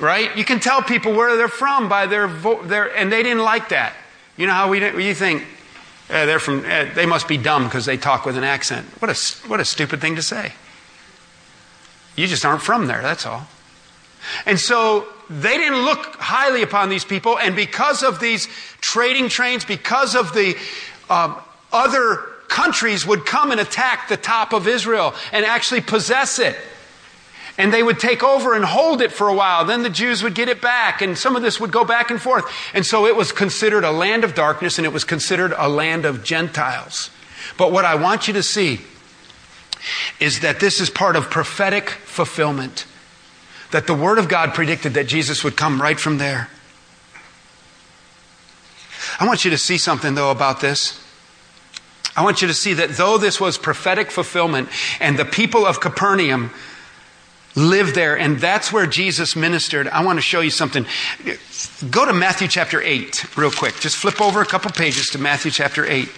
Right? 0.00 0.34
You 0.36 0.44
can 0.44 0.58
tell 0.58 0.82
people 0.82 1.12
where 1.12 1.36
they're 1.36 1.48
from 1.48 1.88
by 1.88 2.06
their, 2.06 2.26
vo- 2.26 2.62
their 2.62 2.96
and 2.96 3.12
they 3.12 3.22
didn't 3.22 3.44
like 3.44 3.68
that. 3.68 3.94
You 4.36 4.46
know 4.46 4.52
how 4.52 4.70
we 4.70 5.06
you 5.06 5.14
think 5.14 5.44
uh, 6.14 6.26
they're 6.26 6.38
from, 6.38 6.64
uh, 6.64 6.86
they 6.94 7.06
must 7.06 7.26
be 7.26 7.36
dumb 7.36 7.64
because 7.64 7.84
they 7.84 7.96
talk 7.96 8.24
with 8.24 8.38
an 8.38 8.44
accent. 8.44 8.86
What 9.00 9.10
a, 9.10 9.48
what 9.48 9.58
a 9.58 9.64
stupid 9.64 10.00
thing 10.00 10.14
to 10.14 10.22
say. 10.22 10.52
You 12.14 12.28
just 12.28 12.44
aren't 12.44 12.62
from 12.62 12.86
there, 12.86 13.02
that's 13.02 13.26
all. 13.26 13.48
And 14.46 14.58
so 14.58 15.08
they 15.28 15.58
didn't 15.58 15.84
look 15.84 16.16
highly 16.16 16.62
upon 16.62 16.88
these 16.88 17.04
people, 17.04 17.36
and 17.38 17.56
because 17.56 18.04
of 18.04 18.20
these 18.20 18.48
trading 18.80 19.28
trains, 19.28 19.64
because 19.64 20.14
of 20.14 20.32
the 20.32 20.56
um, 21.10 21.36
other 21.72 22.18
countries 22.48 23.04
would 23.04 23.26
come 23.26 23.50
and 23.50 23.60
attack 23.60 24.08
the 24.08 24.16
top 24.16 24.52
of 24.52 24.68
Israel 24.68 25.14
and 25.32 25.44
actually 25.44 25.80
possess 25.80 26.38
it. 26.38 26.56
And 27.56 27.72
they 27.72 27.82
would 27.82 28.00
take 28.00 28.22
over 28.24 28.54
and 28.54 28.64
hold 28.64 29.00
it 29.00 29.12
for 29.12 29.28
a 29.28 29.34
while. 29.34 29.64
Then 29.64 29.82
the 29.82 29.90
Jews 29.90 30.22
would 30.22 30.34
get 30.34 30.48
it 30.48 30.60
back, 30.60 31.00
and 31.00 31.16
some 31.16 31.36
of 31.36 31.42
this 31.42 31.60
would 31.60 31.70
go 31.70 31.84
back 31.84 32.10
and 32.10 32.20
forth. 32.20 32.44
And 32.74 32.84
so 32.84 33.06
it 33.06 33.14
was 33.14 33.30
considered 33.30 33.84
a 33.84 33.92
land 33.92 34.24
of 34.24 34.34
darkness, 34.34 34.78
and 34.78 34.84
it 34.84 34.92
was 34.92 35.04
considered 35.04 35.54
a 35.56 35.68
land 35.68 36.04
of 36.04 36.24
Gentiles. 36.24 37.10
But 37.56 37.70
what 37.70 37.84
I 37.84 37.94
want 37.94 38.26
you 38.26 38.34
to 38.34 38.42
see 38.42 38.80
is 40.18 40.40
that 40.40 40.58
this 40.58 40.80
is 40.80 40.90
part 40.90 41.14
of 41.14 41.30
prophetic 41.30 41.90
fulfillment. 41.90 42.86
That 43.70 43.86
the 43.86 43.94
Word 43.94 44.18
of 44.18 44.28
God 44.28 44.54
predicted 44.54 44.94
that 44.94 45.06
Jesus 45.06 45.44
would 45.44 45.56
come 45.56 45.80
right 45.80 45.98
from 45.98 46.18
there. 46.18 46.48
I 49.20 49.26
want 49.26 49.44
you 49.44 49.50
to 49.52 49.58
see 49.58 49.78
something, 49.78 50.14
though, 50.14 50.30
about 50.30 50.60
this. 50.60 51.00
I 52.16 52.22
want 52.22 52.42
you 52.42 52.48
to 52.48 52.54
see 52.54 52.74
that 52.74 52.90
though 52.90 53.18
this 53.18 53.40
was 53.40 53.58
prophetic 53.58 54.10
fulfillment 54.10 54.68
and 55.00 55.18
the 55.18 55.24
people 55.24 55.66
of 55.66 55.80
Capernaum 55.80 56.52
lived 57.56 57.94
there 57.94 58.18
and 58.18 58.38
that's 58.38 58.72
where 58.72 58.86
Jesus 58.86 59.36
ministered, 59.36 59.88
I 59.88 60.04
want 60.04 60.18
to 60.18 60.22
show 60.22 60.40
you 60.40 60.50
something. 60.50 60.86
Go 61.90 62.04
to 62.04 62.12
Matthew 62.12 62.48
chapter 62.48 62.82
8 62.82 63.36
real 63.36 63.50
quick. 63.50 63.78
Just 63.80 63.96
flip 63.96 64.20
over 64.20 64.40
a 64.40 64.46
couple 64.46 64.70
pages 64.70 65.08
to 65.10 65.18
Matthew 65.18 65.50
chapter 65.50 65.86
8. 65.86 66.08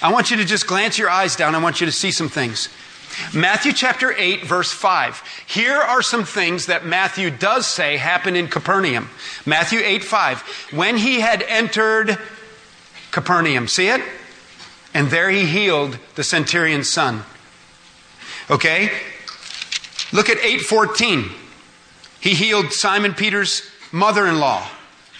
I 0.00 0.12
want 0.12 0.30
you 0.30 0.36
to 0.36 0.44
just 0.44 0.66
glance 0.66 0.96
your 0.98 1.10
eyes 1.10 1.34
down. 1.34 1.54
I 1.54 1.58
want 1.58 1.80
you 1.80 1.86
to 1.86 1.92
see 1.92 2.12
some 2.12 2.28
things. 2.28 2.68
Matthew 3.34 3.72
chapter 3.72 4.12
8, 4.16 4.44
verse 4.44 4.70
5. 4.70 5.22
Here 5.46 5.76
are 5.76 6.02
some 6.02 6.24
things 6.24 6.66
that 6.66 6.86
Matthew 6.86 7.30
does 7.30 7.66
say 7.66 7.96
happen 7.96 8.36
in 8.36 8.48
Capernaum. 8.48 9.10
Matthew 9.44 9.80
8, 9.82 10.04
5. 10.04 10.68
When 10.72 10.96
he 10.96 11.20
had 11.20 11.42
entered 11.42 12.18
Capernaum, 13.10 13.66
see 13.66 13.88
it? 13.88 14.02
And 14.94 15.08
there 15.08 15.30
he 15.30 15.46
healed 15.46 15.98
the 16.14 16.22
centurion's 16.22 16.88
son. 16.88 17.24
Okay? 18.50 18.90
Look 20.12 20.28
at 20.28 20.38
814. 20.38 21.30
He 22.20 22.34
healed 22.34 22.72
Simon 22.72 23.14
Peter's 23.14 23.62
mother 23.92 24.26
in 24.26 24.38
law 24.38 24.68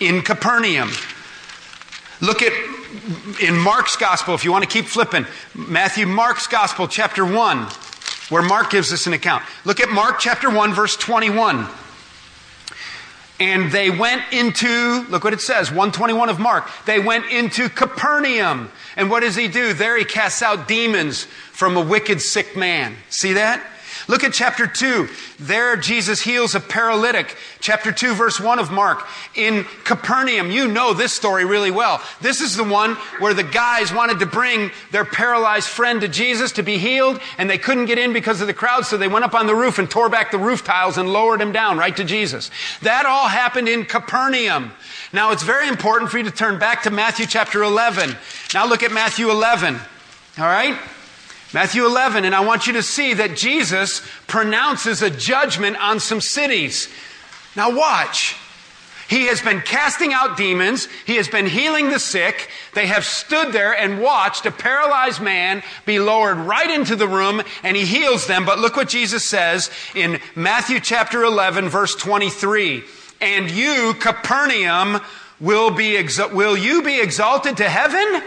in 0.00 0.22
Capernaum. 0.22 0.90
Look 2.20 2.42
at 2.42 2.52
in 3.40 3.56
Mark's 3.56 3.96
gospel, 3.96 4.34
if 4.34 4.44
you 4.44 4.50
want 4.52 4.64
to 4.64 4.70
keep 4.70 4.86
flipping, 4.86 5.26
Matthew, 5.54 6.06
Mark's 6.06 6.46
gospel, 6.46 6.88
chapter 6.88 7.24
1, 7.24 7.68
where 8.30 8.42
Mark 8.42 8.70
gives 8.70 8.92
us 8.92 9.06
an 9.06 9.12
account. 9.12 9.44
Look 9.64 9.80
at 9.80 9.90
Mark 9.90 10.18
chapter 10.18 10.50
1, 10.50 10.72
verse 10.74 10.96
21. 10.96 11.66
And 13.40 13.70
they 13.70 13.88
went 13.88 14.22
into, 14.32 15.06
look 15.08 15.22
what 15.22 15.32
it 15.32 15.40
says, 15.40 15.70
121 15.70 16.28
of 16.28 16.40
Mark. 16.40 16.68
They 16.86 16.98
went 16.98 17.26
into 17.26 17.68
Capernaum. 17.68 18.70
And 18.96 19.10
what 19.10 19.20
does 19.20 19.36
he 19.36 19.46
do? 19.46 19.72
There 19.72 19.96
he 19.96 20.04
casts 20.04 20.42
out 20.42 20.66
demons 20.66 21.24
from 21.24 21.76
a 21.76 21.80
wicked 21.80 22.20
sick 22.20 22.56
man. 22.56 22.96
See 23.10 23.34
that? 23.34 23.64
Look 24.08 24.24
at 24.24 24.32
chapter 24.32 24.66
2. 24.66 25.06
There, 25.38 25.76
Jesus 25.76 26.22
heals 26.22 26.54
a 26.54 26.60
paralytic. 26.60 27.36
Chapter 27.60 27.92
2, 27.92 28.14
verse 28.14 28.40
1 28.40 28.58
of 28.58 28.70
Mark. 28.70 29.06
In 29.34 29.64
Capernaum, 29.84 30.50
you 30.50 30.66
know 30.66 30.94
this 30.94 31.12
story 31.12 31.44
really 31.44 31.70
well. 31.70 32.02
This 32.22 32.40
is 32.40 32.56
the 32.56 32.64
one 32.64 32.94
where 33.18 33.34
the 33.34 33.44
guys 33.44 33.92
wanted 33.92 34.18
to 34.20 34.26
bring 34.26 34.70
their 34.92 35.04
paralyzed 35.04 35.68
friend 35.68 36.00
to 36.00 36.08
Jesus 36.08 36.52
to 36.52 36.62
be 36.62 36.78
healed, 36.78 37.20
and 37.36 37.50
they 37.50 37.58
couldn't 37.58 37.84
get 37.84 37.98
in 37.98 38.14
because 38.14 38.40
of 38.40 38.46
the 38.46 38.54
crowd, 38.54 38.86
so 38.86 38.96
they 38.96 39.08
went 39.08 39.26
up 39.26 39.34
on 39.34 39.46
the 39.46 39.54
roof 39.54 39.78
and 39.78 39.90
tore 39.90 40.08
back 40.08 40.30
the 40.30 40.38
roof 40.38 40.64
tiles 40.64 40.96
and 40.96 41.12
lowered 41.12 41.42
him 41.42 41.52
down 41.52 41.76
right 41.76 41.96
to 41.96 42.04
Jesus. 42.04 42.50
That 42.80 43.04
all 43.04 43.28
happened 43.28 43.68
in 43.68 43.84
Capernaum. 43.84 44.72
Now, 45.12 45.32
it's 45.32 45.42
very 45.42 45.68
important 45.68 46.10
for 46.10 46.16
you 46.16 46.24
to 46.24 46.30
turn 46.30 46.58
back 46.58 46.84
to 46.84 46.90
Matthew 46.90 47.26
chapter 47.26 47.62
11. 47.62 48.16
Now, 48.54 48.66
look 48.66 48.82
at 48.82 48.90
Matthew 48.90 49.30
11. 49.30 49.74
All 50.38 50.44
right? 50.46 50.78
Matthew 51.54 51.86
11, 51.86 52.24
and 52.24 52.34
I 52.34 52.40
want 52.40 52.66
you 52.66 52.74
to 52.74 52.82
see 52.82 53.14
that 53.14 53.36
Jesus 53.36 54.02
pronounces 54.26 55.00
a 55.00 55.08
judgment 55.08 55.78
on 55.78 55.98
some 55.98 56.20
cities. 56.20 56.88
Now 57.56 57.74
watch. 57.74 58.36
He 59.08 59.28
has 59.28 59.40
been 59.40 59.62
casting 59.62 60.12
out 60.12 60.36
demons. 60.36 60.86
He 61.06 61.16
has 61.16 61.28
been 61.28 61.46
healing 61.46 61.88
the 61.88 61.98
sick. 61.98 62.50
They 62.74 62.86
have 62.88 63.06
stood 63.06 63.54
there 63.54 63.74
and 63.74 64.02
watched 64.02 64.44
a 64.44 64.50
paralyzed 64.50 65.22
man 65.22 65.62
be 65.86 65.98
lowered 65.98 66.36
right 66.36 66.70
into 66.70 66.94
the 66.94 67.08
room 67.08 67.40
and 67.62 67.74
he 67.74 67.86
heals 67.86 68.26
them. 68.26 68.44
But 68.44 68.58
look 68.58 68.76
what 68.76 68.90
Jesus 68.90 69.24
says 69.24 69.70
in 69.94 70.20
Matthew 70.36 70.78
chapter 70.78 71.24
11 71.24 71.70
verse 71.70 71.94
23. 71.94 72.84
And 73.22 73.50
you, 73.50 73.94
Capernaum, 73.94 75.00
will 75.40 75.70
be, 75.70 76.06
will 76.32 76.58
you 76.58 76.82
be 76.82 77.00
exalted 77.00 77.56
to 77.56 77.68
heaven? 77.68 78.22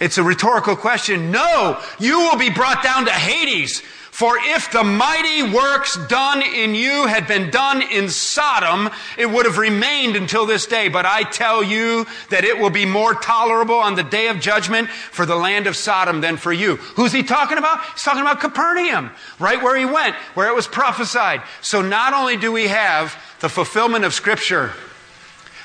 It's 0.00 0.18
a 0.18 0.22
rhetorical 0.22 0.76
question. 0.76 1.30
No, 1.30 1.80
you 1.98 2.18
will 2.18 2.36
be 2.36 2.50
brought 2.50 2.82
down 2.82 3.04
to 3.06 3.12
Hades. 3.12 3.82
For 4.14 4.38
if 4.38 4.70
the 4.70 4.84
mighty 4.84 5.42
works 5.42 5.98
done 6.06 6.40
in 6.40 6.76
you 6.76 7.06
had 7.06 7.26
been 7.26 7.50
done 7.50 7.82
in 7.82 8.08
Sodom, 8.08 8.90
it 9.18 9.26
would 9.26 9.44
have 9.44 9.58
remained 9.58 10.14
until 10.14 10.46
this 10.46 10.66
day. 10.66 10.86
But 10.86 11.04
I 11.04 11.24
tell 11.24 11.64
you 11.64 12.06
that 12.30 12.44
it 12.44 12.56
will 12.56 12.70
be 12.70 12.86
more 12.86 13.14
tolerable 13.14 13.74
on 13.74 13.96
the 13.96 14.04
day 14.04 14.28
of 14.28 14.38
judgment 14.38 14.88
for 14.88 15.26
the 15.26 15.34
land 15.34 15.66
of 15.66 15.74
Sodom 15.74 16.20
than 16.20 16.36
for 16.36 16.52
you. 16.52 16.76
Who's 16.94 17.10
he 17.10 17.24
talking 17.24 17.58
about? 17.58 17.84
He's 17.86 18.04
talking 18.04 18.20
about 18.20 18.38
Capernaum, 18.38 19.10
right 19.40 19.60
where 19.60 19.76
he 19.76 19.84
went, 19.84 20.14
where 20.34 20.46
it 20.46 20.54
was 20.54 20.68
prophesied. 20.68 21.42
So 21.60 21.82
not 21.82 22.14
only 22.14 22.36
do 22.36 22.52
we 22.52 22.68
have 22.68 23.20
the 23.40 23.48
fulfillment 23.48 24.04
of 24.04 24.14
scripture, 24.14 24.74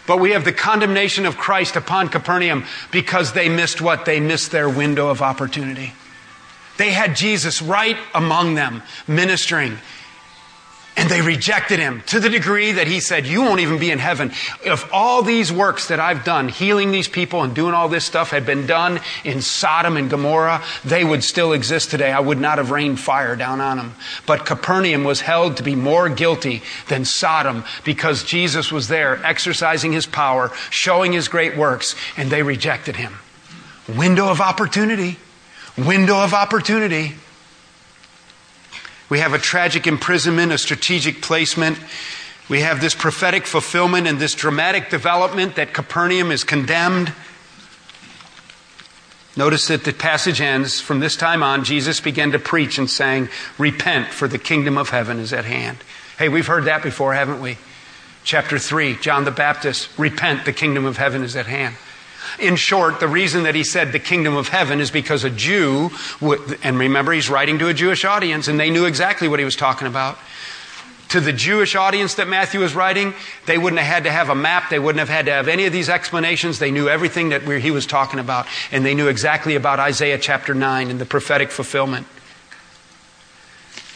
but 0.09 0.19
we 0.19 0.31
have 0.31 0.43
the 0.43 0.51
condemnation 0.51 1.27
of 1.27 1.37
Christ 1.37 1.75
upon 1.75 2.09
Capernaum 2.09 2.65
because 2.89 3.33
they 3.33 3.47
missed 3.47 3.79
what? 3.79 4.05
They 4.05 4.19
missed 4.19 4.49
their 4.49 4.67
window 4.67 5.09
of 5.09 5.21
opportunity. 5.21 5.93
They 6.77 6.89
had 6.89 7.15
Jesus 7.15 7.61
right 7.61 7.95
among 8.15 8.55
them, 8.55 8.81
ministering. 9.07 9.77
And 10.99 11.09
they 11.09 11.21
rejected 11.21 11.79
him 11.79 12.03
to 12.07 12.19
the 12.19 12.27
degree 12.27 12.73
that 12.73 12.87
he 12.87 12.99
said, 12.99 13.25
You 13.25 13.41
won't 13.41 13.61
even 13.61 13.79
be 13.79 13.89
in 13.89 13.99
heaven. 13.99 14.33
If 14.65 14.93
all 14.93 15.21
these 15.21 15.49
works 15.49 15.87
that 15.87 15.99
I've 16.01 16.25
done, 16.25 16.49
healing 16.49 16.91
these 16.91 17.07
people 17.07 17.41
and 17.41 17.55
doing 17.55 17.73
all 17.73 17.87
this 17.87 18.03
stuff, 18.03 18.31
had 18.31 18.45
been 18.45 18.67
done 18.67 18.99
in 19.23 19.41
Sodom 19.41 19.95
and 19.95 20.09
Gomorrah, 20.09 20.61
they 20.83 21.05
would 21.05 21.23
still 21.23 21.53
exist 21.53 21.89
today. 21.89 22.11
I 22.11 22.19
would 22.19 22.41
not 22.41 22.57
have 22.57 22.69
rained 22.69 22.99
fire 22.99 23.37
down 23.37 23.61
on 23.61 23.77
them. 23.77 23.95
But 24.25 24.45
Capernaum 24.45 25.05
was 25.05 25.21
held 25.21 25.55
to 25.55 25.63
be 25.63 25.73
more 25.73 26.09
guilty 26.09 26.63
than 26.89 27.05
Sodom 27.05 27.63
because 27.85 28.25
Jesus 28.25 28.69
was 28.69 28.89
there 28.89 29.25
exercising 29.25 29.93
his 29.93 30.05
power, 30.05 30.51
showing 30.69 31.13
his 31.13 31.29
great 31.29 31.55
works, 31.55 31.95
and 32.17 32.29
they 32.29 32.43
rejected 32.43 32.97
him. 32.97 33.13
Window 33.87 34.27
of 34.27 34.41
opportunity. 34.41 35.15
Window 35.77 36.21
of 36.21 36.33
opportunity. 36.33 37.15
We 39.09 39.19
have 39.19 39.33
a 39.33 39.39
tragic 39.39 39.87
imprisonment, 39.87 40.51
a 40.51 40.57
strategic 40.57 41.21
placement. 41.21 41.79
We 42.47 42.61
have 42.61 42.79
this 42.79 42.95
prophetic 42.95 43.45
fulfillment 43.45 44.07
and 44.07 44.19
this 44.19 44.35
dramatic 44.35 44.89
development 44.89 45.55
that 45.55 45.73
Capernaum 45.73 46.31
is 46.31 46.43
condemned. 46.43 47.11
Notice 49.35 49.67
that 49.67 49.83
the 49.83 49.93
passage 49.93 50.41
ends 50.41 50.81
from 50.81 50.99
this 50.99 51.15
time 51.15 51.43
on, 51.43 51.63
Jesus 51.63 52.01
began 52.01 52.31
to 52.31 52.39
preach 52.39 52.77
and 52.77 52.89
saying, 52.89 53.29
Repent, 53.57 54.07
for 54.07 54.27
the 54.27 54.37
kingdom 54.37 54.77
of 54.77 54.89
heaven 54.89 55.19
is 55.19 55.33
at 55.33 55.45
hand. 55.45 55.77
Hey, 56.17 56.29
we've 56.29 56.47
heard 56.47 56.65
that 56.65 56.83
before, 56.83 57.13
haven't 57.13 57.41
we? 57.41 57.57
Chapter 58.23 58.59
3, 58.59 58.95
John 58.97 59.23
the 59.23 59.31
Baptist, 59.31 59.89
Repent, 59.97 60.45
the 60.45 60.53
kingdom 60.53 60.85
of 60.85 60.97
heaven 60.97 61.23
is 61.23 61.35
at 61.35 61.45
hand. 61.45 61.75
In 62.37 62.55
short, 62.55 62.99
the 62.99 63.07
reason 63.07 63.43
that 63.43 63.55
he 63.55 63.63
said 63.63 63.91
the 63.91 63.99
kingdom 63.99 64.35
of 64.35 64.49
heaven 64.49 64.79
is 64.79 64.91
because 64.91 65.23
a 65.23 65.29
Jew, 65.29 65.91
would, 66.21 66.59
and 66.63 66.77
remember 66.77 67.11
he's 67.11 67.29
writing 67.29 67.59
to 67.59 67.67
a 67.67 67.73
Jewish 67.73 68.05
audience, 68.05 68.47
and 68.47 68.59
they 68.59 68.69
knew 68.69 68.85
exactly 68.85 69.27
what 69.27 69.39
he 69.39 69.45
was 69.45 69.55
talking 69.55 69.87
about. 69.87 70.17
To 71.09 71.19
the 71.19 71.33
Jewish 71.33 71.75
audience 71.75 72.15
that 72.15 72.27
Matthew 72.27 72.59
was 72.59 72.75
writing, 72.75 73.15
they 73.47 73.57
wouldn't 73.57 73.81
have 73.81 73.91
had 73.91 74.03
to 74.03 74.11
have 74.11 74.29
a 74.29 74.35
map. 74.35 74.69
They 74.69 74.77
wouldn't 74.77 74.99
have 74.99 75.09
had 75.09 75.25
to 75.25 75.31
have 75.31 75.47
any 75.47 75.65
of 75.65 75.73
these 75.73 75.89
explanations. 75.89 76.59
They 76.59 76.69
knew 76.69 76.87
everything 76.87 77.29
that 77.29 77.41
he 77.41 77.71
was 77.71 77.87
talking 77.87 78.19
about, 78.19 78.45
and 78.71 78.85
they 78.85 78.93
knew 78.93 79.07
exactly 79.07 79.55
about 79.55 79.79
Isaiah 79.79 80.19
chapter 80.19 80.53
9 80.53 80.91
and 80.91 81.01
the 81.01 81.05
prophetic 81.05 81.49
fulfillment. 81.49 82.05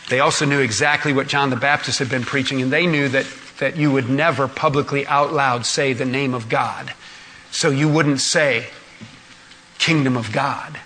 They 0.09 0.19
also 0.19 0.45
knew 0.45 0.59
exactly 0.59 1.13
what 1.13 1.27
John 1.27 1.49
the 1.49 1.55
Baptist 1.55 1.99
had 1.99 2.09
been 2.09 2.23
preaching, 2.23 2.61
and 2.61 2.73
they 2.73 2.87
knew 2.87 3.07
that, 3.09 3.27
that 3.59 3.77
you 3.77 3.91
would 3.91 4.09
never 4.09 4.47
publicly 4.47 5.05
out 5.05 5.31
loud 5.31 5.65
say 5.67 5.93
the 5.93 6.05
name 6.05 6.33
of 6.33 6.49
God 6.49 6.93
so 7.53 7.69
you 7.69 7.87
wouldn't 7.87 8.19
say 8.19 8.65
kingdom 9.77 10.17
of 10.17 10.31
God 10.31 10.79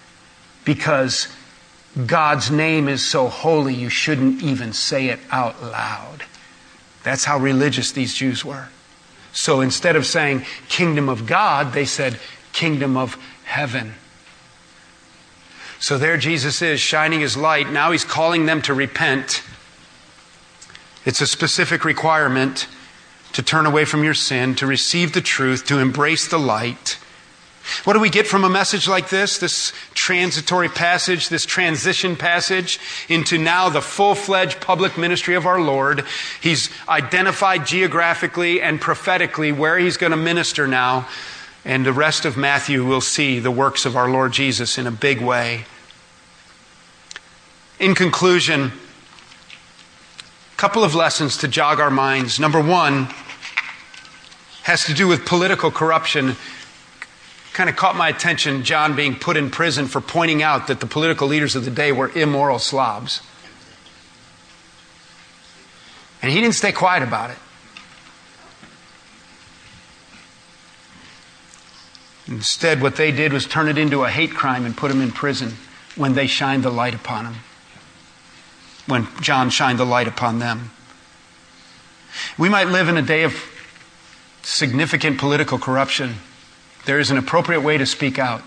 because 0.65 1.29
God's 2.05 2.51
name 2.51 2.89
is 2.89 3.03
so 3.03 3.29
holy 3.29 3.73
you 3.73 3.87
shouldn't 3.87 4.43
even 4.43 4.73
say 4.73 5.07
it 5.07 5.19
out 5.31 5.63
loud. 5.63 6.25
That's 7.03 7.23
how 7.23 7.37
religious 7.37 7.93
these 7.93 8.13
Jews 8.13 8.43
were. 8.43 8.67
So 9.31 9.61
instead 9.61 9.95
of 9.95 10.05
saying 10.05 10.45
kingdom 10.67 11.07
of 11.07 11.25
God, 11.25 11.71
they 11.71 11.85
said 11.85 12.19
kingdom 12.51 12.97
of 12.97 13.15
heaven. 13.45 13.93
So 15.79 15.97
there 15.97 16.17
Jesus 16.17 16.61
is 16.61 16.81
shining 16.81 17.21
his 17.21 17.37
light. 17.37 17.71
Now 17.71 17.91
he's 17.91 18.03
calling 18.03 18.45
them 18.45 18.61
to 18.63 18.73
repent. 18.73 19.41
It's 21.05 21.21
a 21.21 21.27
specific 21.27 21.85
requirement 21.85 22.67
to 23.33 23.43
turn 23.43 23.65
away 23.65 23.85
from 23.85 24.03
your 24.03 24.13
sin, 24.13 24.55
to 24.55 24.67
receive 24.67 25.13
the 25.13 25.21
truth, 25.21 25.65
to 25.65 25.79
embrace 25.79 26.27
the 26.27 26.39
light. 26.39 26.97
What 27.83 27.93
do 27.93 27.99
we 27.99 28.09
get 28.09 28.27
from 28.27 28.43
a 28.43 28.49
message 28.49 28.87
like 28.87 29.09
this? 29.09 29.37
This 29.37 29.73
transitory 29.93 30.69
passage, 30.69 31.29
this 31.29 31.45
transition 31.45 32.15
passage 32.15 32.79
into 33.09 33.37
now 33.37 33.69
the 33.69 33.81
full 33.81 34.15
fledged 34.15 34.61
public 34.61 34.97
ministry 34.97 35.35
of 35.35 35.45
our 35.45 35.59
Lord. 35.59 36.05
He's 36.41 36.69
identified 36.87 37.65
geographically 37.65 38.61
and 38.61 38.79
prophetically 38.79 39.51
where 39.51 39.77
he's 39.77 39.97
going 39.97 40.11
to 40.11 40.17
minister 40.17 40.65
now. 40.65 41.07
And 41.65 41.85
the 41.85 41.93
rest 41.93 42.23
of 42.23 42.37
Matthew 42.37 42.85
will 42.85 43.01
see 43.01 43.39
the 43.39 43.51
works 43.51 43.85
of 43.85 43.97
our 43.97 44.09
Lord 44.09 44.31
Jesus 44.31 44.77
in 44.77 44.87
a 44.87 44.91
big 44.91 45.21
way. 45.21 45.65
In 47.79 47.93
conclusion, 47.93 48.71
couple 50.57 50.83
of 50.83 50.95
lessons 50.95 51.37
to 51.37 51.47
jog 51.47 51.79
our 51.79 51.91
minds. 51.91 52.39
Number 52.39 52.59
one 52.59 53.07
has 54.63 54.83
to 54.85 54.93
do 54.93 55.07
with 55.07 55.25
political 55.25 55.71
corruption 55.71 56.35
kind 57.53 57.71
of 57.71 57.75
caught 57.75 57.95
my 57.95 58.07
attention, 58.07 58.63
John 58.63 58.95
being 58.95 59.15
put 59.15 59.35
in 59.35 59.49
prison 59.49 59.87
for 59.87 59.99
pointing 59.99 60.43
out 60.43 60.67
that 60.67 60.79
the 60.79 60.85
political 60.85 61.27
leaders 61.27 61.55
of 61.55 61.65
the 61.65 61.71
day 61.71 61.91
were 61.91 62.09
immoral 62.09 62.59
slobs. 62.59 63.21
And 66.21 66.31
he 66.31 66.39
didn't 66.39 66.53
stay 66.53 66.71
quiet 66.71 67.01
about 67.01 67.31
it. 67.31 67.37
Instead, 72.27 72.79
what 72.79 72.95
they 72.95 73.11
did 73.11 73.33
was 73.33 73.47
turn 73.47 73.67
it 73.67 73.79
into 73.79 74.03
a 74.03 74.09
hate 74.09 74.35
crime 74.35 74.63
and 74.63 74.77
put 74.77 74.91
him 74.91 75.01
in 75.01 75.11
prison 75.11 75.53
when 75.95 76.13
they 76.13 76.27
shined 76.27 76.61
the 76.61 76.69
light 76.69 76.93
upon 76.93 77.25
him. 77.25 77.35
When 78.87 79.07
John 79.21 79.49
shined 79.49 79.79
the 79.79 79.85
light 79.85 80.07
upon 80.07 80.39
them. 80.39 80.71
We 82.37 82.49
might 82.49 82.67
live 82.67 82.87
in 82.87 82.97
a 82.97 83.01
day 83.01 83.23
of 83.23 83.35
significant 84.41 85.19
political 85.19 85.59
corruption 85.59 86.15
there 86.87 86.99
is 86.99 87.11
an 87.11 87.17
appropriate 87.17 87.59
way 87.59 87.77
to 87.77 87.85
speak 87.85 88.17
out. 88.17 88.41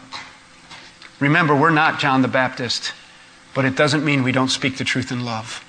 Remember, 1.21 1.55
we're 1.55 1.69
not 1.69 2.01
John 2.01 2.23
the 2.23 2.29
Baptist, 2.29 2.95
but 3.53 3.67
it 3.67 3.77
doesn't 3.77 4.03
mean 4.03 4.23
we 4.23 4.33
don't 4.33 4.49
speak 4.49 4.79
the 4.79 4.85
truth 4.85 5.13
in 5.13 5.27
love. 5.27 5.63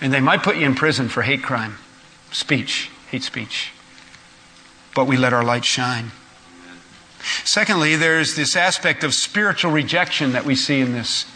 And 0.00 0.12
they 0.12 0.20
might 0.20 0.42
put 0.42 0.56
you 0.56 0.66
in 0.66 0.74
prison 0.74 1.08
for 1.08 1.22
hate 1.22 1.44
crime, 1.44 1.78
speech, 2.32 2.90
hate 3.12 3.22
speech. 3.22 3.70
But 4.92 5.04
we 5.04 5.16
let 5.16 5.32
our 5.32 5.44
light 5.44 5.64
shine. 5.64 6.10
Secondly, 7.44 7.94
there's 7.94 8.34
this 8.34 8.56
aspect 8.56 9.04
of 9.04 9.14
spiritual 9.14 9.70
rejection 9.70 10.32
that 10.32 10.44
we 10.44 10.56
see 10.56 10.80
in 10.80 10.92
this 10.92 11.26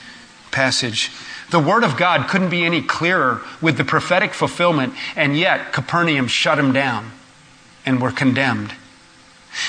passage. 0.51 1.13
The 1.53 1.61
Word 1.61 1.85
of 1.85 1.99
God 1.99 2.29
couldn't 2.31 2.49
be 2.49 2.65
any 2.65 2.81
clearer 2.81 3.43
with 3.61 3.77
the 3.77 3.85
prophetic 3.85 4.33
fulfillment, 4.33 4.95
and 5.15 5.37
yet 5.39 5.75
Capernaum 5.75 6.27
shut 6.27 6.59
him 6.59 6.73
down 6.73 7.13
and 7.85 8.01
were 8.01 8.11
condemned. 8.11 8.73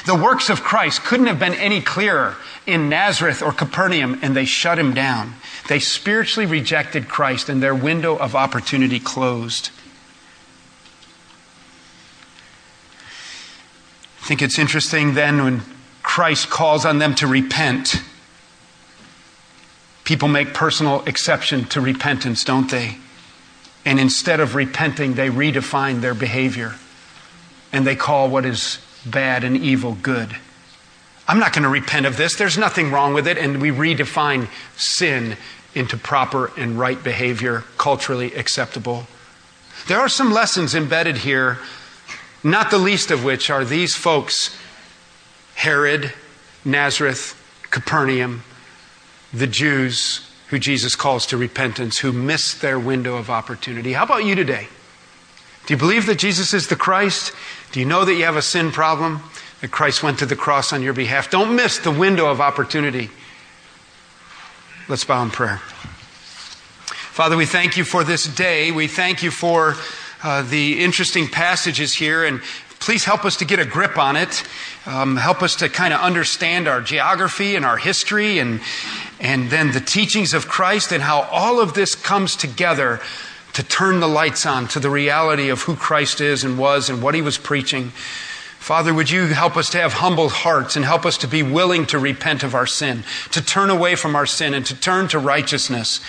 The 0.05 0.15
works 0.15 0.49
of 0.49 0.63
Christ 0.63 1.03
couldn't 1.03 1.25
have 1.25 1.39
been 1.39 1.53
any 1.53 1.81
clearer 1.81 2.37
in 2.65 2.87
Nazareth 2.87 3.41
or 3.41 3.51
Capernaum, 3.51 4.17
and 4.21 4.33
they 4.33 4.45
shut 4.45 4.79
him 4.79 4.93
down. 4.93 5.33
They 5.67 5.79
spiritually 5.79 6.45
rejected 6.49 7.09
Christ, 7.09 7.49
and 7.49 7.61
their 7.61 7.75
window 7.75 8.15
of 8.15 8.33
opportunity 8.33 9.01
closed. 9.01 9.69
I 14.21 14.25
think 14.25 14.41
it's 14.41 14.57
interesting 14.57 15.15
then 15.15 15.43
when 15.43 15.61
Christ 16.01 16.49
calls 16.49 16.85
on 16.85 16.99
them 16.99 17.13
to 17.15 17.27
repent. 17.27 18.01
People 20.03 20.27
make 20.27 20.53
personal 20.53 21.03
exception 21.05 21.65
to 21.65 21.81
repentance, 21.81 22.43
don't 22.43 22.69
they? 22.69 22.97
And 23.85 23.99
instead 23.99 24.39
of 24.39 24.55
repenting, 24.55 25.13
they 25.13 25.29
redefine 25.29 26.01
their 26.01 26.13
behavior. 26.13 26.75
And 27.71 27.87
they 27.87 27.95
call 27.95 28.29
what 28.29 28.45
is 28.45 28.79
bad 29.05 29.43
and 29.43 29.57
evil 29.57 29.97
good. 30.01 30.35
I'm 31.27 31.39
not 31.39 31.53
going 31.53 31.63
to 31.63 31.69
repent 31.69 32.05
of 32.05 32.17
this. 32.17 32.35
There's 32.35 32.57
nothing 32.57 32.91
wrong 32.91 33.13
with 33.13 33.27
it. 33.27 33.37
And 33.37 33.61
we 33.61 33.71
redefine 33.71 34.49
sin 34.75 35.37
into 35.73 35.97
proper 35.97 36.51
and 36.57 36.77
right 36.77 37.01
behavior, 37.01 37.63
culturally 37.77 38.33
acceptable. 38.35 39.07
There 39.87 39.99
are 39.99 40.09
some 40.09 40.31
lessons 40.31 40.75
embedded 40.75 41.17
here, 41.17 41.59
not 42.43 42.71
the 42.71 42.77
least 42.77 43.09
of 43.09 43.23
which 43.23 43.49
are 43.49 43.65
these 43.65 43.95
folks 43.95 44.55
Herod, 45.55 46.11
Nazareth, 46.65 47.39
Capernaum, 47.69 48.43
the 49.33 49.47
Jews 49.47 50.29
who 50.47 50.59
Jesus 50.59 50.95
calls 50.95 51.25
to 51.27 51.37
repentance, 51.37 51.97
who 51.99 52.11
missed 52.11 52.61
their 52.61 52.77
window 52.77 53.17
of 53.17 53.29
opportunity. 53.29 53.93
How 53.93 54.03
about 54.03 54.23
you 54.23 54.35
today? 54.35 54.67
Do 55.65 55.73
you 55.73 55.77
believe 55.77 56.05
that 56.05 56.19
Jesus 56.19 56.53
is 56.53 56.67
the 56.67 56.75
Christ? 56.75 57.33
Do 57.71 57.79
you 57.79 57.85
know 57.85 58.05
that 58.05 58.13
you 58.13 58.25
have 58.25 58.35
a 58.35 58.41
sin 58.41 58.71
problem? 58.71 59.21
That 59.61 59.71
Christ 59.71 60.03
went 60.03 60.19
to 60.19 60.25
the 60.25 60.35
cross 60.35 60.73
on 60.73 60.83
your 60.83 60.93
behalf? 60.93 61.31
Don't 61.31 61.55
miss 61.55 61.79
the 61.79 61.89
window 61.89 62.27
of 62.29 62.41
opportunity. 62.41 63.09
Let's 64.89 65.05
bow 65.05 65.23
in 65.23 65.31
prayer. 65.31 65.57
Father, 67.13 67.37
we 67.37 67.45
thank 67.45 67.77
you 67.77 67.83
for 67.83 68.03
this 68.03 68.25
day. 68.25 68.71
We 68.71 68.87
thank 68.87 69.23
you 69.23 69.31
for 69.31 69.75
uh, 70.21 70.41
the 70.41 70.83
interesting 70.83 71.27
passages 71.27 71.93
here, 71.93 72.25
and 72.25 72.41
please 72.79 73.05
help 73.05 73.23
us 73.23 73.37
to 73.37 73.45
get 73.45 73.59
a 73.59 73.65
grip 73.65 73.97
on 73.97 74.17
it. 74.17 74.43
Um, 74.85 75.15
help 75.15 75.41
us 75.41 75.55
to 75.57 75.69
kind 75.69 75.93
of 75.93 76.01
understand 76.01 76.67
our 76.67 76.81
geography 76.81 77.55
and 77.55 77.65
our 77.65 77.77
history, 77.77 78.39
and 78.39 78.59
and 79.19 79.49
then 79.49 79.71
the 79.71 79.79
teachings 79.79 80.33
of 80.33 80.47
Christ, 80.47 80.91
and 80.91 81.03
how 81.03 81.21
all 81.31 81.59
of 81.59 81.73
this 81.73 81.95
comes 81.95 82.35
together 82.35 82.99
to 83.53 83.63
turn 83.63 83.99
the 83.99 84.07
lights 84.07 84.45
on 84.45 84.67
to 84.69 84.79
the 84.79 84.89
reality 84.89 85.49
of 85.49 85.61
who 85.61 85.75
Christ 85.75 86.21
is 86.21 86.43
and 86.43 86.57
was 86.57 86.89
and 86.89 87.01
what 87.01 87.15
he 87.15 87.21
was 87.21 87.37
preaching. 87.37 87.91
Father, 88.63 88.93
would 88.93 89.11
you 89.11 89.25
help 89.25 89.57
us 89.57 89.69
to 89.71 89.77
have 89.77 89.91
humble 89.91 90.29
hearts 90.29 90.77
and 90.77 90.85
help 90.85 91.05
us 91.05 91.17
to 91.17 91.27
be 91.27 91.43
willing 91.43 91.85
to 91.87 91.99
repent 91.99 92.43
of 92.43 92.55
our 92.55 92.65
sin, 92.65 93.03
to 93.31 93.43
turn 93.43 93.69
away 93.69 93.95
from 93.95 94.15
our 94.15 94.25
sin 94.25 94.53
and 94.53 94.65
to 94.65 94.79
turn 94.79 95.09
to 95.09 95.19
righteousness, 95.19 95.99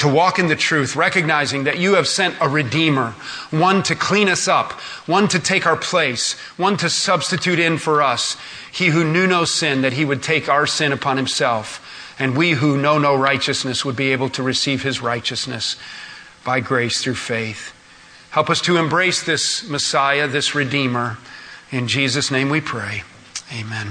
to 0.00 0.08
walk 0.08 0.38
in 0.38 0.46
the 0.46 0.56
truth, 0.56 0.96
recognizing 0.96 1.64
that 1.64 1.76
you 1.76 1.96
have 1.96 2.08
sent 2.08 2.34
a 2.40 2.48
Redeemer, 2.48 3.10
one 3.50 3.82
to 3.82 3.94
clean 3.94 4.30
us 4.30 4.48
up, 4.48 4.72
one 5.06 5.28
to 5.28 5.38
take 5.38 5.66
our 5.66 5.76
place, 5.76 6.32
one 6.56 6.78
to 6.78 6.88
substitute 6.88 7.58
in 7.58 7.76
for 7.76 8.02
us. 8.02 8.38
He 8.72 8.86
who 8.86 9.04
knew 9.04 9.26
no 9.26 9.44
sin, 9.44 9.82
that 9.82 9.92
he 9.92 10.06
would 10.06 10.22
take 10.22 10.48
our 10.48 10.66
sin 10.66 10.92
upon 10.92 11.18
himself, 11.18 11.84
and 12.18 12.36
we 12.36 12.52
who 12.52 12.76
know 12.76 12.98
no 12.98 13.14
righteousness 13.14 13.84
would 13.84 13.96
be 13.96 14.12
able 14.12 14.28
to 14.30 14.42
receive 14.42 14.82
his 14.82 15.00
righteousness 15.00 15.76
by 16.44 16.60
grace 16.60 17.02
through 17.02 17.14
faith. 17.14 17.72
Help 18.30 18.50
us 18.50 18.60
to 18.62 18.76
embrace 18.76 19.22
this 19.22 19.68
Messiah, 19.68 20.26
this 20.26 20.54
Redeemer. 20.54 21.18
In 21.70 21.88
Jesus' 21.88 22.30
name 22.30 22.50
we 22.50 22.60
pray. 22.60 23.02
Amen. 23.52 23.86